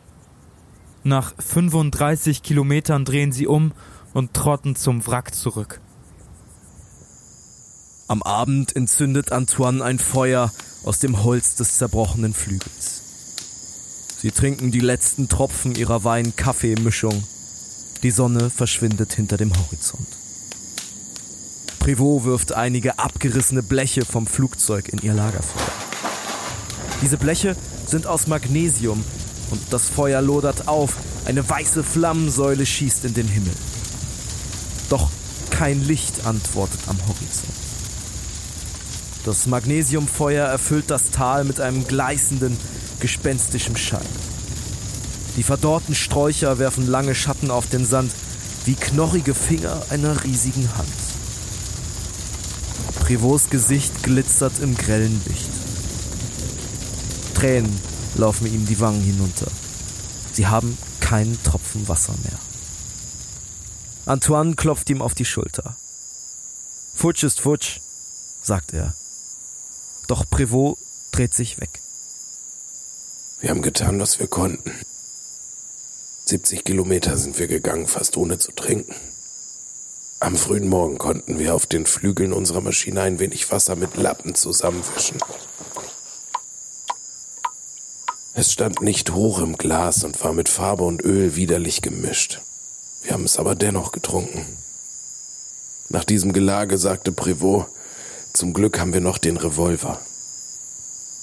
Nach 1.04 1.34
35 1.38 2.43
Kilometern 2.43 3.04
drehen 3.04 3.34
sie 3.34 3.45
um 3.45 3.74
und 4.14 4.34
trotten 4.34 4.76
zum 4.76 5.06
Wrack 5.06 5.36
zurück. 5.36 5.82
Am 8.08 8.24
Abend 8.24 8.76
entzündet 8.76 9.32
Antoine 9.32 9.84
ein 9.84 9.99
Feuer 9.99 10.51
aus 10.84 10.99
dem 10.99 11.24
Holz 11.24 11.56
des 11.56 11.78
zerbrochenen 11.78 12.34
Flügels. 12.34 13.01
Sie 14.22 14.32
trinken 14.32 14.72
die 14.72 14.80
letzten 14.80 15.28
Tropfen 15.28 15.76
ihrer 15.76 16.06
Wein-Kaffee-Mischung. 16.06 17.24
Die 18.04 18.12
Sonne 18.12 18.49
verschwindet 18.49 19.14
hinter 19.14 19.36
dem 19.36 19.51
Horizont. 19.58 20.08
Privot 21.80 22.24
wirft 22.24 22.54
einige 22.54 22.99
abgerissene 22.99 23.64
Bleche 23.64 24.06
vom 24.06 24.26
Flugzeug 24.26 24.88
in 24.88 24.99
ihr 24.99 25.14
Lagerfeuer. 25.14 25.74
Diese 27.01 27.18
Bleche 27.18 27.58
sind 27.86 28.08
aus 28.08 28.28
Magnesium 28.28 29.04
und 29.54 29.62
das 29.70 29.88
Feuer 29.88 30.20
lodert 30.22 30.68
auf, 30.68 30.95
eine 31.26 31.47
weiße 31.47 31.84
Flammensäule 31.84 32.66
schießt 32.66 33.06
in 33.06 33.14
den 33.14 33.28
Himmel. 33.28 33.54
Doch 34.89 35.10
kein 35.51 35.80
Licht 35.86 36.26
antwortet 36.26 36.80
am 36.88 36.97
Horizont. 37.08 37.54
Das 39.26 39.45
Magnesiumfeuer 39.45 40.47
erfüllt 40.47 40.86
das 40.89 41.12
Tal 41.12 41.43
mit 41.43 41.62
einem 41.62 41.88
gleißenden, 41.88 42.58
gespenstischem 42.99 43.78
Schein. 43.78 44.01
Die 45.38 45.43
verdorrten 45.43 45.93
Sträucher 45.93 46.58
werfen 46.58 46.88
lange 46.88 47.14
Schatten 47.14 47.51
auf 47.51 47.68
den 47.68 47.86
Sand, 47.86 48.12
wie 48.66 48.74
knorrige 48.74 49.36
Finger 49.36 49.84
einer 49.91 50.24
riesigen 50.24 50.68
Hand. 50.76 50.88
Privots 53.01 53.51
Gesicht 53.51 54.01
glitzert 54.01 54.54
im 54.62 54.76
grellen 54.76 55.22
Licht. 55.28 55.49
Tränen 57.36 57.93
laufen 58.16 58.47
ihm 58.47 58.66
die 58.66 58.80
Wangen 58.80 59.01
hinunter. 59.01 59.47
Sie 60.34 60.47
haben 60.47 60.78
keinen 60.99 61.41
Tropfen 61.43 61.88
Wasser 61.88 62.14
mehr. 62.24 62.39
Antoine 64.05 64.55
klopft 64.55 64.89
ihm 64.89 65.01
auf 65.01 65.14
die 65.14 65.26
Schulter. 65.26 65.78
Futsch 66.93 67.24
ist 67.24 67.41
futsch, 67.41 67.80
sagt 68.41 68.74
er. 68.74 68.93
Doch 70.07 70.26
Prévost 70.30 70.78
dreht 71.11 71.34
sich 71.34 71.59
weg. 71.59 71.80
Wir 73.39 73.49
haben 73.49 73.61
getan, 73.61 73.99
was 73.99 74.20
wir 74.20 74.28
konnten. 74.28 74.72
70 76.26 76.64
Kilometer 76.64 77.18
sind 77.18 77.38
wir 77.38 77.47
gegangen, 77.47 77.88
fast 77.88 78.16
ohne 78.18 78.38
zu 78.38 78.51
trinken. 78.53 78.95
Am 80.20 80.38
frühen 80.38 80.70
Morgen 80.70 80.97
konnten 80.97 81.38
wir 81.38 81.53
auf 81.53 81.66
den 81.66 81.86
Flügeln 81.86 82.32
unserer 82.32 82.61
Maschine 82.61 83.01
ein 83.01 83.20
wenig 83.20 83.51
Wasser 83.51 83.76
mit 83.76 83.97
Lappen 83.97 84.36
zusammenwischen. 84.36 85.18
Es 88.36 88.52
stand 88.52 88.82
nicht 88.82 89.12
hoch 89.12 89.40
im 89.40 89.58
Glas 89.58 90.04
und 90.04 90.24
war 90.24 90.34
mit 90.34 90.50
Farbe 90.50 90.84
und 90.84 91.04
Öl 91.04 91.36
widerlich 91.36 91.84
gemischt. 91.84 92.42
Wir 93.04 93.14
haben 93.14 93.26
es 93.26 93.38
aber 93.38 93.54
dennoch 93.54 93.92
getrunken. 93.92 94.44
Nach 95.90 96.04
diesem 96.04 96.34
Gelage 96.34 96.80
sagte 96.80 97.12
Prévost, 97.12 97.68
zum 98.34 98.54
Glück 98.54 98.80
haben 98.80 98.94
wir 98.94 99.02
noch 99.02 99.20
den 99.20 99.38
Revolver. 99.38 100.02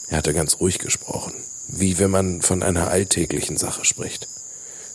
Er 0.09 0.19
hatte 0.19 0.33
ganz 0.33 0.61
ruhig 0.61 0.79
gesprochen, 0.79 1.35
wie 1.67 1.99
wenn 1.99 2.11
man 2.11 2.43
von 2.43 2.63
einer 2.63 2.89
alltäglichen 2.89 3.57
Sache 3.57 3.85
spricht. 3.85 4.29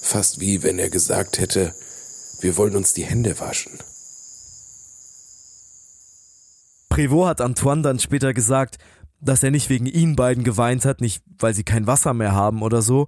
Fast 0.01 0.39
wie 0.39 0.63
wenn 0.63 0.80
er 0.80 0.89
gesagt 0.89 1.39
hätte, 1.39 1.76
wir 2.39 2.55
wollen 2.55 2.78
uns 2.78 2.93
die 2.93 3.03
Hände 3.03 3.39
waschen. 3.41 3.78
Prévost 6.89 7.28
hat 7.28 7.41
Antoine 7.41 7.82
dann 7.82 7.99
später 7.99 8.34
gesagt, 8.34 8.78
dass 9.26 9.43
er 9.43 9.51
nicht 9.51 9.69
wegen 9.69 9.88
ihnen 9.88 10.15
beiden 10.15 10.43
geweint 10.43 10.86
hat, 10.86 11.01
nicht 11.01 11.23
weil 11.39 11.53
sie 11.53 11.63
kein 11.63 11.88
Wasser 11.88 12.13
mehr 12.13 12.34
haben 12.34 12.61
oder 12.61 12.82
so, 12.82 13.07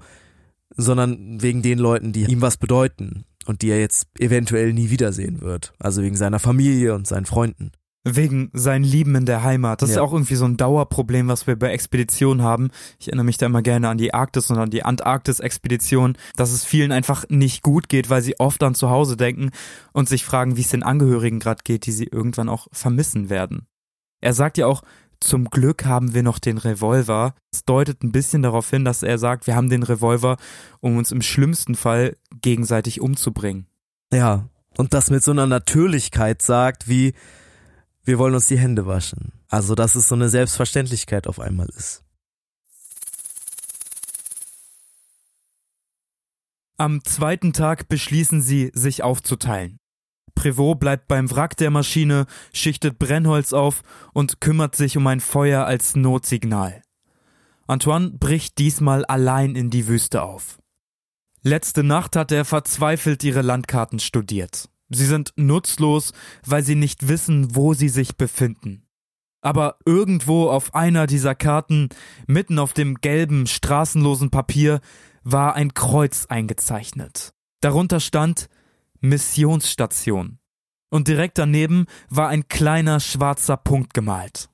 sondern 0.76 1.42
wegen 1.42 1.62
den 1.62 1.80
Leuten, 1.80 2.12
die 2.12 2.26
ihm 2.26 2.42
was 2.42 2.58
bedeuten 2.58 3.24
und 3.46 3.62
die 3.62 3.70
er 3.70 3.80
jetzt 3.80 4.08
eventuell 4.20 4.74
nie 4.74 4.90
wiedersehen 4.90 5.42
wird. 5.42 5.74
Also 5.80 6.02
wegen 6.02 6.16
seiner 6.16 6.40
Familie 6.40 6.94
und 6.94 7.08
seinen 7.08 7.26
Freunden. 7.26 7.72
Wegen 8.04 8.50
seinen 8.54 8.86
Lieben 8.86 9.16
in 9.16 9.26
der 9.26 9.44
Heimat. 9.44 9.82
Das 9.82 9.90
ja. 9.90 9.94
ist 9.94 9.98
ja 9.98 10.04
auch 10.04 10.14
irgendwie 10.14 10.36
so 10.36 10.46
ein 10.46 10.56
Dauerproblem, 10.56 11.28
was 11.28 11.46
wir 11.46 11.58
bei 11.58 11.72
Expeditionen 11.72 12.42
haben. 12.42 12.70
Ich 13.00 13.08
erinnere 13.08 13.26
mich 13.26 13.38
da 13.38 13.46
immer 13.46 13.62
gerne 13.62 13.90
an 13.90 13.98
die 13.98 14.14
Arktis 14.14 14.50
und 14.50 14.58
an 14.58 14.70
die 14.70 14.84
Antarktis-Expedition, 14.84 16.18
dass 16.36 16.52
es 16.52 16.64
vielen 16.64 16.92
einfach 16.92 17.26
nicht 17.30 17.64
gut 17.64 17.90
geht, 17.90 18.10
weil 18.10 18.22
sie 18.22 18.40
oft 18.40 18.64
an 18.64 18.76
zu 18.76 18.90
Hause 18.90 19.18
denken 19.18 19.52
und 19.92 20.08
sich 20.08 20.24
fragen, 20.24 20.56
wie 20.56 20.62
es 20.62 20.70
den 20.70 20.84
Angehörigen 20.84 21.40
gerade 21.40 21.64
geht, 21.64 21.86
die 21.86 21.92
sie 21.92 22.06
irgendwann 22.06 22.50
auch 22.50 22.68
vermissen 22.72 23.30
werden. 23.30 23.68
Er 24.22 24.34
sagt 24.34 24.58
ja 24.58 24.68
auch, 24.68 24.84
zum 25.20 25.50
Glück 25.50 25.86
haben 25.86 26.14
wir 26.14 26.24
noch 26.24 26.40
den 26.40 26.58
Revolver. 26.58 27.36
Das 27.52 27.66
deutet 27.66 28.04
ein 28.04 28.12
bisschen 28.12 28.42
darauf 28.42 28.70
hin, 28.70 28.86
dass 28.86 29.04
er 29.04 29.18
sagt, 29.18 29.48
wir 29.48 29.56
haben 29.56 29.70
den 29.70 29.84
Revolver, 29.84 30.38
um 30.80 30.98
uns 30.98 31.12
im 31.12 31.22
schlimmsten 31.22 31.76
Fall 31.76 32.18
gegenseitig 32.42 33.02
umzubringen. 33.02 33.68
Ja, 34.12 34.50
und 34.78 34.94
das 34.94 35.10
mit 35.10 35.24
so 35.24 35.32
einer 35.32 35.48
Natürlichkeit 35.48 36.42
sagt, 36.42 36.88
wie 36.88 37.14
wir 38.04 38.20
wollen 38.20 38.36
uns 38.36 38.48
die 38.48 38.60
Hände 38.60 38.86
waschen. 38.86 39.34
Also, 39.50 39.76
dass 39.76 39.96
es 39.96 40.08
so 40.08 40.16
eine 40.16 40.30
Selbstverständlichkeit 40.30 41.28
auf 41.28 41.40
einmal 41.40 41.68
ist. 41.70 42.04
Am 46.78 47.04
zweiten 47.04 47.54
Tag 47.54 47.90
beschließen 47.90 48.42
sie, 48.42 48.72
sich 48.74 49.04
aufzuteilen. 49.04 49.80
Prévost 50.38 50.80
bleibt 50.80 51.08
beim 51.08 51.32
Wrack 51.32 51.58
der 51.58 51.72
Maschine, 51.72 52.28
schichtet 52.54 53.00
Brennholz 53.00 53.54
auf 53.54 53.82
und 54.14 54.40
kümmert 54.40 54.76
sich 54.76 54.96
um 54.96 55.08
ein 55.08 55.20
Feuer 55.20 55.66
als 55.66 55.96
Notsignal. 55.96 56.84
Antoine 57.66 58.12
bricht 58.12 58.60
diesmal 58.60 59.04
allein 59.04 59.56
in 59.56 59.72
die 59.72 59.88
Wüste 59.88 60.22
auf. 60.22 60.60
Letzte 61.42 61.84
Nacht 61.84 62.16
hat 62.16 62.32
er 62.32 62.46
verzweifelt 62.46 63.24
ihre 63.24 63.42
Landkarten 63.42 63.98
studiert. 63.98 64.70
Sie 64.90 65.06
sind 65.06 65.34
nutzlos, 65.38 66.14
weil 66.46 66.64
sie 66.64 66.76
nicht 66.76 67.08
wissen, 67.08 67.56
wo 67.56 67.74
sie 67.74 67.90
sich 67.90 68.16
befinden. 68.16 68.84
Aber 69.42 69.78
irgendwo 69.86 70.50
auf 70.50 70.76
einer 70.76 71.08
dieser 71.08 71.34
Karten, 71.34 71.90
mitten 72.28 72.60
auf 72.60 72.74
dem 72.74 72.96
gelben, 72.96 73.48
straßenlosen 73.48 74.30
Papier, 74.30 74.82
war 75.24 75.56
ein 75.56 75.74
Kreuz 75.74 76.28
eingezeichnet. 76.28 77.34
Darunter 77.62 78.00
stand 78.00 78.50
Missionsstation. 79.02 80.40
Und 80.90 81.08
direkt 81.08 81.38
daneben 81.38 81.86
war 82.10 82.30
ein 82.30 82.48
kleiner 82.48 83.00
schwarzer 83.00 83.58
Punkt 83.58 83.94
gemalt. 83.94 84.50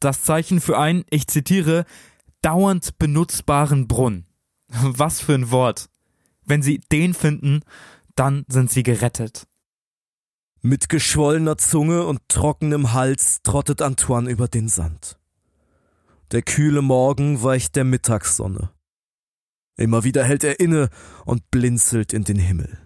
Das 0.00 0.22
Zeichen 0.22 0.60
für 0.60 0.78
einen, 0.78 1.04
ich 1.10 1.26
zitiere, 1.26 1.84
dauernd 2.42 2.98
benutzbaren 2.98 3.88
Brunnen. 3.88 4.26
Was 4.68 5.20
für 5.20 5.34
ein 5.34 5.50
Wort. 5.50 5.88
Wenn 6.44 6.62
Sie 6.62 6.80
den 6.92 7.14
finden, 7.14 7.62
dann 8.14 8.44
sind 8.48 8.70
Sie 8.70 8.82
gerettet. 8.82 9.46
Mit 10.60 10.88
geschwollener 10.88 11.58
Zunge 11.58 12.06
und 12.06 12.20
trockenem 12.28 12.92
Hals 12.92 13.42
trottet 13.42 13.82
Antoine 13.82 14.30
über 14.30 14.48
den 14.48 14.68
Sand. 14.68 15.18
Der 16.32 16.42
kühle 16.42 16.80
Morgen 16.80 17.42
weicht 17.42 17.76
der 17.76 17.84
Mittagssonne. 17.84 18.70
Immer 19.76 20.04
wieder 20.04 20.24
hält 20.24 20.44
er 20.44 20.60
inne 20.60 20.88
und 21.24 21.50
blinzelt 21.50 22.12
in 22.12 22.24
den 22.24 22.38
Himmel. 22.38 22.78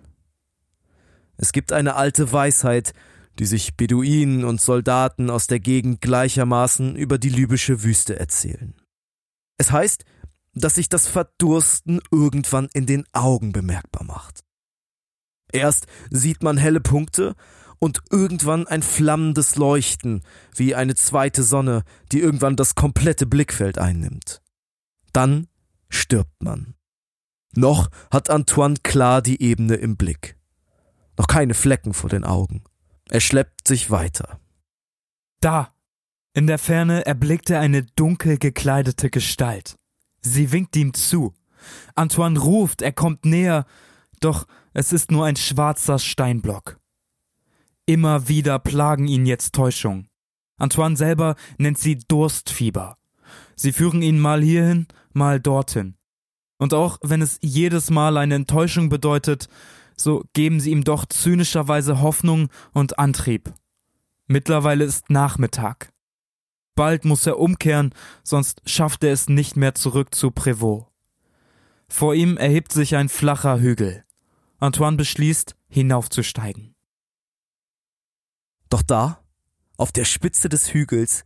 Es 1.39 1.53
gibt 1.53 1.73
eine 1.73 1.95
alte 1.95 2.33
Weisheit, 2.33 2.93
die 3.39 3.47
sich 3.47 3.77
Beduinen 3.77 4.45
und 4.45 4.61
Soldaten 4.61 5.31
aus 5.31 5.47
der 5.47 5.61
Gegend 5.61 6.01
gleichermaßen 6.01 6.97
über 6.97 7.19
die 7.19 7.29
libysche 7.29 7.85
Wüste 7.85 8.19
erzählen. 8.19 8.75
Es 9.57 9.71
heißt, 9.71 10.05
dass 10.55 10.75
sich 10.75 10.89
das 10.89 11.07
Verdursten 11.07 12.01
irgendwann 12.11 12.69
in 12.75 12.87
den 12.87 13.05
Augen 13.13 13.53
bemerkbar 13.53 14.05
macht. 14.05 14.41
Erst 15.53 15.87
sieht 16.11 16.43
man 16.43 16.59
helle 16.59 16.81
Punkte 16.81 17.37
und 17.79 18.03
irgendwann 18.11 18.67
ein 18.67 18.83
flammendes 18.83 19.55
Leuchten, 19.55 20.23
wie 20.55 20.75
eine 20.75 20.97
zweite 20.97 21.45
Sonne, 21.45 21.85
die 22.11 22.21
irgendwann 22.21 22.57
das 22.57 22.75
komplette 22.75 23.25
Blickfeld 23.25 23.79
einnimmt. 23.79 24.43
Dann 25.13 25.47
stirbt 25.89 26.43
man. 26.43 26.75
Noch 27.55 27.89
hat 28.11 28.31
Antoine 28.31 28.77
klar 28.83 29.23
die 29.23 29.41
Ebene 29.41 29.77
im 29.77 29.97
Blick. 29.97 30.38
Noch 31.19 31.27
keine 31.27 31.55
Flecken 31.55 31.93
vor 31.93 32.09
den 32.09 32.25
Augen. 32.25 32.63
Er 33.11 33.21
schleppt 33.21 33.67
sich 33.67 33.91
weiter. 33.91 34.41
Da! 35.41 35.75
In 36.33 36.47
der 36.47 36.59
Ferne 36.59 37.05
erblickt 37.05 37.51
er 37.51 37.59
eine 37.61 37.83
dunkel 37.83 38.39
gekleidete 38.39 39.11
Gestalt. 39.11 39.77
Sie 40.21 40.53
winkt 40.53 40.77
ihm 40.77 40.95
zu. 40.95 41.35
Antoine 41.97 42.39
ruft, 42.39 42.81
er 42.81 42.93
kommt 42.93 43.25
näher, 43.25 43.67
doch 44.21 44.47
es 44.73 44.93
ist 44.93 45.11
nur 45.11 45.25
ein 45.27 45.35
schwarzer 45.35 45.99
Steinblock. 45.99 46.79
Immer 47.87 48.29
wieder 48.29 48.61
plagen 48.61 49.09
ihn 49.09 49.27
jetzt 49.27 49.55
Täuschungen. 49.55 50.09
Antoine 50.59 50.97
selber 50.97 51.35
nennt 51.57 51.79
sie 51.79 51.99
Durstfieber. 51.99 52.99
Sie 53.57 53.73
führen 53.73 54.03
ihn 54.03 54.21
mal 54.21 54.43
hierhin, 54.43 54.87
mal 55.13 55.41
dorthin. 55.41 55.97
Und 56.59 56.75
auch 56.75 56.99
wenn 57.03 57.23
es 57.23 57.39
jedes 57.41 57.91
Mal 57.91 58.17
eine 58.17 58.37
Enttäuschung 58.37 58.89
bedeutet, 58.89 59.49
so 60.01 60.25
geben 60.33 60.61
sie 60.61 60.71
ihm 60.71 60.85
doch 60.85 61.07
zynischerweise 61.07 62.01
Hoffnung 62.01 62.49
und 62.73 62.99
Antrieb. 62.99 63.53
Mittlerweile 64.27 64.85
ist 64.85 65.11
Nachmittag. 65.11 65.93
Bald 66.75 67.05
muss 67.05 67.27
er 67.27 67.39
umkehren, 67.39 67.93
sonst 68.23 68.63
schafft 68.65 69.03
er 69.03 69.13
es 69.13 69.29
nicht 69.29 69.57
mehr 69.57 69.75
zurück 69.75 70.15
zu 70.15 70.31
Prévost. 70.31 70.87
Vor 71.89 72.15
ihm 72.15 72.37
erhebt 72.37 72.73
sich 72.73 72.97
ein 72.97 73.09
flacher 73.09 73.61
Hügel. 73.61 74.05
Antoine 74.59 74.97
beschließt, 74.97 75.57
hinaufzusteigen. 75.69 76.75
Doch 78.69 78.83
da, 78.83 79.25
auf 79.77 79.93
der 79.93 80.05
Spitze 80.05 80.49
des 80.49 80.73
Hügels, 80.75 81.25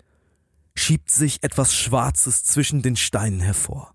schiebt 0.75 1.11
sich 1.11 1.43
etwas 1.43 1.75
Schwarzes 1.75 2.45
zwischen 2.45 2.83
den 2.83 2.97
Steinen 2.97 3.41
hervor. 3.41 3.95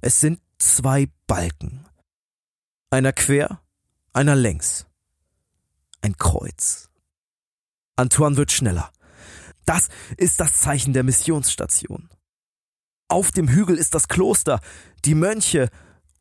Es 0.00 0.20
sind 0.20 0.40
zwei 0.58 1.08
Balken. 1.26 1.86
Einer 2.90 3.12
quer, 3.12 3.60
einer 4.12 4.36
längs. 4.36 4.86
Ein 6.02 6.16
Kreuz. 6.16 6.88
Antoine 7.96 8.36
wird 8.36 8.52
schneller. 8.52 8.92
Das 9.64 9.88
ist 10.16 10.38
das 10.38 10.60
Zeichen 10.60 10.92
der 10.92 11.02
Missionsstation. 11.02 12.08
Auf 13.08 13.32
dem 13.32 13.48
Hügel 13.48 13.76
ist 13.76 13.94
das 13.94 14.06
Kloster, 14.06 14.60
die 15.04 15.16
Mönche 15.16 15.68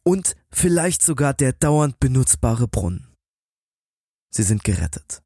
und 0.01 0.36
vielleicht 0.51 1.03
sogar 1.03 1.36
der 1.36 1.53
dauernd 1.53 1.99
benutzbare 1.99 2.68
Brunnen. 2.68 3.13
Sie 4.32 4.43
sind 4.43 4.63
gerettet. 4.63 5.22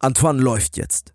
Antoine 0.00 0.40
läuft 0.40 0.78
jetzt. 0.78 1.14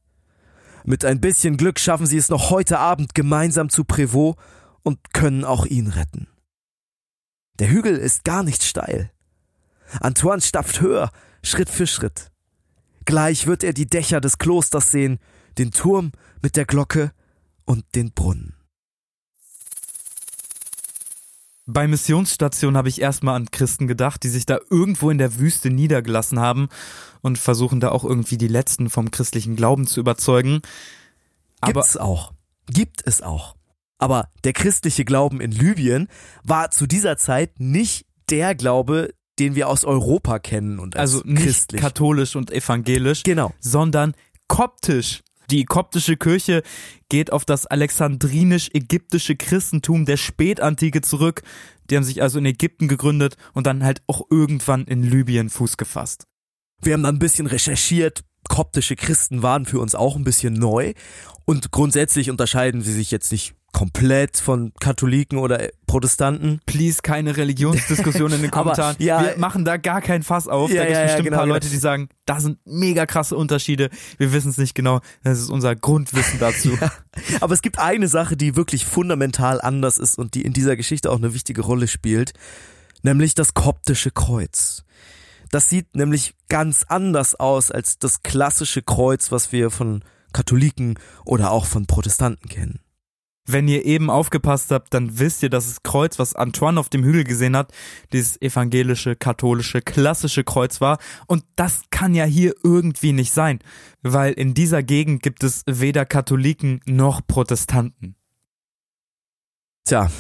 Mit 0.86 1.06
ein 1.06 1.20
bisschen 1.20 1.58
Glück 1.58 1.80
schaffen 1.80 2.06
sie 2.06 2.18
es 2.18 2.30
noch 2.30 2.52
heute 2.52 2.78
Abend 2.78 3.16
gemeinsam 3.16 3.70
zu 3.70 3.84
Prévost 3.84 4.38
und 4.84 5.12
können 5.12 5.44
auch 5.44 5.66
ihn 5.66 5.88
retten. 5.88 6.28
Der 7.60 7.70
Hügel 7.70 7.98
ist 7.98 8.24
gar 8.24 8.44
nicht 8.44 8.64
steil. 8.64 9.12
Antoine 10.00 10.42
stapft 10.42 10.82
höher, 10.82 11.12
Schritt 11.44 11.70
für 11.70 11.88
Schritt. 11.88 12.32
Gleich 13.06 13.48
wird 13.48 13.64
er 13.64 13.74
die 13.74 13.88
Dächer 13.88 14.22
des 14.22 14.38
Klosters 14.38 14.92
sehen, 14.92 15.20
den 15.58 15.72
Turm 15.72 16.12
mit 16.42 16.56
der 16.56 16.66
Glocke 16.66 17.12
und 17.66 17.84
den 17.96 18.12
Brunnen. 18.12 18.54
Bei 21.66 21.86
Missionsstation 21.86 22.78
habe 22.78 22.88
ich 22.88 23.02
erstmal 23.02 23.36
an 23.36 23.52
Christen 23.52 23.88
gedacht, 23.88 24.24
die 24.24 24.30
sich 24.30 24.46
da 24.46 24.58
irgendwo 24.70 25.10
in 25.10 25.18
der 25.18 25.38
Wüste 25.38 25.70
niedergelassen 25.70 26.40
haben 26.40 26.70
und 27.22 27.38
versuchen 27.38 27.82
da 27.82 27.90
auch 27.90 28.06
irgendwie 28.06 28.38
die 28.38 28.48
Letzten 28.48 28.90
vom 28.90 29.12
christlichen 29.12 29.58
Glauben 29.58 29.86
zu 29.86 30.00
überzeugen. 30.00 30.62
Aber 31.60 31.82
Gibt's 31.82 31.98
auch. 31.98 32.34
Gibt 32.68 33.06
es 33.06 33.22
auch. 33.22 33.57
Aber 33.98 34.30
der 34.44 34.54
christliche 34.54 35.06
Glauben 35.06 35.42
in 35.42 35.52
Libyen 35.52 36.08
war 36.44 36.72
zu 36.72 36.88
dieser 36.88 37.18
Zeit 37.18 37.60
nicht 37.60 38.06
der 38.30 38.56
Glaube, 38.56 39.14
den 39.40 39.56
wir 39.56 39.70
aus 39.70 39.86
Europa 39.86 40.40
kennen 40.40 40.80
und 40.80 40.96
als 40.96 41.14
also 41.14 41.24
nicht 41.26 41.44
christlich. 41.44 41.82
katholisch 41.82 42.36
und 42.36 42.52
evangelisch, 42.52 43.24
genau, 43.24 43.54
sondern 43.60 44.14
koptisch. 44.48 45.22
Die 45.50 45.64
koptische 45.64 46.18
Kirche 46.18 46.62
geht 47.08 47.32
auf 47.32 47.46
das 47.46 47.66
alexandrinisch-ägyptische 47.66 49.38
Christentum 49.38 50.06
der 50.06 50.18
Spätantike 50.18 51.02
zurück. 51.02 51.42
Die 51.90 51.96
haben 51.96 52.04
sich 52.04 52.22
also 52.22 52.40
in 52.40 52.46
Ägypten 52.46 52.90
gegründet 52.90 53.38
und 53.54 53.66
dann 53.66 53.84
halt 53.84 54.02
auch 54.08 54.24
irgendwann 54.30 54.84
in 54.86 55.04
Libyen 55.04 55.50
Fuß 55.50 55.78
gefasst. 55.78 56.26
Wir 56.82 56.94
haben 56.94 57.04
dann 57.04 57.16
ein 57.16 57.20
bisschen 57.20 57.48
recherchiert. 57.48 58.26
Koptische 58.50 58.98
Christen 58.98 59.42
waren 59.42 59.66
für 59.66 59.80
uns 59.80 59.96
auch 59.96 60.18
ein 60.18 60.24
bisschen 60.24 60.54
neu 60.54 60.94
und 61.46 61.72
grundsätzlich 61.72 62.30
unterscheiden 62.30 62.82
sie 62.82 62.94
sich 62.94 63.12
jetzt 63.12 63.32
nicht 63.32 63.56
komplett 63.74 64.38
von 64.38 64.74
Katholiken 64.80 65.38
oder 65.38 65.70
Protestanten. 65.86 66.60
Please 66.66 67.02
keine 67.04 67.38
Religionsdiskussion 67.38 68.32
in 68.32 68.42
den 68.42 68.52
Kommentaren. 68.52 68.96
Aber, 68.96 69.04
ja, 69.04 69.22
wir 69.22 69.38
machen 69.38 69.66
da 69.66 69.78
gar 69.78 70.02
kein 70.02 70.24
Fass 70.24 70.48
auf. 70.48 70.72
Ja, 70.72 70.78
da 70.78 70.86
gibt 70.86 70.92
es 70.92 70.98
ja, 70.98 71.04
bestimmt 71.04 71.26
genau, 71.26 71.36
ein 71.36 71.38
paar 71.38 71.46
genau. 71.46 71.56
Leute, 71.56 71.70
die 71.70 71.78
sagen, 71.78 72.10
da 72.26 72.40
sind 72.40 72.60
mega 72.66 73.06
krasse 73.06 73.36
Unterschiede. 73.36 73.90
Wir 74.18 74.34
wissen 74.34 74.50
es 74.50 74.58
nicht 74.58 74.74
genau. 74.74 75.02
Das 75.24 75.40
ist 75.40 75.50
unser 75.50 75.76
Grundwissen 75.76 76.40
dazu. 76.40 76.78
Aber 77.42 77.54
es 77.54 77.62
gibt 77.62 77.80
eine 77.80 78.08
Sache, 78.08 78.36
die 78.36 78.56
wirklich 78.56 78.86
fundamental 78.86 79.62
anders 79.62 79.98
ist 79.98 80.18
und 80.18 80.34
die 80.34 80.42
in 80.42 80.54
dieser 80.54 80.76
Geschichte 80.76 81.12
auch 81.12 81.18
eine 81.18 81.34
wichtige 81.34 81.62
Rolle 81.62 81.88
spielt, 81.88 82.34
nämlich 83.04 83.36
das 83.36 83.54
koptische 83.54 84.12
Kreuz. 84.12 84.84
Das 85.52 85.70
sieht 85.70 85.96
nämlich 85.96 86.36
ganz 86.50 86.84
anders 86.88 87.36
aus 87.36 87.72
als 87.72 88.00
das 88.00 88.24
klassische 88.24 88.82
Kreuz, 88.82 89.32
was 89.32 89.52
wir 89.52 89.70
von 89.70 90.04
Katholiken 90.34 91.00
oder 91.26 91.52
auch 91.52 91.66
von 91.66 91.86
Protestanten 91.86 92.50
kennen. 92.50 92.80
Wenn 93.50 93.70
ihr 93.70 93.86
eben 93.86 94.10
aufgepasst 94.10 94.72
habt, 94.72 94.94
dann 94.94 95.20
wisst 95.20 95.42
ihr, 95.42 95.50
dass 95.50 95.68
das 95.68 95.82
Kreuz, 95.82 96.20
was 96.20 96.36
Antoine 96.36 96.78
auf 96.78 96.90
dem 96.90 97.04
Hügel 97.04 97.24
gesehen 97.24 97.56
hat, 97.56 97.72
dieses 98.12 98.42
evangelische, 98.42 99.16
katholische, 99.16 99.82
klassische 99.82 100.44
Kreuz 100.44 100.82
war. 100.82 101.00
Und 101.28 101.46
das 101.56 101.84
kann 101.90 102.14
ja 102.14 102.26
hier 102.26 102.54
irgendwie 102.64 103.14
nicht 103.14 103.32
sein, 103.32 103.60
weil 104.02 104.34
in 104.34 104.54
dieser 104.54 104.84
Gegend 104.84 105.24
gibt 105.24 105.44
es 105.44 105.64
weder 105.66 106.06
Katholiken 106.06 106.82
noch 106.86 107.22
Protestanten. 107.26 108.16
Tja, 109.86 110.12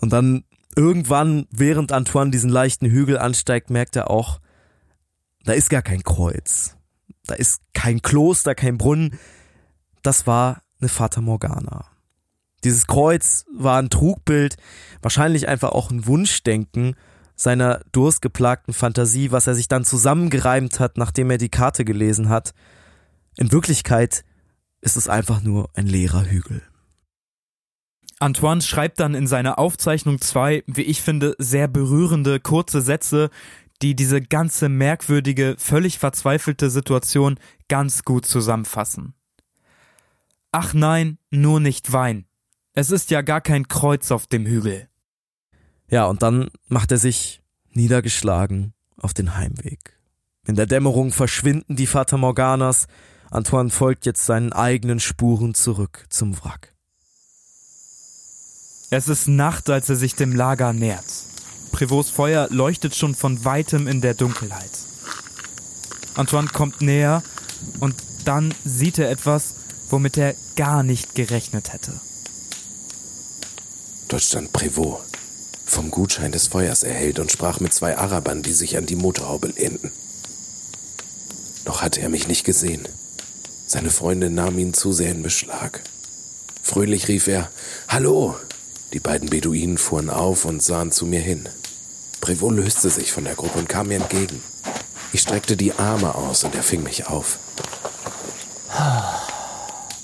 und 0.00 0.12
dann 0.12 0.44
irgendwann, 0.76 1.46
während 1.50 1.90
Antoine 1.90 2.30
diesen 2.30 2.50
leichten 2.50 2.86
Hügel 2.86 3.18
ansteigt, 3.18 3.70
merkt 3.70 3.96
er 3.96 4.08
auch, 4.08 4.38
da 5.42 5.52
ist 5.52 5.68
gar 5.68 5.82
kein 5.82 6.04
Kreuz. 6.04 6.76
Da 7.26 7.34
ist 7.34 7.60
kein 7.74 8.02
Kloster, 8.02 8.54
kein 8.54 8.78
Brunnen. 8.78 9.18
Das 10.02 10.28
war 10.28 10.62
eine 10.80 10.88
Fata 10.88 11.20
Morgana. 11.20 11.86
Dieses 12.64 12.86
Kreuz 12.86 13.44
war 13.52 13.78
ein 13.78 13.90
Trugbild, 13.90 14.56
wahrscheinlich 15.00 15.48
einfach 15.48 15.70
auch 15.70 15.90
ein 15.90 16.06
Wunschdenken 16.06 16.96
seiner 17.36 17.82
durstgeplagten 17.92 18.74
Fantasie, 18.74 19.30
was 19.30 19.46
er 19.46 19.54
sich 19.54 19.68
dann 19.68 19.84
zusammengereimt 19.84 20.80
hat, 20.80 20.98
nachdem 20.98 21.30
er 21.30 21.38
die 21.38 21.50
Karte 21.50 21.84
gelesen 21.84 22.28
hat. 22.28 22.52
In 23.36 23.52
Wirklichkeit 23.52 24.24
ist 24.80 24.96
es 24.96 25.08
einfach 25.08 25.42
nur 25.42 25.70
ein 25.74 25.86
leerer 25.86 26.24
Hügel. 26.24 26.62
Antoine 28.20 28.62
schreibt 28.62 28.98
dann 28.98 29.14
in 29.14 29.28
seiner 29.28 29.60
Aufzeichnung 29.60 30.20
zwei, 30.20 30.64
wie 30.66 30.82
ich 30.82 31.02
finde, 31.02 31.36
sehr 31.38 31.68
berührende 31.68 32.40
kurze 32.40 32.80
Sätze, 32.80 33.30
die 33.80 33.94
diese 33.94 34.20
ganze 34.20 34.68
merkwürdige, 34.68 35.54
völlig 35.56 35.98
verzweifelte 35.98 36.70
Situation 36.70 37.38
ganz 37.68 38.02
gut 38.02 38.26
zusammenfassen. 38.26 39.14
Ach 40.50 40.74
nein, 40.74 41.18
nur 41.30 41.60
nicht 41.60 41.92
Wein. 41.92 42.24
Es 42.78 42.92
ist 42.92 43.10
ja 43.10 43.22
gar 43.22 43.40
kein 43.40 43.66
Kreuz 43.66 44.12
auf 44.12 44.28
dem 44.28 44.46
Hügel. 44.46 44.88
Ja, 45.90 46.06
und 46.06 46.22
dann 46.22 46.48
macht 46.68 46.92
er 46.92 46.98
sich 46.98 47.42
niedergeschlagen 47.72 48.72
auf 48.96 49.12
den 49.12 49.36
Heimweg. 49.36 49.98
In 50.46 50.54
der 50.54 50.66
Dämmerung 50.66 51.10
verschwinden 51.10 51.74
die 51.74 51.88
Fata 51.88 52.16
Morganas. 52.16 52.86
Antoine 53.32 53.70
folgt 53.70 54.06
jetzt 54.06 54.24
seinen 54.24 54.52
eigenen 54.52 55.00
Spuren 55.00 55.54
zurück 55.54 56.06
zum 56.08 56.38
Wrack. 56.38 56.72
Es 58.90 59.08
ist 59.08 59.26
Nacht, 59.26 59.68
als 59.70 59.88
er 59.88 59.96
sich 59.96 60.14
dem 60.14 60.32
Lager 60.32 60.72
nähert. 60.72 61.12
Prévosts 61.72 62.12
Feuer 62.12 62.46
leuchtet 62.48 62.94
schon 62.94 63.16
von 63.16 63.44
weitem 63.44 63.88
in 63.88 64.02
der 64.02 64.14
Dunkelheit. 64.14 64.70
Antoine 66.14 66.46
kommt 66.46 66.80
näher 66.80 67.24
und 67.80 67.96
dann 68.24 68.54
sieht 68.64 68.98
er 68.98 69.10
etwas, 69.10 69.56
womit 69.90 70.16
er 70.16 70.36
gar 70.54 70.84
nicht 70.84 71.16
gerechnet 71.16 71.72
hätte. 71.72 72.00
Dort 74.08 74.22
stand 74.22 74.52
Prévost, 74.54 75.02
vom 75.66 75.90
Gutschein 75.90 76.32
des 76.32 76.48
Feuers 76.48 76.82
erhellt 76.82 77.18
und 77.18 77.30
sprach 77.30 77.60
mit 77.60 77.74
zwei 77.74 77.98
Arabern, 77.98 78.42
die 78.42 78.54
sich 78.54 78.78
an 78.78 78.86
die 78.86 78.96
Motorhaube 78.96 79.48
lehnten. 79.48 79.92
Noch 81.66 81.82
hatte 81.82 82.00
er 82.00 82.08
mich 82.08 82.26
nicht 82.26 82.44
gesehen. 82.44 82.88
Seine 83.66 83.90
Freundin 83.90 84.34
nahm 84.34 84.58
ihn 84.58 84.72
zu 84.72 84.94
sehr 84.94 85.10
in 85.10 85.22
Beschlag. 85.22 85.82
Fröhlich 86.62 87.08
rief 87.08 87.26
er, 87.26 87.50
Hallo! 87.88 88.36
Die 88.94 89.00
beiden 89.00 89.28
Beduinen 89.28 89.76
fuhren 89.76 90.08
auf 90.08 90.46
und 90.46 90.62
sahen 90.62 90.90
zu 90.90 91.04
mir 91.04 91.20
hin. 91.20 91.46
Prévost 92.22 92.56
löste 92.56 92.88
sich 92.88 93.12
von 93.12 93.24
der 93.24 93.34
Gruppe 93.34 93.58
und 93.58 93.68
kam 93.68 93.88
mir 93.88 93.96
entgegen. 93.96 94.42
Ich 95.12 95.20
streckte 95.20 95.58
die 95.58 95.74
Arme 95.74 96.14
aus 96.14 96.44
und 96.44 96.54
er 96.54 96.62
fing 96.62 96.82
mich 96.82 97.06
auf. 97.06 97.38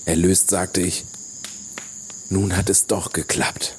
Erlöst 0.04 0.50
sagte 0.50 0.82
ich, 0.82 1.06
nun 2.28 2.54
hat 2.54 2.68
es 2.68 2.86
doch 2.86 3.14
geklappt. 3.14 3.76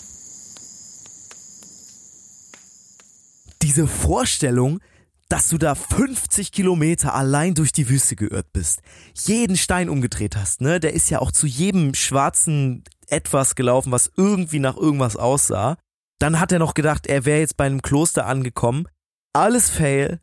Diese 3.66 3.88
Vorstellung, 3.88 4.80
dass 5.28 5.50
du 5.50 5.58
da 5.58 5.74
50 5.74 6.52
Kilometer 6.52 7.16
allein 7.16 7.56
durch 7.56 7.72
die 7.72 7.90
Wüste 7.90 8.16
geirrt 8.16 8.54
bist, 8.54 8.84
jeden 9.26 9.58
Stein 9.58 9.90
umgedreht 9.90 10.36
hast, 10.36 10.62
ne? 10.62 10.80
Der 10.80 10.94
ist 10.94 11.10
ja 11.10 11.18
auch 11.18 11.32
zu 11.32 11.48
jedem 11.48 11.96
schwarzen 11.96 12.84
etwas 13.08 13.56
gelaufen, 13.56 13.92
was 13.92 14.12
irgendwie 14.18 14.60
nach 14.60 14.78
irgendwas 14.78 15.16
aussah. 15.16 15.78
Dann 16.20 16.40
hat 16.40 16.52
er 16.52 16.60
noch 16.60 16.76
gedacht, 16.76 17.08
er 17.08 17.26
wäre 17.26 17.40
jetzt 17.40 17.58
bei 17.58 17.66
einem 17.66 17.82
Kloster 17.82 18.28
angekommen. 18.28 18.88
Alles 19.34 19.72
fail. 19.72 20.20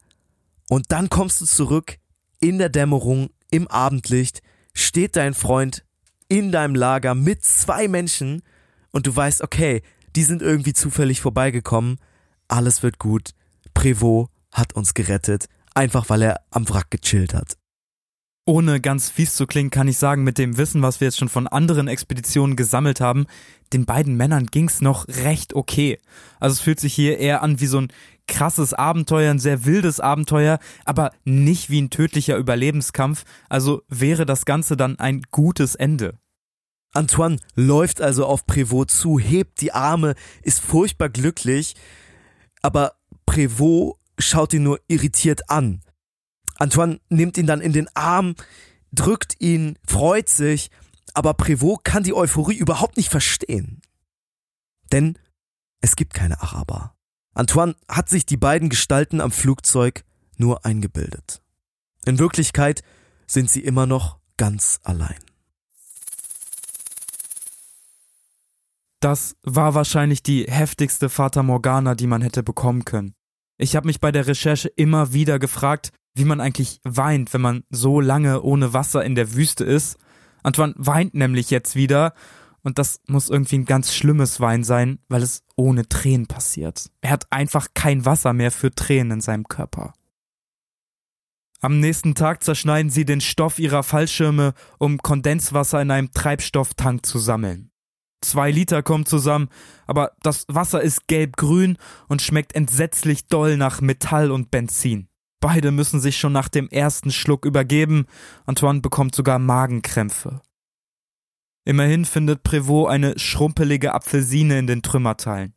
Und 0.69 0.93
dann 0.93 1.11
kommst 1.11 1.41
du 1.41 1.45
zurück 1.45 1.97
in 2.39 2.59
der 2.59 2.69
Dämmerung, 2.69 3.31
im 3.51 3.67
Abendlicht, 3.67 4.41
steht 4.73 5.17
dein 5.17 5.35
Freund 5.35 5.85
in 6.29 6.53
deinem 6.53 6.77
Lager 6.77 7.17
mit 7.17 7.45
zwei 7.45 7.89
Menschen 7.89 8.43
und 8.93 9.09
du 9.09 9.17
weißt, 9.17 9.43
okay, 9.43 9.83
die 10.15 10.23
sind 10.23 10.43
irgendwie 10.43 10.75
zufällig 10.75 11.21
vorbeigekommen. 11.21 11.99
Alles 12.53 12.83
wird 12.83 12.99
gut. 12.99 13.31
Prévost 13.73 14.31
hat 14.53 14.75
uns 14.75 14.93
gerettet, 14.93 15.47
einfach 15.73 16.11
weil 16.11 16.21
er 16.21 16.43
am 16.51 16.69
Wrack 16.69 16.91
gechillt 16.91 17.33
hat. 17.33 17.57
Ohne 18.45 18.79
ganz 18.79 19.09
fies 19.09 19.37
zu 19.37 19.47
klingen, 19.47 19.71
kann 19.71 19.89
ich 19.89 19.97
sagen, 19.97 20.23
mit 20.23 20.37
dem 20.37 20.59
Wissen, 20.59 20.83
was 20.83 21.01
wir 21.01 21.07
jetzt 21.07 21.17
schon 21.17 21.31
von 21.31 21.49
anderen 21.49 21.89
Expeditionen 21.89 22.55
gesammelt 22.55 23.01
haben, 23.01 23.25
den 23.73 23.87
beiden 23.87 24.19
Männern 24.19 24.49
ging's 24.49 24.83
noch 24.83 25.09
recht 25.09 25.55
okay. 25.55 25.99
Also 26.41 26.53
es 26.53 26.61
fühlt 26.61 26.79
sich 26.79 26.93
hier 26.93 27.17
eher 27.19 27.43
an 27.43 27.59
wie 27.59 27.67
so 27.67 27.81
ein 27.81 27.89
krasses 28.27 28.75
Abenteuer, 28.75 29.31
ein 29.31 29.39
sehr 29.39 29.65
wildes 29.65 29.99
Abenteuer, 29.99 30.59
aber 30.85 31.13
nicht 31.25 31.71
wie 31.71 31.81
ein 31.81 31.89
tödlicher 31.89 32.37
Überlebenskampf. 32.37 33.25
Also 33.49 33.81
wäre 33.89 34.27
das 34.27 34.45
Ganze 34.45 34.77
dann 34.77 34.99
ein 34.99 35.23
gutes 35.31 35.75
Ende. 35.75 36.19
Antoine 36.93 37.39
läuft 37.55 38.03
also 38.03 38.27
auf 38.27 38.45
Prévost 38.45 38.91
zu, 38.91 39.19
hebt 39.19 39.63
die 39.63 39.73
Arme, 39.73 40.15
ist 40.43 40.61
furchtbar 40.61 41.09
glücklich, 41.09 41.75
aber 42.63 42.97
Prévost 43.27 43.99
schaut 44.19 44.55
ihn 44.55 44.63
nur 44.63 44.81
irritiert 44.89 45.51
an. 45.51 45.83
Antoine 46.57 47.01
nimmt 47.09 47.37
ihn 47.37 47.47
dann 47.47 47.61
in 47.61 47.73
den 47.73 47.89
Arm, 47.95 48.35
drückt 48.93 49.41
ihn, 49.41 49.79
freut 49.87 50.29
sich, 50.29 50.71
aber 51.15 51.35
Prévost 51.35 51.85
kann 51.85 52.05
die 52.05 52.15
Euphorie 52.15 52.57
überhaupt 52.57 52.97
nicht 52.97 53.11
verstehen. 53.11 53.83
Denn 54.93 55.19
es 55.81 55.97
gibt 55.97 56.15
keine 56.15 56.41
Araber. 56.41 56.95
Antoine 57.35 57.75
hat 57.89 58.09
sich 58.09 58.27
die 58.27 58.37
beiden 58.37 58.69
Gestalten 58.69 59.21
am 59.21 59.33
Flugzeug 59.33 60.05
nur 60.37 60.65
eingebildet. 60.65 61.43
In 62.05 62.19
Wirklichkeit 62.19 62.83
sind 63.27 63.51
sie 63.51 63.61
immer 63.61 63.87
noch 63.87 64.19
ganz 64.37 64.81
allein. 64.85 65.19
Das 69.03 69.35
war 69.43 69.75
wahrscheinlich 69.75 70.23
die 70.23 70.45
heftigste 70.45 71.09
Fata 71.09 71.43
Morgana, 71.43 71.97
die 71.97 72.07
man 72.07 72.23
hätte 72.23 72.45
bekommen 72.45 72.85
können. 72.85 73.15
Ich 73.59 73.75
habe 73.75 73.89
mich 73.89 73.99
bei 73.99 74.13
der 74.13 74.29
Recherche 74.29 74.69
immer 74.69 75.13
wieder 75.13 75.41
gefragt, 75.41 75.91
wie 76.15 76.25
man 76.25 76.41
eigentlich 76.41 76.79
weint, 76.85 77.35
wenn 77.35 77.41
man 77.41 77.65
so 77.69 78.01
lange 78.01 78.43
ohne 78.43 78.75
Wasser 78.75 79.05
in 79.05 79.17
der 79.17 79.35
Wüste 79.35 79.65
ist. 79.65 79.99
Antoine 80.45 80.75
weint 80.77 81.15
nämlich 81.15 81.51
jetzt 81.51 81.75
wieder 81.75 82.15
und 82.63 82.79
das 82.79 83.01
muss 83.09 83.29
irgendwie 83.29 83.59
ein 83.59 83.65
ganz 83.65 83.93
schlimmes 83.93 84.39
Wein 84.39 84.63
sein, 84.63 85.01
weil 85.09 85.25
es 85.25 85.43
ohne 85.57 85.89
Tränen 85.89 86.29
passiert. 86.29 86.89
Er 87.01 87.11
hat 87.11 87.27
einfach 87.31 87.67
kein 87.75 88.05
Wasser 88.05 88.33
mehr 88.33 88.53
für 88.53 88.73
Tränen 88.73 89.15
in 89.15 89.21
seinem 89.21 89.49
Körper. 89.49 89.95
Am 91.61 91.81
nächsten 91.81 92.15
Tag 92.15 92.45
zerschneiden 92.45 92.91
sie 92.91 93.05
den 93.05 93.21
Stoff 93.21 93.59
ihrer 93.59 93.83
Fallschirme, 93.83 94.55
um 94.79 94.99
Kondenswasser 94.99 95.83
in 95.83 95.91
einem 95.91 96.13
Treibstofftank 96.13 97.05
zu 97.05 97.19
sammeln. 97.19 97.72
Zwei 98.23 98.51
Liter 98.51 98.83
kommen 98.83 99.05
zusammen, 99.05 99.49
aber 99.87 100.13
das 100.23 100.47
Wasser 100.49 100.81
ist 100.81 101.09
gelb-grün 101.09 101.77
und 102.09 102.23
schmeckt 102.23 102.55
entsetzlich 102.55 103.27
doll 103.27 103.57
nach 103.57 103.81
Metall 103.81 104.31
und 104.31 104.51
Benzin. 104.51 105.09
Beide 105.41 105.73
müssen 105.73 106.01
sich 106.01 106.17
schon 106.17 106.33
nach 106.33 106.49
dem 106.49 106.69
ersten 106.69 107.11
Schluck 107.11 107.45
übergeben. 107.45 108.07
Antoine 108.47 108.81
bekommt 108.81 109.15
sogar 109.15 109.41
Magenkrämpfe. 109.41 110.41
Immerhin 111.65 112.05
findet 112.05 112.45
Prévost 112.45 112.91
eine 112.91 113.19
schrumpelige 113.19 113.93
Apfelsine 113.93 114.59
in 114.59 114.69
den 114.69 114.83
Trümmerteilen. 114.83 115.55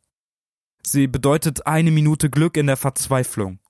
Sie 0.82 1.06
bedeutet 1.06 1.66
eine 1.66 1.92
Minute 1.92 2.30
Glück 2.30 2.56
in 2.56 2.66
der 2.66 2.76
Verzweiflung. 2.76 3.60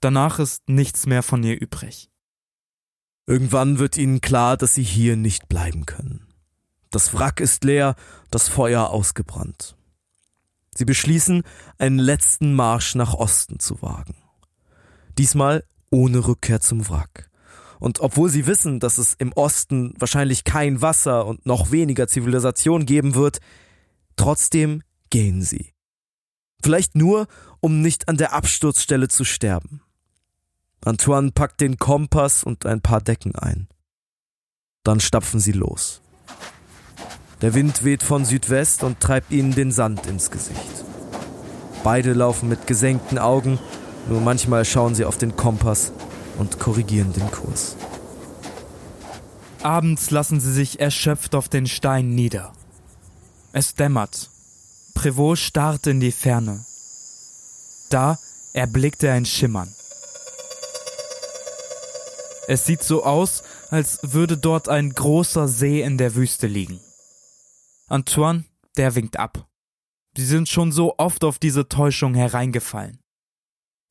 Danach 0.00 0.38
ist 0.38 0.68
nichts 0.68 1.06
mehr 1.06 1.22
von 1.22 1.42
ihr 1.42 1.58
übrig. 1.58 2.10
Irgendwann 3.26 3.78
wird 3.78 3.96
ihnen 3.96 4.20
klar, 4.20 4.56
dass 4.56 4.74
sie 4.74 4.82
hier 4.82 5.16
nicht 5.16 5.48
bleiben 5.48 5.86
können. 5.86 6.21
Das 6.92 7.14
Wrack 7.14 7.40
ist 7.40 7.64
leer, 7.64 7.96
das 8.30 8.48
Feuer 8.48 8.90
ausgebrannt. 8.90 9.76
Sie 10.74 10.84
beschließen, 10.84 11.42
einen 11.78 11.98
letzten 11.98 12.54
Marsch 12.54 12.94
nach 12.94 13.14
Osten 13.14 13.58
zu 13.58 13.82
wagen. 13.82 14.14
Diesmal 15.18 15.64
ohne 15.90 16.26
Rückkehr 16.26 16.60
zum 16.60 16.88
Wrack. 16.88 17.30
Und 17.80 18.00
obwohl 18.00 18.28
sie 18.28 18.46
wissen, 18.46 18.78
dass 18.78 18.98
es 18.98 19.14
im 19.14 19.32
Osten 19.32 19.94
wahrscheinlich 19.98 20.44
kein 20.44 20.82
Wasser 20.82 21.26
und 21.26 21.46
noch 21.46 21.72
weniger 21.72 22.08
Zivilisation 22.08 22.86
geben 22.86 23.14
wird, 23.14 23.40
trotzdem 24.16 24.82
gehen 25.10 25.42
sie. 25.42 25.72
Vielleicht 26.62 26.94
nur, 26.94 27.26
um 27.60 27.80
nicht 27.80 28.08
an 28.08 28.18
der 28.18 28.34
Absturzstelle 28.34 29.08
zu 29.08 29.24
sterben. 29.24 29.82
Antoine 30.84 31.32
packt 31.32 31.60
den 31.60 31.78
Kompass 31.78 32.44
und 32.44 32.66
ein 32.66 32.82
paar 32.82 33.00
Decken 33.00 33.34
ein. 33.34 33.68
Dann 34.84 35.00
stapfen 35.00 35.40
sie 35.40 35.52
los. 35.52 36.02
Der 37.42 37.54
Wind 37.54 37.82
weht 37.82 38.04
von 38.04 38.24
Südwest 38.24 38.84
und 38.84 39.00
treibt 39.00 39.32
ihnen 39.32 39.52
den 39.52 39.72
Sand 39.72 40.06
ins 40.06 40.30
Gesicht. 40.30 40.84
Beide 41.82 42.12
laufen 42.12 42.48
mit 42.48 42.68
gesenkten 42.68 43.18
Augen, 43.18 43.58
nur 44.08 44.20
manchmal 44.20 44.64
schauen 44.64 44.94
sie 44.94 45.04
auf 45.04 45.18
den 45.18 45.36
Kompass 45.36 45.92
und 46.38 46.60
korrigieren 46.60 47.12
den 47.12 47.28
Kurs. 47.32 47.76
Abends 49.64 50.10
lassen 50.12 50.40
sie 50.40 50.52
sich 50.52 50.78
erschöpft 50.78 51.34
auf 51.34 51.48
den 51.48 51.66
Stein 51.66 52.14
nieder. 52.14 52.52
Es 53.52 53.74
dämmert. 53.74 54.30
Prévost 54.94 55.42
starrt 55.42 55.88
in 55.88 55.98
die 55.98 56.12
Ferne. 56.12 56.64
Da 57.90 58.18
erblickt 58.52 59.02
er 59.02 59.14
ein 59.14 59.26
Schimmern. 59.26 59.74
Es 62.46 62.66
sieht 62.66 62.82
so 62.84 63.04
aus, 63.04 63.42
als 63.70 63.98
würde 64.02 64.36
dort 64.36 64.68
ein 64.68 64.92
großer 64.92 65.48
See 65.48 65.82
in 65.82 65.98
der 65.98 66.14
Wüste 66.14 66.46
liegen. 66.46 66.80
Antoine, 67.92 68.44
der 68.78 68.94
winkt 68.94 69.18
ab. 69.18 69.46
Sie 70.16 70.24
sind 70.24 70.48
schon 70.48 70.72
so 70.72 70.94
oft 70.96 71.24
auf 71.24 71.38
diese 71.38 71.68
Täuschung 71.68 72.14
hereingefallen. 72.14 72.98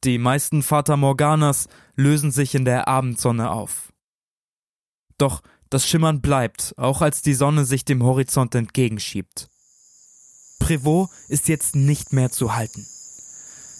Die 0.04 0.18
meisten 0.18 0.64
Fata 0.64 0.98
Morganas 0.98 1.68
lösen 1.96 2.32
sich 2.32 2.56
in 2.56 2.66
der 2.66 2.88
Abendsonne 2.88 3.52
auf. 3.52 3.94
Doch 5.20 5.44
das 5.70 5.88
Schimmern 5.88 6.20
bleibt, 6.20 6.74
auch 6.78 7.04
als 7.04 7.22
die 7.22 7.36
Sonne 7.36 7.64
sich 7.64 7.86
dem 7.86 8.02
Horizont 8.02 8.56
entgegenschiebt. 8.56 9.50
Prévost 10.60 11.12
ist 11.28 11.48
jetzt 11.48 11.76
nicht 11.76 12.12
mehr 12.12 12.32
zu 12.32 12.56
halten. 12.56 12.88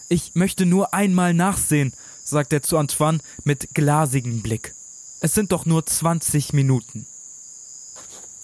Ich 0.08 0.36
möchte 0.36 0.66
nur 0.66 0.94
einmal 0.94 1.34
nachsehen, 1.34 1.92
sagt 2.24 2.52
er 2.52 2.62
zu 2.62 2.78
Antoine 2.78 3.18
mit 3.42 3.74
glasigem 3.74 4.40
Blick. 4.40 4.72
Es 5.20 5.34
sind 5.34 5.50
doch 5.50 5.66
nur 5.66 5.84
20 5.84 6.52
Minuten 6.52 7.08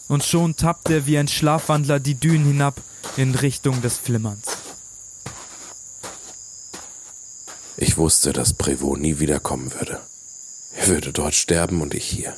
und 0.08 0.24
schon 0.24 0.56
tappt 0.56 0.90
er 0.90 1.06
wie 1.06 1.18
ein 1.18 1.28
Schlafwandler 1.28 2.00
die 2.00 2.14
Dünen 2.14 2.46
hinab 2.46 2.80
in 3.16 3.34
Richtung 3.34 3.80
des 3.82 3.96
Flimmerns. 3.96 4.48
Ich 7.76 7.96
wusste, 7.96 8.32
dass 8.32 8.54
Prévost 8.54 9.00
nie 9.00 9.20
wiederkommen 9.20 9.72
würde. 9.72 10.00
Er 10.74 10.88
würde 10.88 11.12
dort 11.12 11.34
sterben 11.34 11.80
und 11.80 11.94
ich 11.94 12.04
hier. 12.04 12.34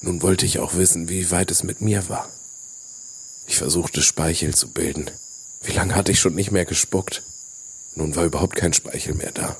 Nun 0.00 0.22
wollte 0.22 0.46
ich 0.46 0.58
auch 0.58 0.74
wissen, 0.74 1.08
wie 1.08 1.30
weit 1.30 1.50
es 1.50 1.62
mit 1.62 1.80
mir 1.80 2.08
war. 2.08 2.28
Ich 3.46 3.56
versuchte 3.56 4.02
Speichel 4.02 4.54
zu 4.54 4.68
bilden. 4.68 5.10
Wie 5.62 5.72
lange 5.72 5.94
hatte 5.94 6.12
ich 6.12 6.20
schon 6.20 6.34
nicht 6.34 6.50
mehr 6.50 6.64
gespuckt? 6.64 7.22
Nun 7.94 8.14
war 8.14 8.24
überhaupt 8.24 8.56
kein 8.56 8.72
Speichel 8.72 9.14
mehr 9.14 9.32
da. 9.32 9.56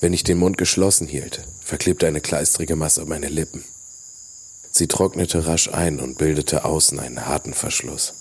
Wenn 0.00 0.12
ich 0.12 0.24
den 0.24 0.38
Mund 0.38 0.58
geschlossen 0.58 1.06
hielt, 1.06 1.44
verklebte 1.60 2.06
eine 2.06 2.20
kleistrige 2.20 2.76
Masse 2.76 3.04
meine 3.06 3.28
Lippen. 3.28 3.64
Sie 4.74 4.88
trocknete 4.88 5.46
rasch 5.46 5.68
ein 5.68 6.00
und 6.00 6.16
bildete 6.16 6.64
außen 6.64 6.98
einen 6.98 7.26
harten 7.26 7.52
Verschluss. 7.52 8.14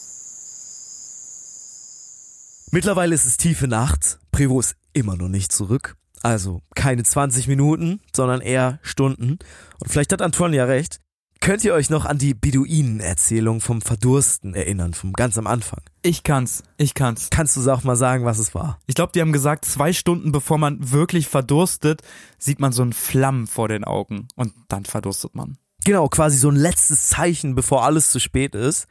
Mittlerweile 2.72 3.16
ist 3.16 3.26
es 3.26 3.38
tiefe 3.38 3.70
Nacht. 3.70 4.20
Prevo 4.32 4.60
ist 4.60 4.76
immer 4.92 5.16
noch 5.16 5.30
nicht 5.30 5.54
zurück. 5.54 5.96
Also 6.22 6.62
keine 6.76 7.04
20 7.04 7.48
Minuten, 7.48 8.02
sondern 8.14 8.42
eher 8.42 8.80
Stunden. 8.82 9.40
Und 9.80 9.90
vielleicht 9.90 10.12
hat 10.12 10.22
Antoine 10.22 10.58
ja 10.58 10.66
recht. 10.66 11.00
Könnt 11.40 11.64
ihr 11.64 11.74
euch 11.74 11.90
noch 11.90 12.06
an 12.06 12.18
die 12.18 12.34
Beduinen-Erzählung 12.34 13.62
vom 13.62 13.82
Verdursten 13.82 14.54
erinnern, 14.54 14.94
vom 14.94 15.14
ganz 15.14 15.38
am 15.38 15.48
Anfang? 15.48 15.82
Ich 16.04 16.22
kann's, 16.24 16.64
ich 16.78 16.94
kann's. 16.94 17.30
Kannst 17.32 17.58
du 17.58 17.72
auch 17.72 17.84
mal 17.84 17.96
sagen, 17.96 18.26
was 18.26 18.40
es 18.40 18.54
war? 18.54 18.78
Ich 18.88 18.94
glaube, 18.94 19.14
die 19.14 19.22
haben 19.22 19.34
gesagt, 19.34 19.66
zwei 19.66 19.94
Stunden 19.94 20.32
bevor 20.34 20.58
man 20.58 20.92
wirklich 20.92 21.28
verdurstet, 21.28 22.02
sieht 22.38 22.60
man 22.60 22.74
so 22.74 22.84
ein 22.84 22.94
Flammen 22.94 23.48
vor 23.48 23.70
den 23.70 23.86
Augen 23.86 24.28
und 24.36 24.54
dann 24.68 24.86
verdurstet 24.86 25.34
man. 25.34 25.58
Genau, 25.84 26.08
quasi 26.10 26.38
so 26.38 26.50
ein 26.50 26.56
letztes 26.56 27.08
Zeichen, 27.08 27.56
bevor 27.56 27.84
alles 27.84 28.12
zu 28.12 28.20
spät 28.20 28.56
ist. 28.56 28.88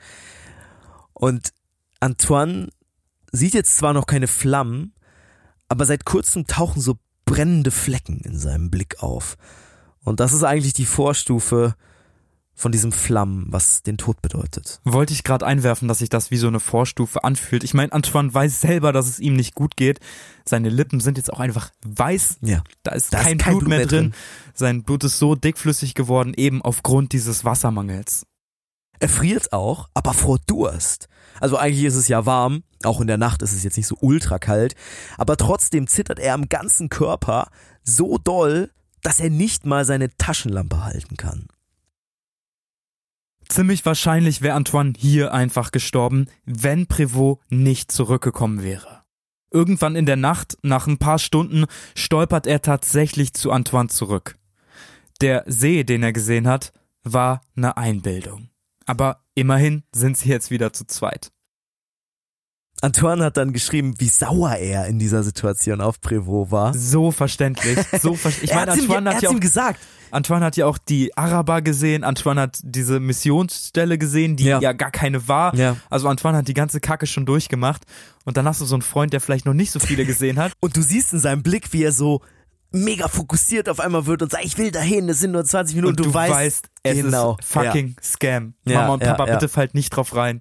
Und 1.13 1.53
Antoine 2.01 2.69
sieht 3.31 3.55
jetzt 3.55 3.77
zwar 3.77 3.93
noch 3.93 4.07
keine 4.07 4.27
Flammen, 4.27 4.95
aber 5.69 5.85
seit 5.85 6.05
kurzem 6.05 6.47
tauchen 6.47 6.81
so 6.81 6.99
brennende 7.25 7.71
Flecken 7.71 8.21
in 8.25 8.39
seinem 8.39 8.71
Blick 8.71 9.03
auf. 9.03 9.37
Und 10.03 10.19
das 10.19 10.33
ist 10.33 10.43
eigentlich 10.43 10.73
die 10.73 10.87
Vorstufe 10.87 11.77
von 12.61 12.73
diesem 12.73 12.93
Flammen, 12.93 13.47
was 13.49 13.83
den 13.83 13.97
Tod 13.97 14.21
bedeutet. 14.21 14.81
Wollte 14.85 15.15
ich 15.15 15.25
gerade 15.25 15.47
einwerfen, 15.47 15.89
dass 15.89 15.99
sich 15.99 16.11
das 16.11 16.31
wie 16.31 16.37
so 16.37 16.47
eine 16.47 16.61
Vorstufe 16.61 17.25
anfühlt. 17.25 17.65
Ich 17.65 17.73
meine, 17.73 17.91
Antoine 17.93 18.35
weiß 18.35 18.61
selber, 18.61 18.93
dass 18.93 19.09
es 19.09 19.19
ihm 19.19 19.35
nicht 19.35 19.55
gut 19.55 19.77
geht. 19.77 19.99
Seine 20.45 20.69
Lippen 20.69 21.01
sind 21.01 21.17
jetzt 21.17 21.33
auch 21.33 21.41
einfach 21.41 21.71
weiß. 21.87 22.37
Ja. 22.43 22.63
Da 22.83 22.93
ist, 22.93 23.15
Da 23.15 23.21
ist 23.21 23.25
kein, 23.25 23.39
kein 23.39 23.53
Blut, 23.53 23.61
Blut 23.61 23.69
mehr 23.71 23.79
mehr 23.79 23.87
drin. 23.87 24.11
drin. 24.11 24.15
Sein 24.53 24.83
Blut 24.83 25.05
ist 25.05 25.19
so 25.19 25.35
dickflüssig 25.35 25.95
geworden, 25.95 26.35
eben 26.37 26.61
aufgrund 26.61 27.15
dieses 27.15 27.47
Wassermangels. 27.47 28.27
Er 28.99 29.09
friert 29.09 29.55
auch, 29.55 29.89
aber 29.95 30.13
vor 30.13 30.39
Durst. 30.47 31.09
Also 31.41 31.57
eigentlich 31.57 31.85
ist 31.85 31.97
es 31.97 32.09
ja 32.09 32.27
warm, 32.27 32.63
auch 32.83 33.01
in 33.01 33.07
der 33.07 33.17
Nacht 33.17 33.41
ist 33.41 33.55
es 33.55 33.65
jetzt 33.65 33.79
nicht 33.79 33.87
so 33.87 33.97
ultra 34.01 34.39
kalt, 34.39 34.75
aber 35.17 35.39
trotzdem 35.39 35.87
zittert 35.87 36.19
er 36.19 36.35
am 36.35 36.51
ganzen 36.51 36.91
Körper 36.91 37.49
so 37.83 38.19
doll, 38.19 38.71
dass 39.01 39.19
er 39.19 39.31
nicht 39.31 39.65
mal 39.65 39.87
seine 39.87 40.15
Taschenlampe 40.19 40.85
halten 40.85 41.17
kann. 41.17 41.47
Ziemlich 43.51 43.85
wahrscheinlich 43.85 44.43
wäre 44.43 44.55
Antoine 44.55 44.93
hier 44.97 45.35
einfach 45.35 45.73
gestorben, 45.73 46.29
wenn 46.45 46.87
Prévost 46.87 47.41
nicht 47.49 47.91
zurückgekommen 47.91 48.63
wäre. 48.63 49.03
Irgendwann 49.51 49.97
in 49.97 50.07
der 50.07 50.15
Nacht, 50.15 50.57
nach 50.63 50.87
ein 50.87 50.99
paar 50.99 51.19
Stunden, 51.19 51.65
stolpert 51.97 52.47
er 52.47 52.63
tatsächlich 52.63 53.35
zu 53.35 53.51
Antoine 53.51 53.89
zurück. 53.89 54.39
Der 55.21 55.43
See, 55.49 55.83
den 55.83 56.05
er 56.05 56.13
gesehen 56.13 56.47
hat, 56.47 56.73
war 57.03 57.41
eine 57.57 57.77
Einbildung. 57.77 58.51
Aber 58.87 59.25
immerhin 59.35 59.83
sind 59.93 60.17
sie 60.17 60.29
jetzt 60.29 60.53
wieder 60.53 60.73
zu 60.73 60.87
zweit. 60.87 61.33
Antoine 62.83 63.25
hat 63.25 63.37
dann 63.37 63.53
geschrieben, 63.53 63.95
wie 63.99 64.09
sauer 64.09 64.53
er 64.57 64.87
in 64.87 64.99
dieser 64.99 65.23
Situation 65.23 65.81
auf 65.81 66.01
Prévost 66.01 66.51
war. 66.51 66.75
So 66.75 67.11
verständlich. 67.11 67.79
So 68.01 68.15
ver 68.15 68.33
ich 68.43 68.51
meine, 68.55 68.75
ihm, 68.75 68.81
Antoine 68.83 69.11
er 69.11 69.17
hat 69.17 69.23
ja 69.23 69.29
auch 69.29 69.35
ihm 69.35 69.41
gesagt. 69.41 69.81
Antoine 70.13 70.45
hat 70.45 70.57
ja 70.57 70.67
auch 70.67 70.79
die 70.79 71.17
Araber 71.17 71.63
gesehen, 71.63 72.03
Antoine 72.03 72.41
hat 72.41 72.59
diese 72.63 72.99
Missionsstelle 72.99 73.97
gesehen, 73.97 74.35
die 74.37 74.45
ja, 74.45 74.61
Ja. 74.61 74.73
gar 74.73 74.91
keine 74.91 75.29
war. 75.29 75.55
Ja. 75.55 75.77
Also 75.89 76.09
Antoine 76.09 76.39
hat 76.39 76.49
die 76.49 76.55
ganze 76.55 76.81
Kacke 76.81 77.07
schon 77.07 77.27
durchgemacht. 77.27 77.83
Und 78.25 78.37
dann 78.37 78.47
hast 78.47 78.61
du 78.61 78.65
so 78.65 78.75
einen 78.75 78.83
Freund, 78.83 79.13
der 79.13 79.21
vielleicht 79.21 79.47
noch 79.47 79.55
nicht 79.55 79.71
so 79.71 79.79
viele 79.79 80.05
gesehen 80.05 80.39
hat. 80.39 80.53
Und 80.61 80.77
du 80.77 80.83
siehst 80.83 81.13
in 81.13 81.21
seinem 81.21 81.43
Blick, 81.43 81.73
wie 81.73 81.85
er 81.85 81.93
so 81.93 82.23
mega 82.73 83.09
fokussiert 83.09 83.69
auf 83.69 83.79
einmal 83.81 84.07
wird 84.07 84.23
und 84.23 84.31
sagt, 84.31 84.45
ich 84.45 84.57
will 84.57 84.71
dahin, 84.71 85.09
es 85.09 85.19
sind 85.19 85.33
nur 85.33 85.45
20 85.45 85.75
Minuten. 85.75 86.01
Und 86.01 86.07
du, 86.07 86.15
weißt, 86.15 86.69
es 86.85 86.95
genau, 86.97 87.37
ist 87.41 87.49
fucking 87.49 87.97
Scam. 88.01 88.55
Ja, 88.65 88.83
Mama 88.83 88.95
und 88.95 89.03
Papa, 89.03 89.25
bitte 89.25 89.49
fallt 89.49 89.75
nicht 89.75 89.91
drauf 89.91 90.15
rein. 90.15 90.41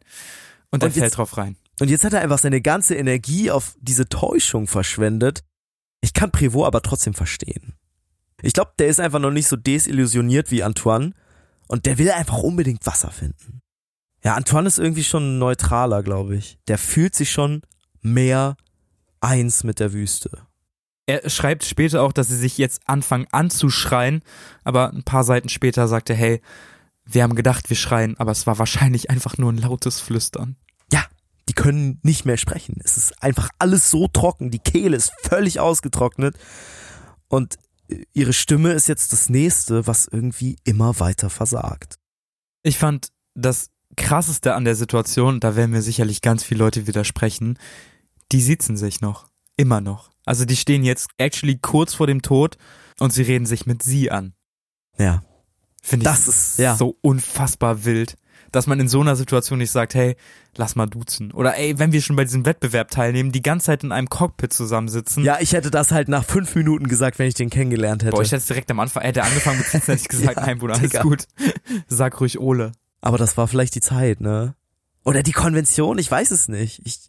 Und 0.69 0.83
er 0.83 0.87
Und 0.87 0.93
fällt 0.93 1.05
jetzt- 1.05 1.17
drauf 1.17 1.37
rein. 1.37 1.55
Und 1.79 1.89
jetzt 1.89 2.03
hat 2.03 2.13
er 2.13 2.21
einfach 2.21 2.39
seine 2.39 2.61
ganze 2.61 2.95
Energie 2.95 3.51
auf 3.51 3.75
diese 3.79 4.07
Täuschung 4.09 4.67
verschwendet. 4.67 5.43
Ich 6.01 6.13
kann 6.13 6.31
Prévost 6.31 6.67
aber 6.67 6.81
trotzdem 6.81 7.13
verstehen. 7.13 7.73
Ich 8.41 8.53
glaube, 8.53 8.71
der 8.79 8.87
ist 8.87 8.99
einfach 8.99 9.19
noch 9.19 9.31
nicht 9.31 9.47
so 9.47 9.55
desillusioniert 9.55 10.51
wie 10.51 10.63
Antoine 10.63 11.13
und 11.67 11.85
der 11.85 11.97
will 11.97 12.11
einfach 12.11 12.37
unbedingt 12.37 12.85
Wasser 12.85 13.11
finden. 13.11 13.61
Ja, 14.23 14.35
Antoine 14.35 14.67
ist 14.67 14.79
irgendwie 14.79 15.03
schon 15.03 15.39
neutraler, 15.39 16.03
glaube 16.03 16.35
ich. 16.35 16.57
Der 16.67 16.77
fühlt 16.77 17.15
sich 17.15 17.31
schon 17.31 17.61
mehr 18.01 18.57
eins 19.21 19.63
mit 19.63 19.79
der 19.79 19.93
Wüste. 19.93 20.45
Er 21.05 21.29
schreibt 21.29 21.63
später 21.63 22.03
auch, 22.03 22.13
dass 22.13 22.27
sie 22.27 22.37
sich 22.37 22.57
jetzt 22.57 22.81
anfangen 22.85 23.27
anzuschreien, 23.31 24.21
aber 24.63 24.91
ein 24.91 25.03
paar 25.03 25.23
Seiten 25.23 25.49
später 25.49 25.87
sagt 25.87 26.09
er, 26.09 26.15
hey, 26.15 26.41
wir 27.05 27.23
haben 27.23 27.35
gedacht, 27.35 27.69
wir 27.69 27.77
schreien, 27.77 28.15
aber 28.17 28.31
es 28.31 28.45
war 28.45 28.59
wahrscheinlich 28.59 29.09
einfach 29.09 29.37
nur 29.37 29.51
ein 29.51 29.57
lautes 29.57 29.99
Flüstern. 29.99 30.55
Die 31.49 31.53
können 31.53 31.99
nicht 32.03 32.25
mehr 32.25 32.37
sprechen. 32.37 32.79
Es 32.83 32.95
ist 32.95 33.21
einfach 33.23 33.49
alles 33.59 33.89
so 33.89 34.07
trocken. 34.07 34.51
Die 34.51 34.59
Kehle 34.59 34.95
ist 34.95 35.11
völlig 35.23 35.59
ausgetrocknet. 35.59 36.37
Und 37.27 37.57
äh, 37.89 38.05
ihre 38.13 38.33
Stimme 38.33 38.71
ist 38.73 38.87
jetzt 38.87 39.11
das 39.13 39.29
nächste, 39.29 39.87
was 39.87 40.07
irgendwie 40.07 40.57
immer 40.63 40.99
weiter 40.99 41.29
versagt. 41.29 41.95
Ich 42.63 42.77
fand 42.77 43.09
das 43.35 43.71
krasseste 43.97 44.53
an 44.53 44.63
der 44.65 44.75
Situation, 44.75 45.39
da 45.39 45.55
werden 45.55 45.71
mir 45.71 45.81
sicherlich 45.81 46.21
ganz 46.21 46.43
viele 46.43 46.59
Leute 46.63 46.85
widersprechen, 46.87 47.57
die 48.31 48.41
sitzen 48.41 48.77
sich 48.77 49.01
noch. 49.01 49.27
Immer 49.57 49.81
noch. 49.81 50.11
Also 50.25 50.45
die 50.45 50.55
stehen 50.55 50.83
jetzt 50.83 51.09
actually 51.17 51.57
kurz 51.57 51.95
vor 51.95 52.05
dem 52.07 52.21
Tod 52.21 52.57
und 52.99 53.11
sie 53.11 53.23
reden 53.23 53.45
sich 53.47 53.65
mit 53.65 53.81
sie 53.83 54.11
an. 54.11 54.33
Ja. 54.97 55.23
Finde 55.81 56.03
ich 56.03 56.09
Das 56.11 56.27
ist- 56.27 56.59
ja. 56.59 56.75
so 56.75 56.97
unfassbar 57.01 57.83
wild, 57.85 58.15
dass 58.51 58.67
man 58.67 58.79
in 58.79 58.87
so 58.87 59.01
einer 59.01 59.15
Situation 59.15 59.59
nicht 59.59 59.71
sagt, 59.71 59.93
hey, 59.95 60.15
lass 60.55 60.75
mal 60.75 60.85
duzen. 60.87 61.31
Oder 61.31 61.57
ey, 61.57 61.77
wenn 61.79 61.91
wir 61.91 62.01
schon 62.01 62.15
bei 62.15 62.23
diesem 62.23 62.45
Wettbewerb 62.45 62.91
teilnehmen, 62.91 63.31
die 63.31 63.41
ganze 63.41 63.67
Zeit 63.67 63.83
in 63.83 63.91
einem 63.91 64.09
Cockpit 64.09 64.53
zusammensitzen. 64.53 65.23
Ja, 65.23 65.37
ich 65.39 65.53
hätte 65.53 65.71
das 65.71 65.91
halt 65.91 66.07
nach 66.07 66.25
fünf 66.25 66.55
Minuten 66.55 66.87
gesagt, 66.87 67.19
wenn 67.19 67.27
ich 67.27 67.33
den 67.35 67.49
kennengelernt 67.49 68.03
hätte. 68.03 68.11
Boah, 68.11 68.21
ich 68.21 68.31
hätte 68.31 68.41
es 68.41 68.47
direkt 68.47 68.69
am 68.71 68.79
Anfang, 68.79 69.03
hätte 69.03 69.23
angefangen 69.23 69.59
mit 69.59 69.67
Sitzen, 69.67 69.91
hätte 69.91 70.01
ich 70.01 70.07
gesagt, 70.09 70.35
Ja, 70.37 70.45
nein, 70.45 70.57
Bruder, 70.59 70.75
alles 70.75 70.89
Digga. 70.89 71.03
gut. 71.03 71.25
Sag 71.87 72.19
ruhig 72.21 72.39
Ole. 72.39 72.71
Aber 73.01 73.17
das 73.17 73.37
war 73.37 73.47
vielleicht 73.47 73.75
die 73.75 73.81
Zeit, 73.81 74.21
ne? 74.21 74.55
Oder 75.05 75.23
die 75.23 75.31
Konvention, 75.31 75.97
ich 75.97 76.09
weiß 76.11 76.31
es 76.31 76.47
nicht. 76.49 76.81
Ich, 76.85 76.99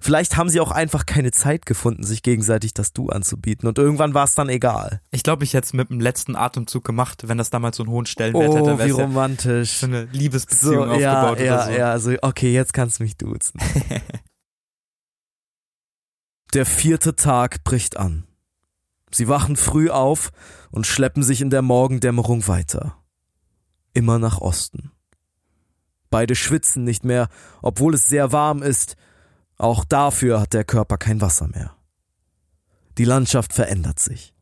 vielleicht 0.00 0.36
haben 0.36 0.48
sie 0.48 0.60
auch 0.60 0.70
einfach 0.70 1.06
keine 1.06 1.30
Zeit 1.30 1.66
gefunden, 1.66 2.02
sich 2.04 2.22
gegenseitig 2.22 2.74
das 2.74 2.92
Du 2.92 3.08
anzubieten. 3.08 3.68
Und 3.68 3.78
irgendwann 3.78 4.14
war 4.14 4.24
es 4.24 4.34
dann 4.34 4.48
egal. 4.48 5.00
Ich 5.10 5.22
glaube, 5.22 5.44
ich 5.44 5.54
hätte 5.54 5.66
es 5.66 5.72
mit 5.72 5.90
dem 5.90 6.00
letzten 6.00 6.36
Atemzug 6.36 6.84
gemacht, 6.84 7.28
wenn 7.28 7.38
das 7.38 7.50
damals 7.50 7.76
so 7.76 7.82
einen 7.84 7.92
hohen 7.92 8.06
Stellenwert 8.06 8.50
Oh, 8.50 8.56
hätte, 8.56 8.84
wie 8.84 8.88
ja 8.88 8.94
romantisch. 8.94 9.78
so 9.78 9.86
eine 9.86 10.04
Liebesbeziehung 10.06 10.88
So, 10.88 10.94
ja, 11.00 11.22
aufgebaut 11.22 11.40
ja, 11.46 11.54
oder 11.54 11.64
so. 11.66 11.72
ja, 11.78 11.98
so, 11.98 12.12
okay, 12.22 12.52
jetzt 12.52 12.72
kannst 12.72 12.98
du 12.98 13.04
mich 13.04 13.16
duzen. 13.16 13.60
Der 16.54 16.64
vierte 16.66 17.14
Tag 17.14 17.62
bricht 17.64 17.96
an. 17.98 18.24
Sie 19.10 19.28
wachen 19.28 19.56
früh 19.56 19.90
auf 19.90 20.30
und 20.70 20.86
schleppen 20.86 21.22
sich 21.22 21.40
in 21.40 21.50
der 21.50 21.62
Morgendämmerung 21.62 22.46
weiter. 22.48 22.96
Immer 23.94 24.18
nach 24.18 24.38
Osten. 24.40 24.92
Beide 26.10 26.34
schwitzen 26.34 26.84
nicht 26.84 27.04
mehr, 27.04 27.28
obwohl 27.62 27.94
es 27.94 28.06
sehr 28.06 28.32
warm 28.32 28.62
ist. 28.62 28.96
Auch 29.58 29.84
dafür 29.84 30.40
hat 30.40 30.54
der 30.54 30.64
Körper 30.64 30.98
kein 30.98 31.20
Wasser 31.20 31.48
mehr. 31.48 31.76
Die 32.96 33.04
Landschaft 33.04 33.52
verändert 33.52 33.98
sich. 33.98 34.32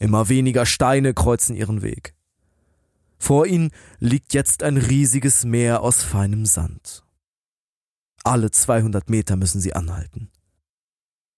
Immer 0.00 0.28
weniger 0.28 0.66
Steine 0.66 1.14
kreuzen 1.14 1.54
ihren 1.54 1.82
Weg. 1.82 2.14
Vor 3.18 3.46
ihnen 3.46 3.70
liegt 4.00 4.34
jetzt 4.34 4.62
ein 4.62 4.76
riesiges 4.76 5.44
Meer 5.44 5.82
aus 5.82 6.02
feinem 6.02 6.46
Sand. 6.46 7.04
Alle 8.24 8.50
200 8.50 9.08
Meter 9.08 9.36
müssen 9.36 9.60
sie 9.60 9.74
anhalten. 9.74 10.30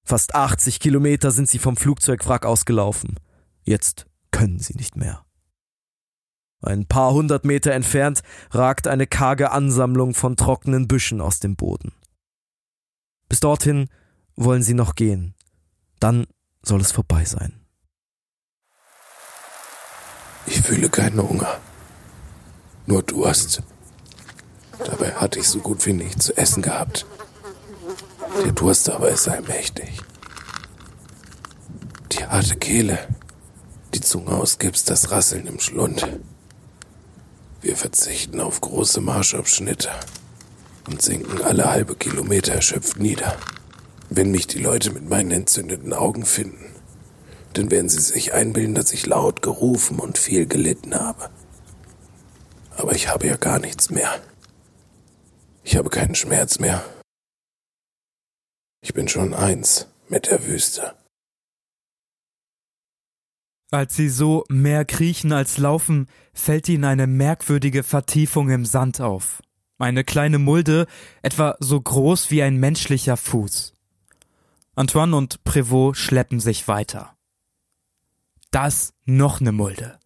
Fast 0.03 0.35
80 0.35 0.81
Kilometer 0.81 1.31
sind 1.31 1.49
sie 1.49 1.59
vom 1.59 1.77
Flugzeugwrack 1.77 2.47
ausgelaufen. 2.47 3.21
Jetzt 3.63 4.07
können 4.31 4.59
sie 4.59 4.75
nicht 4.75 4.97
mehr. 4.97 5.25
Ein 6.63 6.87
paar 6.87 7.13
hundert 7.13 7.45
Meter 7.45 7.73
entfernt 7.73 8.23
ragt 8.51 8.87
eine 8.89 9.07
karge 9.07 9.51
Ansammlung 9.51 10.15
von 10.15 10.37
trockenen 10.37 10.89
Büschen 10.89 11.21
aus 11.21 11.41
dem 11.41 11.57
Boden. 11.57 11.93
Bis 13.29 13.41
dorthin 13.41 13.89
wollen 14.37 14.63
sie 14.63 14.75
noch 14.75 14.95
gehen. 14.95 15.35
Dann 16.01 16.27
soll 16.63 16.81
es 16.81 16.93
vorbei 16.93 17.25
sein. 17.25 17.61
Ich 20.47 20.61
fühle 20.63 20.89
keinen 20.89 21.21
Hunger. 21.21 21.59
Nur 22.87 23.03
Durst. 23.03 23.63
Dabei 24.79 25.13
hatte 25.13 25.41
ich 25.41 25.49
so 25.49 25.59
gut 25.59 25.85
wie 25.87 25.93
nichts 25.93 26.27
zu 26.27 26.37
essen 26.37 26.63
gehabt. 26.63 27.07
Der 28.45 28.53
Durst 28.53 28.89
aber 28.91 29.09
ist 29.09 29.27
allmächtig. 29.27 30.01
Die 32.13 32.25
harte 32.25 32.57
Kehle, 32.57 32.99
die 33.95 34.01
Zunge 34.01 34.33
ausgibt, 34.33 34.89
das 34.89 35.11
Rasseln 35.11 35.47
im 35.47 35.59
Schlund. 35.59 36.07
Wir 37.61 37.77
verzichten 37.77 38.41
auf 38.41 38.61
große 38.61 39.01
Marschabschnitte 39.01 39.91
und 40.87 41.03
sinken 41.03 41.43
alle 41.43 41.71
halbe 41.71 41.97
Kilometer 41.97 42.55
erschöpft 42.55 42.99
nieder. 42.99 43.37
Wenn 44.09 44.31
mich 44.31 44.47
die 44.47 44.61
Leute 44.61 44.93
mit 44.93 45.09
meinen 45.09 45.31
entzündeten 45.31 45.93
Augen 45.93 46.25
finden, 46.25 46.73
dann 47.55 47.71
werden 47.71 47.89
sie 47.89 48.01
sich 48.01 48.35
einbilden, 48.35 48.75
dass 48.75 48.93
ich 48.93 49.07
laut 49.07 49.43
gerufen 49.43 49.99
und 49.99 50.19
viel 50.19 50.47
gelitten 50.47 50.95
habe. 50.95 51.31
Aber 52.77 52.93
ich 52.93 53.09
habe 53.09 53.27
ja 53.27 53.37
gar 53.37 53.59
nichts 53.59 53.91
mehr. 53.91 54.21
Ich 55.65 55.77
habe 55.77 55.91
keinen 55.91 56.15
Schmerz 56.15 56.59
mehr. 56.59 56.85
Ich 58.83 58.95
bin 58.95 59.09
schon 59.09 59.35
eins 59.35 59.89
mit 60.09 60.27
der 60.27 60.47
Wüste. 60.47 60.95
Als 63.73 63.97
sie 63.97 64.09
so 64.09 64.45
mehr 64.49 64.85
kriechen 64.85 65.33
als 65.33 65.59
laufen, 65.59 66.09
fällt 66.33 66.69
ihnen 66.69 66.85
eine 66.85 67.09
merkwürdige 67.09 67.83
Vertiefung 67.83 68.49
im 68.51 68.65
Sand 68.65 69.01
auf. 69.01 69.43
Eine 69.79 70.05
kleine 70.05 70.39
Mulde, 70.39 70.87
etwa 71.23 71.57
so 71.61 71.81
groß 71.81 72.31
wie 72.31 72.43
ein 72.43 72.57
menschlicher 72.57 73.17
Fuß. 73.17 73.75
Antoine 74.75 75.17
und 75.17 75.45
Prévost 75.45 75.97
schleppen 75.97 76.41
sich 76.41 76.67
weiter. 76.67 77.17
Das 78.51 78.95
noch 79.05 79.41
ne 79.41 79.53
Mulde. 79.53 79.99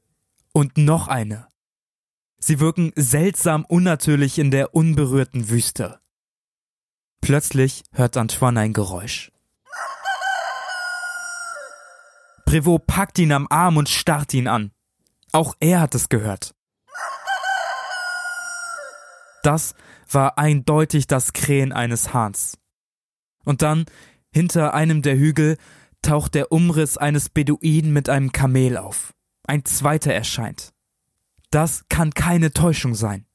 Und 0.52 0.76
noch 0.76 1.06
eine. 1.06 1.46
Sie 2.38 2.58
wirken 2.58 2.92
seltsam 2.96 3.64
unnatürlich 3.64 4.38
in 4.38 4.50
der 4.50 4.74
unberührten 4.74 5.50
Wüste. 5.50 6.00
Plötzlich 7.20 7.84
hört 7.92 8.16
Antoine 8.16 8.60
ein 8.60 8.72
Geräusch. 8.72 9.30
Prévost 12.44 12.86
packt 12.88 13.20
ihn 13.20 13.30
am 13.30 13.46
Arm 13.50 13.76
und 13.76 13.88
starrt 13.88 14.34
ihn 14.34 14.48
an. 14.48 14.72
Auch 15.30 15.54
er 15.60 15.80
hat 15.80 15.94
es 15.94 16.08
gehört. 16.08 16.54
Das 19.42 19.74
war 20.10 20.38
eindeutig 20.38 21.06
das 21.06 21.32
Krähen 21.32 21.72
eines 21.72 22.12
Hahns. 22.12 22.58
Und 23.44 23.62
dann, 23.62 23.86
hinter 24.32 24.74
einem 24.74 25.02
der 25.02 25.16
Hügel, 25.16 25.56
taucht 26.02 26.34
der 26.34 26.52
Umriss 26.52 26.96
eines 26.96 27.28
Beduinen 27.28 27.92
mit 27.92 28.08
einem 28.08 28.32
Kamel 28.32 28.76
auf. 28.76 29.14
Ein 29.46 29.64
zweiter 29.64 30.12
erscheint. 30.12 30.72
Das 31.50 31.84
kann 31.88 32.12
keine 32.12 32.52
Täuschung 32.52 32.94
sein. 32.94 33.26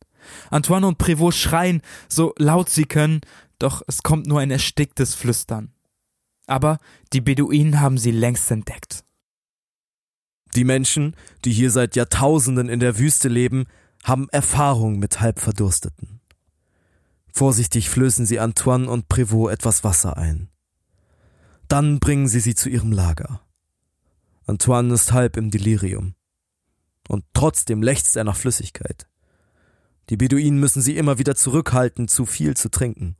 Antoine 0.49 0.87
und 0.87 0.97
Prévost 0.97 1.37
schreien, 1.37 1.81
so 2.07 2.33
laut 2.37 2.69
sie 2.69 2.85
können, 2.85 3.21
doch 3.59 3.81
es 3.87 4.03
kommt 4.03 4.25
nur 4.25 4.39
ein 4.39 4.51
ersticktes 4.51 5.15
Flüstern. 5.15 5.73
Aber 6.47 6.77
die 7.13 7.21
Beduinen 7.21 7.81
haben 7.81 7.97
sie 7.97 8.11
längst 8.11 8.49
entdeckt. 8.51 9.03
Die 10.55 10.63
Menschen, 10.63 11.15
die 11.43 11.51
hier 11.51 11.69
seit 11.69 11.95
Jahrtausenden 11.95 12.69
in 12.69 12.79
der 12.79 12.97
Wüste 12.97 13.27
leben, 13.27 13.65
haben 14.05 14.29
Erfahrung 14.29 14.99
mit 14.99 15.19
Halbverdursteten. 15.19 16.21
Vorsichtig 17.33 17.89
flößen 17.89 18.27
sie 18.27 18.39
Antoine 18.39 18.87
und 18.87 19.09
Prévost 19.09 19.51
etwas 19.51 19.83
Wasser 19.83 20.15
ein. 20.15 20.49
Dann 21.67 21.99
bringen 21.99 22.27
sie 22.27 22.39
sie 22.39 22.53
zu 22.53 22.69
ihrem 22.69 22.91
Lager. 22.91 23.41
Antoine 24.45 24.93
ist 24.93 25.11
halb 25.11 25.37
im 25.37 25.49
Delirium. 25.49 26.13
Und 27.07 27.25
trotzdem 27.33 27.81
lechzt 27.81 28.15
er 28.15 28.23
nach 28.23 28.37
Flüssigkeit. 28.37 29.07
Die 30.11 30.17
Beduinen 30.17 30.59
müssen 30.59 30.83
sie 30.83 30.97
immer 30.97 31.17
wieder 31.17 31.35
zurückhalten, 31.35 32.07
zu 32.07 32.27
viel 32.27 32.55
zu 32.55 32.69
trinken. 32.69 33.17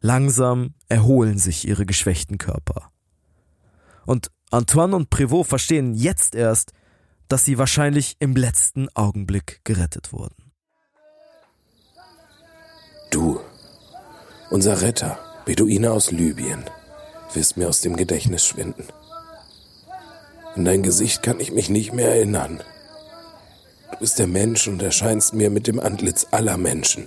Langsam 0.00 0.74
erholen 0.88 1.38
sich 1.38 1.68
ihre 1.68 1.86
geschwächten 1.86 2.36
Körper. 2.36 2.90
Und 4.06 4.32
Antoine 4.50 4.96
und 4.96 5.08
Prévost 5.08 5.48
verstehen 5.48 5.94
jetzt 5.94 6.34
erst, 6.34 6.72
dass 7.30 7.44
sie 7.44 7.58
wahrscheinlich 7.58 8.16
im 8.18 8.34
letzten 8.34 8.88
Augenblick 8.94 9.60
gerettet 9.62 10.12
wurden. 10.12 10.52
Du, 13.10 13.40
unser 14.50 14.82
Retter, 14.82 15.18
Beduine 15.44 15.92
aus 15.92 16.10
Libyen, 16.10 16.64
wirst 17.32 17.56
mir 17.56 17.68
aus 17.68 17.82
dem 17.82 17.94
Gedächtnis 17.96 18.44
schwinden. 18.44 18.84
An 20.56 20.64
dein 20.64 20.82
Gesicht 20.82 21.22
kann 21.22 21.38
ich 21.38 21.52
mich 21.52 21.70
nicht 21.70 21.92
mehr 21.92 22.08
erinnern. 22.08 22.62
Du 23.92 23.98
bist 24.00 24.18
der 24.18 24.26
Mensch 24.26 24.66
und 24.66 24.82
erscheinst 24.82 25.32
mir 25.32 25.50
mit 25.50 25.68
dem 25.68 25.78
Antlitz 25.78 26.26
aller 26.32 26.56
Menschen. 26.56 27.06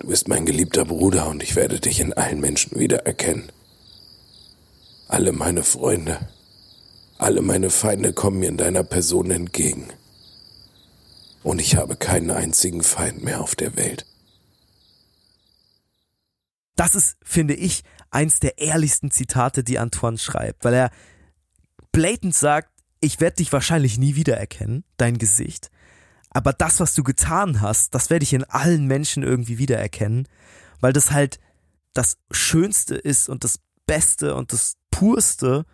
Du 0.00 0.08
bist 0.08 0.26
mein 0.26 0.46
geliebter 0.46 0.84
Bruder 0.84 1.28
und 1.28 1.44
ich 1.44 1.54
werde 1.54 1.78
dich 1.78 2.00
in 2.00 2.12
allen 2.12 2.40
Menschen 2.40 2.76
wiedererkennen. 2.76 3.52
Alle 5.06 5.30
meine 5.30 5.62
Freunde, 5.62 6.18
alle 7.18 7.42
meine 7.42 7.70
Feinde 7.70 8.12
kommen 8.12 8.40
mir 8.40 8.48
in 8.48 8.56
deiner 8.56 8.84
Person 8.84 9.30
entgegen. 9.30 9.88
Und 11.42 11.60
ich 11.60 11.76
habe 11.76 11.96
keinen 11.96 12.30
einzigen 12.30 12.82
Feind 12.82 13.22
mehr 13.22 13.40
auf 13.40 13.54
der 13.54 13.76
Welt. 13.76 14.06
Das 16.76 16.94
ist, 16.94 17.16
finde 17.22 17.54
ich, 17.54 17.82
eins 18.10 18.40
der 18.40 18.58
ehrlichsten 18.58 19.10
Zitate, 19.10 19.62
die 19.62 19.78
Antoine 19.78 20.18
schreibt, 20.18 20.64
weil 20.64 20.74
er 20.74 20.90
blatant 21.92 22.34
sagt, 22.34 22.70
ich 23.00 23.20
werde 23.20 23.36
dich 23.36 23.52
wahrscheinlich 23.52 23.98
nie 23.98 24.16
wiedererkennen, 24.16 24.84
dein 24.96 25.18
Gesicht, 25.18 25.70
aber 26.34 26.52
das, 26.52 26.80
was 26.80 26.94
du 26.94 27.04
getan 27.04 27.60
hast, 27.60 27.94
das 27.94 28.10
werde 28.10 28.24
ich 28.24 28.32
in 28.32 28.44
allen 28.44 28.86
Menschen 28.86 29.22
irgendwie 29.22 29.56
wiedererkennen, 29.58 30.28
weil 30.80 30.92
das 30.92 31.12
halt 31.12 31.38
das 31.94 32.18
Schönste 32.32 32.96
ist 32.96 33.28
und 33.28 33.44
das 33.44 33.60
Beste 33.86 34.34
und 34.34 34.52
das 34.52 34.76
Purste, 34.90 35.64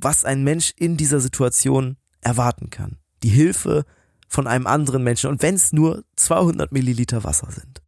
was 0.00 0.24
ein 0.24 0.42
Mensch 0.42 0.72
in 0.76 0.96
dieser 0.96 1.20
Situation 1.20 1.96
erwarten 2.20 2.70
kann. 2.70 2.98
Die 3.22 3.28
Hilfe 3.28 3.84
von 4.28 4.46
einem 4.46 4.66
anderen 4.66 5.02
Menschen 5.02 5.30
und 5.30 5.42
wenn 5.42 5.54
es 5.54 5.72
nur 5.72 6.04
200 6.16 6.72
Milliliter 6.72 7.24
Wasser 7.24 7.50
sind. 7.50 7.82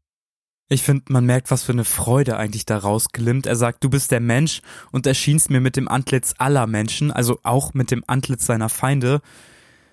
Ich 0.69 0.83
finde, 0.83 1.05
man 1.09 1.27
merkt, 1.27 1.51
was 1.51 1.65
für 1.65 1.73
eine 1.73 1.85
Freude 1.85 2.39
eigentlich 2.39 2.65
da 2.65 2.79
rausglimmt. 2.79 3.47
Er 3.47 3.57
sagt, 3.57 3.85
du 3.85 3.91
bist 3.91 4.11
der 4.11 4.21
Mensch 4.21 4.63
und 4.91 5.07
erschien 5.07 5.41
mir 5.51 5.61
mit 5.61 5.77
dem 5.77 5.87
Antlitz 5.87 6.35
aller 6.39 6.67
Menschen, 6.67 7.11
also 7.11 7.39
auch 7.43 7.75
mit 7.75 7.91
dem 7.91 8.03
Antlitz 8.07 8.47
seiner 8.47 8.71
Feinde. 8.71 9.21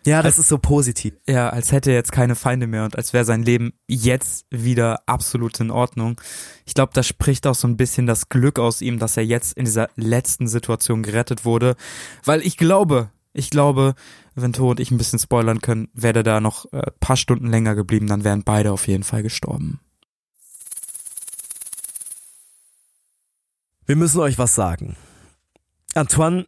Ja, 0.09 0.23
das 0.23 0.33
als, 0.33 0.39
ist 0.39 0.49
so 0.49 0.57
positiv. 0.57 1.13
Ja, 1.27 1.49
als 1.49 1.71
hätte 1.71 1.91
er 1.91 1.97
jetzt 1.97 2.11
keine 2.11 2.33
Feinde 2.33 2.65
mehr 2.65 2.83
und 2.83 2.97
als 2.97 3.13
wäre 3.13 3.25
sein 3.25 3.43
Leben 3.43 3.73
jetzt 3.87 4.47
wieder 4.49 5.03
absolut 5.05 5.59
in 5.59 5.69
Ordnung. 5.69 6.19
Ich 6.65 6.73
glaube, 6.73 6.93
da 6.95 7.03
spricht 7.03 7.45
auch 7.45 7.53
so 7.53 7.67
ein 7.67 7.77
bisschen 7.77 8.07
das 8.07 8.27
Glück 8.27 8.57
aus 8.57 8.81
ihm, 8.81 8.97
dass 8.97 9.17
er 9.17 9.23
jetzt 9.23 9.55
in 9.55 9.65
dieser 9.65 9.89
letzten 9.95 10.47
Situation 10.47 11.03
gerettet 11.03 11.45
wurde. 11.45 11.75
Weil 12.25 12.41
ich 12.41 12.57
glaube, 12.57 13.11
ich 13.33 13.51
glaube, 13.51 13.93
wenn 14.33 14.51
Tod 14.51 14.71
und 14.71 14.79
ich 14.79 14.89
ein 14.89 14.97
bisschen 14.97 15.19
spoilern 15.19 15.61
können, 15.61 15.89
wäre 15.93 16.19
er 16.19 16.23
da 16.23 16.41
noch 16.41 16.65
äh, 16.73 16.89
paar 16.99 17.17
Stunden 17.17 17.47
länger 17.47 17.75
geblieben, 17.75 18.07
dann 18.07 18.23
wären 18.23 18.43
beide 18.43 18.71
auf 18.71 18.87
jeden 18.87 19.03
Fall 19.03 19.21
gestorben. 19.21 19.79
Wir 23.85 23.95
müssen 23.95 24.21
euch 24.21 24.39
was 24.39 24.55
sagen. 24.55 24.95
Antoine 25.93 26.47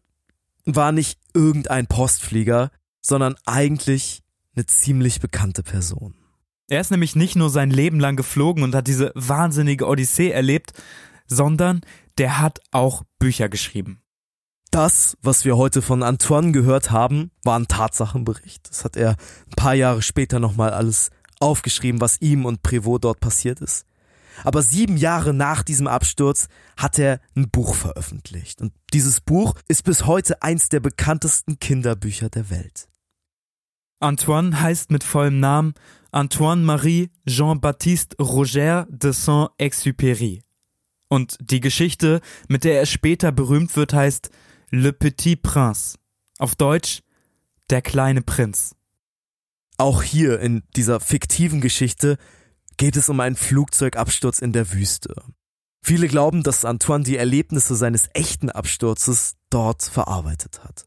war 0.65 0.91
nicht 0.91 1.19
irgendein 1.35 1.85
Postflieger, 1.85 2.71
sondern 3.01 3.35
eigentlich 3.45 4.21
eine 4.55 4.65
ziemlich 4.65 5.19
bekannte 5.19 5.63
Person. 5.63 6.15
Er 6.67 6.79
ist 6.79 6.91
nämlich 6.91 7.15
nicht 7.15 7.35
nur 7.35 7.49
sein 7.49 7.69
Leben 7.69 7.99
lang 7.99 8.15
geflogen 8.15 8.63
und 8.63 8.75
hat 8.75 8.87
diese 8.87 9.11
wahnsinnige 9.13 9.87
Odyssee 9.87 10.29
erlebt, 10.29 10.71
sondern 11.27 11.81
der 12.17 12.39
hat 12.39 12.59
auch 12.71 13.03
Bücher 13.19 13.49
geschrieben. 13.49 14.01
Das, 14.69 15.17
was 15.21 15.43
wir 15.43 15.57
heute 15.57 15.81
von 15.81 16.01
Antoine 16.01 16.53
gehört 16.53 16.91
haben, 16.91 17.31
war 17.43 17.59
ein 17.59 17.67
Tatsachenbericht. 17.67 18.69
Das 18.69 18.85
hat 18.85 18.95
er 18.95 19.11
ein 19.11 19.55
paar 19.57 19.73
Jahre 19.73 20.01
später 20.01 20.39
nochmal 20.39 20.71
alles 20.71 21.09
aufgeschrieben, 21.41 21.99
was 21.99 22.21
ihm 22.21 22.45
und 22.45 22.63
Prévost 22.63 23.01
dort 23.01 23.19
passiert 23.19 23.59
ist. 23.59 23.85
Aber 24.43 24.61
sieben 24.61 24.95
Jahre 24.95 25.33
nach 25.33 25.63
diesem 25.63 25.87
Absturz 25.87 26.47
hat 26.77 26.97
er 26.99 27.19
ein 27.35 27.49
Buch 27.49 27.75
veröffentlicht. 27.75 28.61
Und 28.61 28.71
dieses 28.93 29.19
Buch 29.19 29.55
ist 29.67 29.83
bis 29.83 30.05
heute 30.05 30.41
eins 30.41 30.69
der 30.69 30.79
bekanntesten 30.79 31.59
Kinderbücher 31.59 32.29
der 32.29 32.49
Welt. 32.49 32.87
Antoine 34.01 34.59
heißt 34.59 34.89
mit 34.89 35.03
vollem 35.03 35.39
Namen 35.39 35.75
Antoine-Marie 36.11 37.11
Jean-Baptiste 37.27 38.17
Roger 38.17 38.87
de 38.89 39.11
Saint-Exupéry. 39.11 40.41
Und 41.07 41.37
die 41.39 41.59
Geschichte, 41.59 42.21
mit 42.47 42.63
der 42.63 42.79
er 42.79 42.87
später 42.87 43.31
berühmt 43.31 43.75
wird, 43.75 43.93
heißt 43.93 44.31
Le 44.71 44.91
Petit 44.91 45.43
Prince. 45.43 45.97
Auf 46.39 46.55
Deutsch 46.55 47.03
Der 47.69 47.83
kleine 47.83 48.23
Prinz. 48.23 48.75
Auch 49.77 50.01
hier 50.01 50.39
in 50.39 50.63
dieser 50.75 50.99
fiktiven 50.99 51.61
Geschichte 51.61 52.17
geht 52.77 52.95
es 52.95 53.07
um 53.07 53.19
einen 53.19 53.35
Flugzeugabsturz 53.35 54.39
in 54.39 54.51
der 54.51 54.73
Wüste. 54.73 55.13
Viele 55.83 56.07
glauben, 56.07 56.41
dass 56.41 56.65
Antoine 56.65 57.03
die 57.03 57.17
Erlebnisse 57.17 57.75
seines 57.75 58.09
echten 58.13 58.49
Absturzes 58.49 59.35
dort 59.51 59.83
verarbeitet 59.83 60.63
hat. 60.63 60.85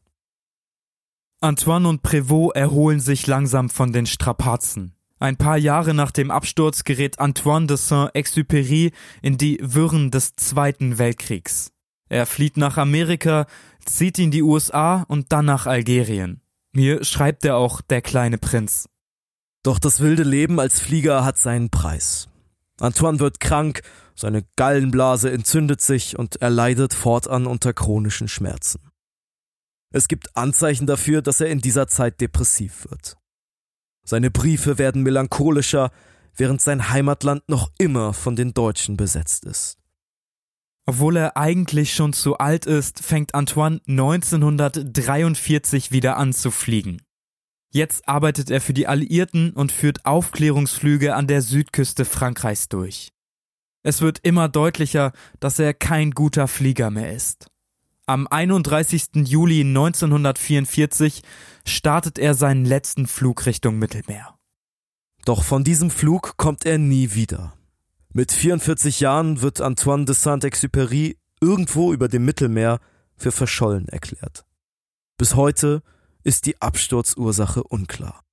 Antoine 1.45 1.87
und 1.87 2.01
Prévost 2.01 2.55
erholen 2.55 2.99
sich 2.99 3.27
langsam 3.27 3.69
von 3.69 3.93
den 3.93 4.07
Strapazen. 4.07 4.95
Ein 5.19 5.37
paar 5.37 5.57
Jahre 5.57 5.93
nach 5.93 6.09
dem 6.09 6.31
Absturz 6.31 6.83
gerät 6.83 7.19
Antoine 7.19 7.67
de 7.67 7.77
Saint-Exupéry 7.77 8.91
in 9.21 9.37
die 9.37 9.59
Wirren 9.61 10.09
des 10.09 10.35
Zweiten 10.35 10.97
Weltkriegs. 10.97 11.71
Er 12.09 12.25
flieht 12.25 12.57
nach 12.57 12.77
Amerika, 12.77 13.45
zieht 13.85 14.17
in 14.17 14.31
die 14.31 14.41
USA 14.41 15.05
und 15.07 15.31
dann 15.31 15.45
nach 15.45 15.67
Algerien. 15.67 16.41
Hier 16.73 17.03
schreibt 17.03 17.45
er 17.45 17.57
auch 17.57 17.81
Der 17.81 18.01
kleine 18.01 18.39
Prinz. 18.39 18.89
Doch 19.61 19.77
das 19.77 19.99
wilde 19.99 20.23
Leben 20.23 20.59
als 20.59 20.79
Flieger 20.79 21.23
hat 21.23 21.37
seinen 21.37 21.69
Preis. 21.69 22.27
Antoine 22.79 23.19
wird 23.19 23.39
krank, 23.39 23.83
seine 24.15 24.43
Gallenblase 24.55 25.31
entzündet 25.31 25.79
sich 25.79 26.17
und 26.17 26.37
er 26.37 26.49
leidet 26.49 26.95
fortan 26.95 27.45
unter 27.45 27.71
chronischen 27.71 28.27
Schmerzen. 28.27 28.79
Es 29.95 30.07
gibt 30.09 30.35
Anzeichen 30.35 30.87
dafür, 30.87 31.21
dass 31.21 31.39
er 31.39 31.47
in 31.47 31.61
dieser 31.61 31.87
Zeit 31.87 32.19
depressiv 32.19 32.85
wird. 32.89 33.15
Seine 34.05 34.29
Briefe 34.29 34.77
werden 34.77 35.03
melancholischer, 35.03 35.89
während 36.35 36.59
sein 36.59 36.89
Heimatland 36.89 37.47
noch 37.47 37.71
immer 37.77 38.11
von 38.11 38.35
den 38.35 38.53
Deutschen 38.53 38.97
besetzt 38.97 39.45
ist. 39.45 39.77
Obwohl 40.85 41.15
er 41.15 41.37
eigentlich 41.37 41.93
schon 41.93 42.11
zu 42.11 42.37
alt 42.39 42.65
ist, 42.65 43.05
fängt 43.05 43.35
Antoine 43.35 43.79
1943 43.87 45.93
wieder 45.93 46.17
an 46.17 46.33
zu 46.33 46.51
fliegen. 46.51 47.01
Jetzt 47.71 48.05
arbeitet 48.05 48.51
er 48.51 48.59
für 48.59 48.73
die 48.73 48.87
Alliierten 48.87 49.53
und 49.53 49.71
führt 49.71 50.05
Aufklärungsflüge 50.05 51.15
an 51.15 51.27
der 51.27 51.41
Südküste 51.41 52.03
Frankreichs 52.03 52.67
durch. 52.67 53.13
Es 53.81 54.01
wird 54.01 54.19
immer 54.23 54.49
deutlicher, 54.49 55.13
dass 55.39 55.57
er 55.57 55.73
kein 55.73 56.11
guter 56.11 56.49
Flieger 56.49 56.91
mehr 56.91 57.13
ist. 57.13 57.49
Am 58.07 58.27
31. 58.27 59.25
Juli 59.25 59.61
1944 59.61 61.23
startet 61.65 62.19
er 62.19 62.35
seinen 62.35 62.63
letzten 62.63 63.07
Flug 63.07 63.47
Richtung 63.47 63.79
Mittelmeer. 63.79 64.37
Doch 65.25 65.43
von 65.43 65.63
diesem 65.63 65.89
Flug 65.89 66.37
kommt 66.37 66.67
er 66.67 66.77
nie 66.77 67.15
wieder. 67.15 67.53
Mit 68.13 68.31
44 68.31 68.99
Jahren 68.99 69.41
wird 69.41 69.59
Antoine 69.59 70.05
de 70.05 70.13
Saint-Exupéry 70.13 71.17
irgendwo 71.41 71.93
über 71.93 72.07
dem 72.07 72.25
Mittelmeer 72.25 72.79
für 73.17 73.31
verschollen 73.31 73.87
erklärt. 73.87 74.45
Bis 75.17 75.33
heute 75.33 75.81
ist 76.23 76.45
die 76.45 76.61
Absturzursache 76.61 77.63
unklar. 77.63 78.24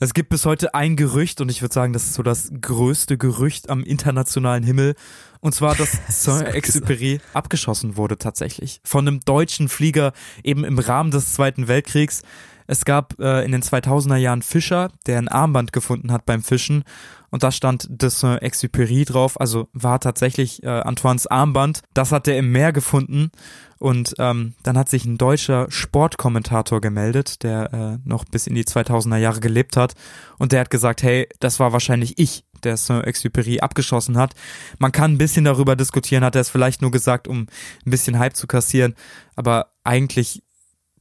Es 0.00 0.12
gibt 0.12 0.28
bis 0.28 0.44
heute 0.44 0.74
ein 0.74 0.96
Gerücht, 0.96 1.40
und 1.40 1.48
ich 1.50 1.62
würde 1.62 1.72
sagen, 1.72 1.92
das 1.92 2.04
ist 2.06 2.14
so 2.14 2.22
das 2.22 2.50
größte 2.60 3.16
Gerücht 3.16 3.70
am 3.70 3.84
internationalen 3.84 4.64
Himmel, 4.64 4.96
und 5.40 5.54
zwar, 5.54 5.76
dass 5.76 5.98
Saint-Exupéry 6.08 7.20
abgeschossen 7.32 7.96
wurde 7.96 8.18
tatsächlich. 8.18 8.80
Von 8.82 9.06
einem 9.06 9.20
deutschen 9.20 9.68
Flieger 9.68 10.12
eben 10.42 10.64
im 10.64 10.78
Rahmen 10.78 11.10
des 11.10 11.34
Zweiten 11.34 11.68
Weltkriegs. 11.68 12.22
Es 12.66 12.84
gab 12.84 13.18
äh, 13.20 13.44
in 13.44 13.52
den 13.52 13.62
2000er 13.62 14.16
Jahren 14.16 14.42
Fischer, 14.42 14.90
der 15.06 15.18
ein 15.18 15.28
Armband 15.28 15.72
gefunden 15.72 16.12
hat 16.12 16.26
beim 16.26 16.42
Fischen. 16.42 16.84
Und 17.30 17.42
da 17.42 17.50
stand 17.50 17.88
das 17.90 18.22
Exupéry 18.22 19.04
drauf, 19.04 19.40
also 19.40 19.68
war 19.72 19.98
tatsächlich 19.98 20.62
äh, 20.62 20.68
Antoines 20.68 21.26
Armband. 21.26 21.80
Das 21.92 22.12
hat 22.12 22.28
er 22.28 22.38
im 22.38 22.52
Meer 22.52 22.72
gefunden. 22.72 23.32
Und 23.78 24.14
ähm, 24.18 24.54
dann 24.62 24.78
hat 24.78 24.88
sich 24.88 25.04
ein 25.04 25.18
deutscher 25.18 25.66
Sportkommentator 25.68 26.80
gemeldet, 26.80 27.42
der 27.42 27.72
äh, 27.72 28.08
noch 28.08 28.24
bis 28.24 28.46
in 28.46 28.54
die 28.54 28.64
2000er 28.64 29.16
Jahre 29.16 29.40
gelebt 29.40 29.76
hat. 29.76 29.94
Und 30.38 30.52
der 30.52 30.60
hat 30.60 30.70
gesagt, 30.70 31.02
hey, 31.02 31.28
das 31.40 31.58
war 31.58 31.72
wahrscheinlich 31.72 32.18
ich, 32.18 32.44
der 32.62 32.76
Saint-Exupéry 32.76 33.60
abgeschossen 33.60 34.16
hat. 34.16 34.34
Man 34.78 34.92
kann 34.92 35.12
ein 35.12 35.18
bisschen 35.18 35.44
darüber 35.44 35.76
diskutieren, 35.76 36.24
hat 36.24 36.36
er 36.36 36.40
es 36.40 36.50
vielleicht 36.50 36.82
nur 36.82 36.92
gesagt, 36.92 37.28
um 37.28 37.46
ein 37.84 37.90
bisschen 37.90 38.18
Hype 38.18 38.36
zu 38.36 38.46
kassieren, 38.46 38.94
aber 39.36 39.72
eigentlich 39.82 40.42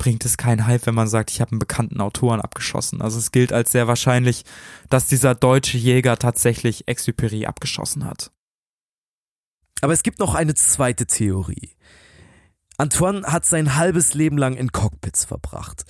bringt 0.03 0.25
es 0.25 0.35
keinen 0.35 0.67
Hype, 0.67 0.85
wenn 0.85 0.95
man 0.95 1.07
sagt, 1.07 1.31
ich 1.31 1.39
habe 1.39 1.51
einen 1.51 1.59
bekannten 1.59 2.01
Autoren 2.01 2.41
abgeschossen. 2.41 3.01
Also 3.01 3.19
es 3.19 3.31
gilt 3.31 3.53
als 3.53 3.71
sehr 3.71 3.87
wahrscheinlich, 3.87 4.43
dass 4.89 5.07
dieser 5.07 5.33
deutsche 5.33 5.77
Jäger 5.77 6.19
tatsächlich 6.19 6.89
Exupéry 6.89 7.45
abgeschossen 7.45 8.03
hat. 8.03 8.29
Aber 9.79 9.93
es 9.93 10.03
gibt 10.03 10.19
noch 10.19 10.35
eine 10.35 10.55
zweite 10.55 11.05
Theorie. 11.05 11.77
Antoine 12.75 13.23
hat 13.27 13.45
sein 13.45 13.77
halbes 13.77 14.13
Leben 14.13 14.37
lang 14.37 14.55
in 14.57 14.73
Cockpits 14.73 15.23
verbracht. 15.23 15.85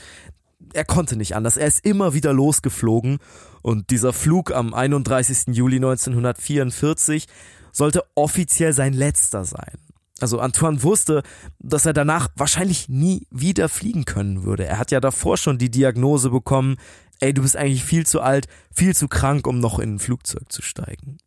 Er 0.74 0.86
konnte 0.86 1.16
nicht 1.16 1.36
anders, 1.36 1.58
er 1.58 1.66
ist 1.66 1.84
immer 1.84 2.14
wieder 2.14 2.34
losgeflogen 2.34 3.18
und 3.64 3.90
dieser 3.90 4.14
Flug 4.14 4.52
am 4.52 4.76
31. 4.76 5.56
Juli 5.56 5.78
1944 5.78 7.26
sollte 7.72 8.04
offiziell 8.14 8.74
sein 8.74 8.94
letzter 8.94 9.44
sein. 9.44 9.80
Also 10.20 10.40
Antoine 10.40 10.84
wusste, 10.84 11.24
dass 11.60 11.86
er 11.86 11.94
danach 11.94 12.30
wahrscheinlich 12.36 12.88
nie 12.88 13.28
wieder 13.32 13.68
fliegen 13.68 14.06
können 14.06 14.44
würde. 14.44 14.66
Er 14.66 14.78
hat 14.78 14.92
ja 14.92 15.00
davor 15.00 15.38
schon 15.38 15.58
die 15.58 15.72
Diagnose 15.72 16.30
bekommen, 16.30 16.78
ey, 17.20 17.34
du 17.34 17.42
bist 17.42 17.58
eigentlich 17.58 17.84
viel 17.84 18.06
zu 18.06 18.22
alt, 18.22 18.48
viel 18.74 18.96
zu 18.96 19.08
krank, 19.08 19.48
um 19.48 19.60
noch 19.60 19.80
in 19.80 19.96
ein 19.96 20.00
Flugzeug 20.00 20.52
zu 20.52 20.62
steigen. 20.62 21.18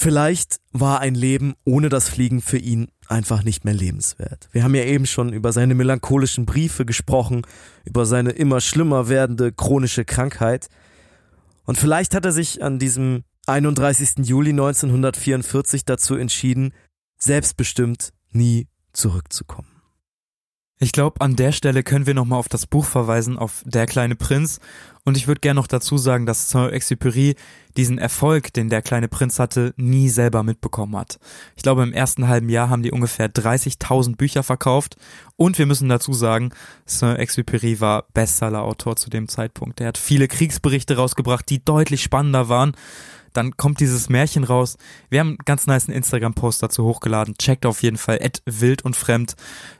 Vielleicht 0.00 0.60
war 0.72 1.00
ein 1.00 1.16
Leben 1.16 1.54
ohne 1.64 1.88
das 1.88 2.08
Fliegen 2.08 2.40
für 2.40 2.58
ihn 2.58 2.88
einfach 3.08 3.42
nicht 3.42 3.64
mehr 3.64 3.74
lebenswert. 3.74 4.48
Wir 4.52 4.62
haben 4.62 4.74
ja 4.74 4.84
eben 4.84 5.06
schon 5.06 5.32
über 5.32 5.52
seine 5.52 5.74
melancholischen 5.74 6.46
Briefe 6.46 6.84
gesprochen, 6.84 7.42
über 7.84 8.06
seine 8.06 8.30
immer 8.30 8.60
schlimmer 8.60 9.08
werdende 9.08 9.52
chronische 9.52 10.04
Krankheit. 10.04 10.68
Und 11.64 11.78
vielleicht 11.78 12.14
hat 12.14 12.24
er 12.24 12.32
sich 12.32 12.62
an 12.62 12.78
diesem 12.78 13.24
31. 13.46 14.26
Juli 14.26 14.50
1944 14.50 15.84
dazu 15.84 16.14
entschieden, 16.14 16.72
selbstbestimmt 17.18 18.12
nie 18.30 18.68
zurückzukommen. 18.92 19.78
Ich 20.80 20.92
glaube, 20.92 21.20
an 21.20 21.34
der 21.34 21.50
Stelle 21.50 21.82
können 21.82 22.06
wir 22.06 22.14
nochmal 22.14 22.38
auf 22.38 22.48
das 22.48 22.68
Buch 22.68 22.84
verweisen, 22.84 23.36
auf 23.36 23.64
Der 23.66 23.86
kleine 23.86 24.14
Prinz. 24.14 24.60
Und 25.04 25.16
ich 25.16 25.26
würde 25.26 25.40
gerne 25.40 25.58
noch 25.58 25.66
dazu 25.66 25.98
sagen, 25.98 26.24
dass 26.24 26.50
Saint-Exupéry 26.50 27.34
diesen 27.76 27.98
Erfolg, 27.98 28.52
den 28.52 28.68
Der 28.68 28.80
kleine 28.80 29.08
Prinz 29.08 29.40
hatte, 29.40 29.74
nie 29.76 30.08
selber 30.08 30.44
mitbekommen 30.44 30.96
hat. 30.96 31.18
Ich 31.56 31.64
glaube, 31.64 31.82
im 31.82 31.92
ersten 31.92 32.28
halben 32.28 32.48
Jahr 32.48 32.70
haben 32.70 32.84
die 32.84 32.92
ungefähr 32.92 33.28
30.000 33.28 34.16
Bücher 34.16 34.44
verkauft. 34.44 34.96
Und 35.34 35.58
wir 35.58 35.66
müssen 35.66 35.88
dazu 35.88 36.12
sagen, 36.12 36.50
Saint-Exupéry 36.86 37.80
war 37.80 38.04
Bestseller-Autor 38.14 38.94
zu 38.94 39.10
dem 39.10 39.26
Zeitpunkt. 39.26 39.80
Er 39.80 39.88
hat 39.88 39.98
viele 39.98 40.28
Kriegsberichte 40.28 40.96
rausgebracht, 40.96 41.50
die 41.50 41.64
deutlich 41.64 42.04
spannender 42.04 42.48
waren 42.48 42.76
dann 43.32 43.56
kommt 43.56 43.80
dieses 43.80 44.08
Märchen 44.08 44.44
raus. 44.44 44.76
Wir 45.10 45.20
haben 45.20 45.30
einen 45.30 45.38
ganz 45.44 45.66
nice 45.66 45.88
Instagram-Post 45.88 46.62
dazu 46.62 46.84
hochgeladen. 46.84 47.36
Checkt 47.38 47.66
auf 47.66 47.82
jeden 47.82 47.98
Fall 47.98 48.18
wild 48.44 48.84
und 48.84 48.96
fremd. 48.96 49.34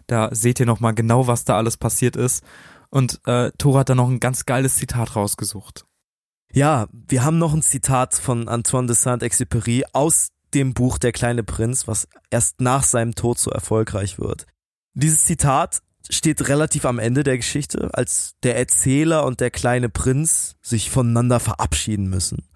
Da 0.06 0.28
seht 0.32 0.60
ihr 0.60 0.66
nochmal 0.66 0.94
genau, 0.94 1.26
was 1.26 1.44
da 1.44 1.56
alles 1.56 1.76
passiert 1.76 2.16
ist. 2.16 2.44
Und 2.90 3.20
äh, 3.26 3.50
Thor 3.58 3.80
hat 3.80 3.88
da 3.88 3.94
noch 3.94 4.08
ein 4.08 4.20
ganz 4.20 4.46
geiles 4.46 4.76
Zitat 4.76 5.16
rausgesucht. 5.16 5.84
Ja, 6.52 6.88
wir 6.92 7.24
haben 7.24 7.38
noch 7.38 7.52
ein 7.52 7.62
Zitat 7.62 8.14
von 8.14 8.48
Antoine 8.48 8.86
de 8.86 8.96
Saint-Exupéry 8.96 9.84
aus 9.92 10.28
dem 10.54 10.72
Buch 10.72 10.98
Der 10.98 11.12
kleine 11.12 11.44
Prinz, 11.44 11.86
was 11.86 12.08
erst 12.30 12.60
nach 12.60 12.82
seinem 12.82 13.14
Tod 13.14 13.38
so 13.38 13.50
erfolgreich 13.50 14.18
wird. 14.18 14.46
Dieses 14.94 15.24
Zitat 15.24 15.82
steht 16.10 16.48
relativ 16.48 16.86
am 16.86 16.98
Ende 16.98 17.22
der 17.22 17.36
Geschichte, 17.36 17.90
als 17.92 18.34
der 18.42 18.56
Erzähler 18.56 19.26
und 19.26 19.40
der 19.40 19.50
kleine 19.50 19.88
Prinz 19.88 20.56
sich 20.62 20.90
voneinander 20.90 21.38
verabschieden 21.38 22.08
müssen. 22.08 22.48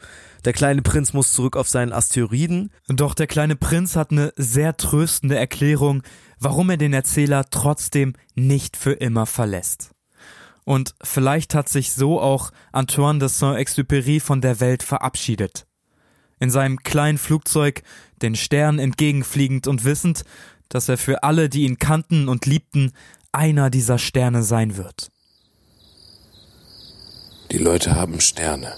Der 0.45 0.53
kleine 0.53 0.83
Prinz 0.83 1.13
muss 1.13 1.33
zurück 1.33 1.57
auf 1.57 1.69
seinen 1.69 1.93
Asteroiden. 1.93 2.71
Doch 2.89 3.15
der 3.15 3.29
kleine 3.29 3.55
Prinz 3.55 3.95
hat 3.95 4.11
eine 4.11 4.33
sehr 4.37 4.77
tröstende 4.77 5.37
Erklärung, 5.37 6.03
warum 6.41 6.71
er 6.71 6.77
den 6.77 6.93
Erzähler 6.93 7.45
trotzdem 7.51 8.15
nicht 8.35 8.77
für 8.77 8.93
immer 8.93 9.27
verlässt. 9.27 9.91
Und 10.65 10.95
vielleicht 11.03 11.55
hat 11.55 11.69
sich 11.69 11.93
so 11.93 12.21
auch 12.21 12.51
Antoine 12.73 13.21
de 13.21 13.29
Saint-Exupéry 13.29 14.21
von 14.21 14.41
der 14.41 14.61
Welt 14.61 14.83
verabschiedet. 14.83 15.67
In 16.41 16.51
seinem 16.51 16.79
kleinen 16.79 17.19
Flugzeug, 17.19 17.83
den 18.21 18.35
Sternen 18.35 18.81
entgegenfliegend 18.81 19.69
und 19.69 19.85
wissend, 19.85 20.25
dass 20.69 20.89
er 20.89 20.99
für 20.99 21.23
alle, 21.23 21.49
die 21.49 21.63
ihn 21.63 21.79
kannten 21.79 22.29
und 22.29 22.47
liebten, 22.47 22.93
einer 23.31 23.71
dieser 23.71 23.99
Sterne 23.99 24.43
sein 24.43 24.77
wird. 24.77 25.11
Die 27.51 27.59
Leute 27.59 27.95
haben 27.95 28.21
Sterne 28.21 28.73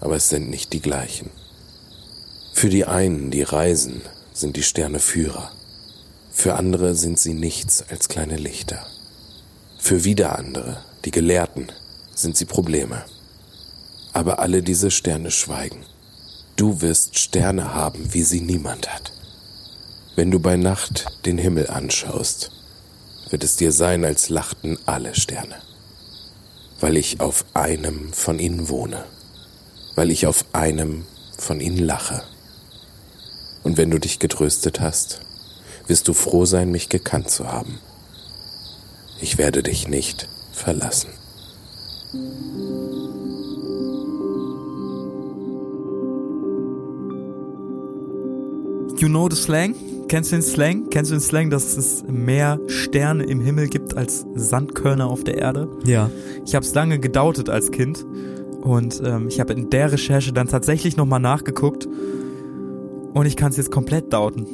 aber 0.00 0.16
es 0.16 0.28
sind 0.28 0.50
nicht 0.50 0.72
die 0.72 0.80
gleichen. 0.80 1.30
Für 2.52 2.68
die 2.68 2.84
einen, 2.84 3.30
die 3.30 3.42
reisen, 3.42 4.02
sind 4.32 4.56
die 4.56 4.62
Sterne 4.62 4.98
Führer. 4.98 5.52
Für 6.32 6.54
andere 6.54 6.94
sind 6.94 7.18
sie 7.18 7.34
nichts 7.34 7.84
als 7.88 8.08
kleine 8.08 8.36
Lichter. 8.36 8.86
Für 9.78 10.04
wieder 10.04 10.38
andere, 10.38 10.78
die 11.04 11.10
Gelehrten, 11.10 11.70
sind 12.14 12.36
sie 12.36 12.44
Probleme. 12.44 13.04
Aber 14.12 14.38
alle 14.38 14.62
diese 14.62 14.90
Sterne 14.90 15.30
schweigen. 15.30 15.84
Du 16.56 16.80
wirst 16.80 17.18
Sterne 17.18 17.74
haben, 17.74 18.12
wie 18.12 18.22
sie 18.22 18.40
niemand 18.40 18.92
hat. 18.92 19.12
Wenn 20.16 20.32
du 20.32 20.40
bei 20.40 20.56
Nacht 20.56 21.06
den 21.26 21.38
Himmel 21.38 21.68
anschaust, 21.68 22.50
wird 23.30 23.44
es 23.44 23.54
dir 23.54 23.70
sein, 23.70 24.04
als 24.04 24.30
lachten 24.30 24.78
alle 24.86 25.14
Sterne, 25.14 25.56
weil 26.80 26.96
ich 26.96 27.20
auf 27.20 27.44
einem 27.54 28.12
von 28.12 28.40
ihnen 28.40 28.68
wohne 28.68 29.04
weil 29.98 30.12
ich 30.12 30.28
auf 30.28 30.44
einem 30.52 31.02
von 31.36 31.58
ihnen 31.58 31.78
lache. 31.78 32.22
Und 33.64 33.78
wenn 33.78 33.90
du 33.90 33.98
dich 33.98 34.20
getröstet 34.20 34.80
hast, 34.80 35.22
wirst 35.88 36.06
du 36.06 36.12
froh 36.12 36.44
sein, 36.44 36.70
mich 36.70 36.88
gekannt 36.88 37.30
zu 37.30 37.50
haben. 37.50 37.80
Ich 39.20 39.38
werde 39.38 39.64
dich 39.64 39.88
nicht 39.88 40.28
verlassen. 40.52 41.10
You 48.98 49.08
know 49.08 49.28
the 49.28 49.34
slang? 49.34 49.74
Kennst 50.08 50.30
du 50.30 50.36
den 50.36 50.42
Slang? 50.42 50.88
Kennst 50.90 51.10
du 51.10 51.16
den 51.16 51.20
Slang, 51.20 51.50
dass 51.50 51.76
es 51.76 52.02
mehr 52.04 52.58
Sterne 52.68 53.24
im 53.24 53.40
Himmel 53.40 53.68
gibt 53.68 53.94
als 53.94 54.24
Sandkörner 54.34 55.06
auf 55.06 55.22
der 55.22 55.36
Erde? 55.36 55.68
Ja. 55.84 56.08
Ich 56.46 56.54
habe 56.54 56.64
es 56.64 56.72
lange 56.72 56.98
gedautet 56.98 57.50
als 57.50 57.72
Kind 57.72 58.06
und 58.62 59.02
ähm, 59.04 59.28
ich 59.28 59.40
habe 59.40 59.52
in 59.52 59.70
der 59.70 59.92
Recherche 59.92 60.32
dann 60.32 60.48
tatsächlich 60.48 60.96
nochmal 60.96 61.20
nachgeguckt 61.20 61.88
und 63.14 63.26
ich 63.26 63.36
kann 63.36 63.50
es 63.50 63.56
jetzt 63.56 63.70
komplett 63.70 64.12
dauten. 64.12 64.46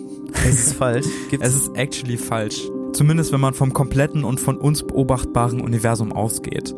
Es 0.46 0.66
ist 0.66 0.72
falsch. 0.74 1.07
Gibt's? 1.30 1.46
Es 1.46 1.55
ist 1.55 1.76
actually 1.76 2.16
falsch. 2.16 2.68
Zumindest 2.92 3.32
wenn 3.32 3.40
man 3.40 3.55
vom 3.55 3.72
kompletten 3.72 4.24
und 4.24 4.40
von 4.40 4.57
uns 4.57 4.82
beobachtbaren 4.84 5.61
Universum 5.61 6.12
ausgeht. 6.12 6.74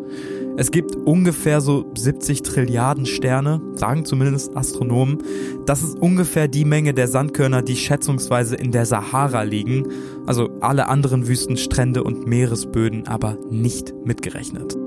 Es 0.59 0.71
gibt 0.71 0.97
ungefähr 0.97 1.61
so 1.61 1.85
70 1.95 2.41
Trilliarden 2.43 3.05
Sterne, 3.05 3.61
sagen 3.75 4.07
zumindest 4.07 4.57
Astronomen. 4.57 5.19
Das 5.67 5.83
ist 5.83 5.99
ungefähr 5.99 6.49
die 6.49 6.65
Menge 6.65 6.95
der 6.95 7.09
Sandkörner, 7.09 7.61
die 7.61 7.77
schätzungsweise 7.77 8.57
in 8.57 8.73
der 8.73 8.87
Sahara 8.87 9.43
liegen. 9.43 9.89
Also 10.25 10.49
alle 10.63 10.89
anderen 10.89 11.29
Wüstenstrände 11.29 12.03
und 12.03 12.27
Meeresböden 12.27 13.07
aber 13.07 13.37
nicht 13.51 13.93
mitgerechnet. 14.07 14.79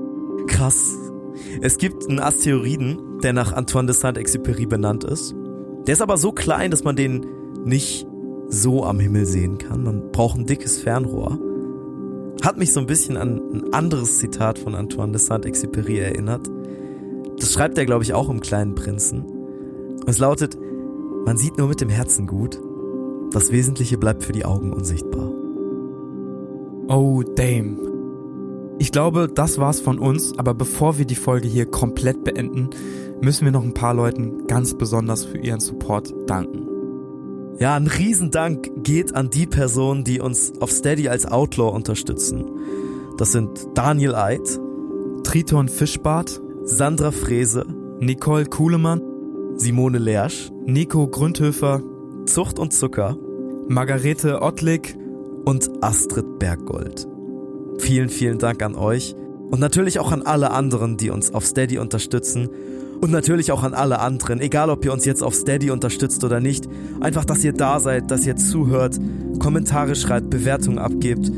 Krass. 0.48 1.09
Es 1.60 1.78
gibt 1.78 2.08
einen 2.08 2.20
Asteroiden, 2.20 3.20
der 3.22 3.32
nach 3.32 3.52
Antoine 3.52 3.86
de 3.86 3.96
Saint-Exupéry 3.96 4.66
benannt 4.66 5.04
ist. 5.04 5.34
Der 5.86 5.94
ist 5.94 6.02
aber 6.02 6.16
so 6.16 6.32
klein, 6.32 6.70
dass 6.70 6.84
man 6.84 6.96
den 6.96 7.26
nicht 7.64 8.06
so 8.48 8.84
am 8.84 8.98
Himmel 9.00 9.26
sehen 9.26 9.58
kann. 9.58 9.84
Man 9.84 10.10
braucht 10.12 10.38
ein 10.38 10.46
dickes 10.46 10.78
Fernrohr. 10.78 11.38
Hat 12.42 12.56
mich 12.56 12.72
so 12.72 12.80
ein 12.80 12.86
bisschen 12.86 13.16
an 13.16 13.40
ein 13.52 13.72
anderes 13.72 14.18
Zitat 14.18 14.58
von 14.58 14.74
Antoine 14.74 15.12
de 15.12 15.20
Saint-Exupéry 15.20 15.98
erinnert. 15.98 16.48
Das 17.38 17.52
schreibt 17.52 17.78
er, 17.78 17.86
glaube 17.86 18.04
ich, 18.04 18.14
auch 18.14 18.28
im 18.28 18.40
Kleinen 18.40 18.74
Prinzen. 18.74 19.24
Es 20.06 20.18
lautet, 20.18 20.58
man 21.26 21.36
sieht 21.36 21.58
nur 21.58 21.68
mit 21.68 21.80
dem 21.80 21.90
Herzen 21.90 22.26
gut, 22.26 22.60
das 23.32 23.52
Wesentliche 23.52 23.98
bleibt 23.98 24.24
für 24.24 24.32
die 24.32 24.44
Augen 24.44 24.72
unsichtbar. 24.72 25.30
Oh, 26.88 27.22
damn. 27.22 27.89
Ich 28.80 28.92
glaube, 28.92 29.28
das 29.28 29.58
war's 29.58 29.78
von 29.78 29.98
uns, 29.98 30.38
aber 30.38 30.54
bevor 30.54 30.96
wir 30.96 31.04
die 31.04 31.14
Folge 31.14 31.46
hier 31.46 31.66
komplett 31.66 32.24
beenden, 32.24 32.70
müssen 33.20 33.44
wir 33.44 33.52
noch 33.52 33.62
ein 33.62 33.74
paar 33.74 33.92
Leuten 33.92 34.46
ganz 34.46 34.72
besonders 34.72 35.26
für 35.26 35.36
ihren 35.36 35.60
Support 35.60 36.14
danken. 36.26 36.66
Ja, 37.58 37.76
ein 37.76 37.88
Riesendank 37.88 38.70
geht 38.82 39.14
an 39.14 39.28
die 39.28 39.46
Personen, 39.46 40.02
die 40.02 40.18
uns 40.18 40.54
auf 40.60 40.70
Steady 40.70 41.10
als 41.10 41.26
Outlaw 41.26 41.74
unterstützen. 41.74 42.46
Das 43.18 43.32
sind 43.32 43.50
Daniel 43.74 44.14
Eid, 44.14 44.58
Triton 45.24 45.68
Fischbart, 45.68 46.40
Sandra 46.64 47.10
Frese, 47.10 47.66
Nicole 47.98 48.46
Kuhlemann, 48.46 49.02
Simone 49.56 49.98
Lersch, 49.98 50.50
Nico 50.64 51.06
Gründhöfer, 51.06 51.82
Zucht 52.24 52.58
und 52.58 52.72
Zucker, 52.72 53.18
Margarete 53.68 54.40
Ottlik 54.40 54.96
und 55.44 55.70
Astrid 55.82 56.38
Berggold. 56.38 57.09
Vielen, 57.80 58.10
vielen 58.10 58.38
Dank 58.38 58.62
an 58.62 58.74
euch 58.74 59.16
und 59.50 59.58
natürlich 59.58 59.98
auch 59.98 60.12
an 60.12 60.22
alle 60.22 60.50
anderen, 60.50 60.98
die 60.98 61.10
uns 61.10 61.32
auf 61.32 61.46
Steady 61.46 61.78
unterstützen 61.78 62.48
und 63.00 63.10
natürlich 63.10 63.52
auch 63.52 63.62
an 63.62 63.72
alle 63.72 64.00
anderen, 64.00 64.40
egal 64.40 64.68
ob 64.68 64.84
ihr 64.84 64.92
uns 64.92 65.06
jetzt 65.06 65.22
auf 65.22 65.34
Steady 65.34 65.70
unterstützt 65.70 66.22
oder 66.22 66.40
nicht. 66.40 66.68
Einfach, 67.00 67.24
dass 67.24 67.42
ihr 67.42 67.54
da 67.54 67.80
seid, 67.80 68.10
dass 68.10 68.26
ihr 68.26 68.36
zuhört, 68.36 68.98
Kommentare 69.38 69.94
schreibt, 69.94 70.28
Bewertungen 70.28 70.78
abgebt. 70.78 71.32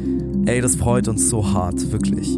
Ey, 0.45 0.61
das 0.61 0.75
freut 0.75 1.07
uns 1.07 1.31
so 1.31 1.53
hart, 1.53 1.93
wirklich. 1.93 2.37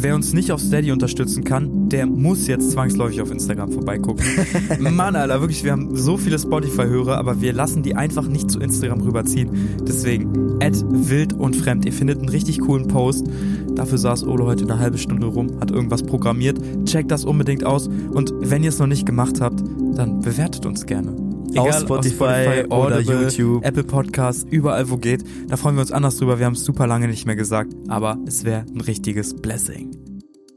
Wer 0.00 0.14
uns 0.14 0.32
nicht 0.32 0.52
auf 0.52 0.60
Steady 0.60 0.92
unterstützen 0.92 1.42
kann, 1.42 1.88
der 1.88 2.06
muss 2.06 2.46
jetzt 2.46 2.70
zwangsläufig 2.70 3.20
auf 3.20 3.32
Instagram 3.32 3.72
vorbeigucken. 3.72 4.24
Mann, 4.78 5.16
Alter, 5.16 5.40
wirklich, 5.40 5.64
wir 5.64 5.72
haben 5.72 5.96
so 5.96 6.16
viele 6.16 6.38
Spotify-Hörer, 6.38 7.18
aber 7.18 7.40
wir 7.40 7.52
lassen 7.52 7.82
die 7.82 7.96
einfach 7.96 8.28
nicht 8.28 8.48
zu 8.48 8.60
Instagram 8.60 9.00
rüberziehen. 9.00 9.50
Deswegen, 9.88 10.58
add 10.62 10.84
wild 10.88 11.32
und 11.32 11.56
fremd. 11.56 11.84
Ihr 11.84 11.92
findet 11.92 12.20
einen 12.20 12.28
richtig 12.28 12.60
coolen 12.60 12.86
Post. 12.86 13.26
Dafür 13.74 13.98
saß 13.98 14.24
Ole 14.24 14.44
heute 14.44 14.64
eine 14.64 14.78
halbe 14.78 14.98
Stunde 14.98 15.26
rum, 15.26 15.58
hat 15.60 15.72
irgendwas 15.72 16.04
programmiert. 16.04 16.60
Checkt 16.84 17.10
das 17.10 17.24
unbedingt 17.24 17.64
aus. 17.64 17.88
Und 17.88 18.32
wenn 18.38 18.62
ihr 18.62 18.68
es 18.68 18.78
noch 18.78 18.86
nicht 18.86 19.04
gemacht 19.04 19.40
habt, 19.40 19.64
dann 19.96 20.20
bewertet 20.20 20.64
uns 20.64 20.86
gerne. 20.86 21.27
Egal, 21.50 21.68
auf 21.68 21.80
Spotify, 21.80 22.14
Spotify 22.14 22.64
oder 22.66 22.96
Audible, 22.96 23.22
YouTube, 23.22 23.64
Apple 23.64 23.84
Podcasts, 23.84 24.46
überall 24.50 24.90
wo 24.90 24.96
geht. 24.96 25.24
Da 25.48 25.56
freuen 25.56 25.76
wir 25.76 25.80
uns 25.82 25.92
anders 25.92 26.16
drüber. 26.16 26.38
Wir 26.38 26.46
haben 26.46 26.54
es 26.54 26.64
super 26.64 26.86
lange 26.86 27.08
nicht 27.08 27.26
mehr 27.26 27.36
gesagt, 27.36 27.72
aber 27.88 28.18
es 28.26 28.44
wäre 28.44 28.64
ein 28.68 28.80
richtiges 28.80 29.34
Blessing. 29.34 29.96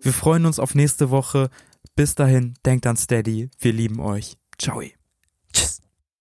Wir 0.02 0.14
freuen 0.14 0.46
uns 0.46 0.60
auf 0.60 0.76
nächste 0.76 1.12
Woche. 1.12 1.50
Bis 1.96 2.16
dahin, 2.16 2.56
denkt 2.66 2.88
an 2.88 2.98
Steady. 2.98 3.50
Wir 3.60 3.74
lieben 3.74 4.00
euch. 4.00 4.38
Ciao. 4.58 4.82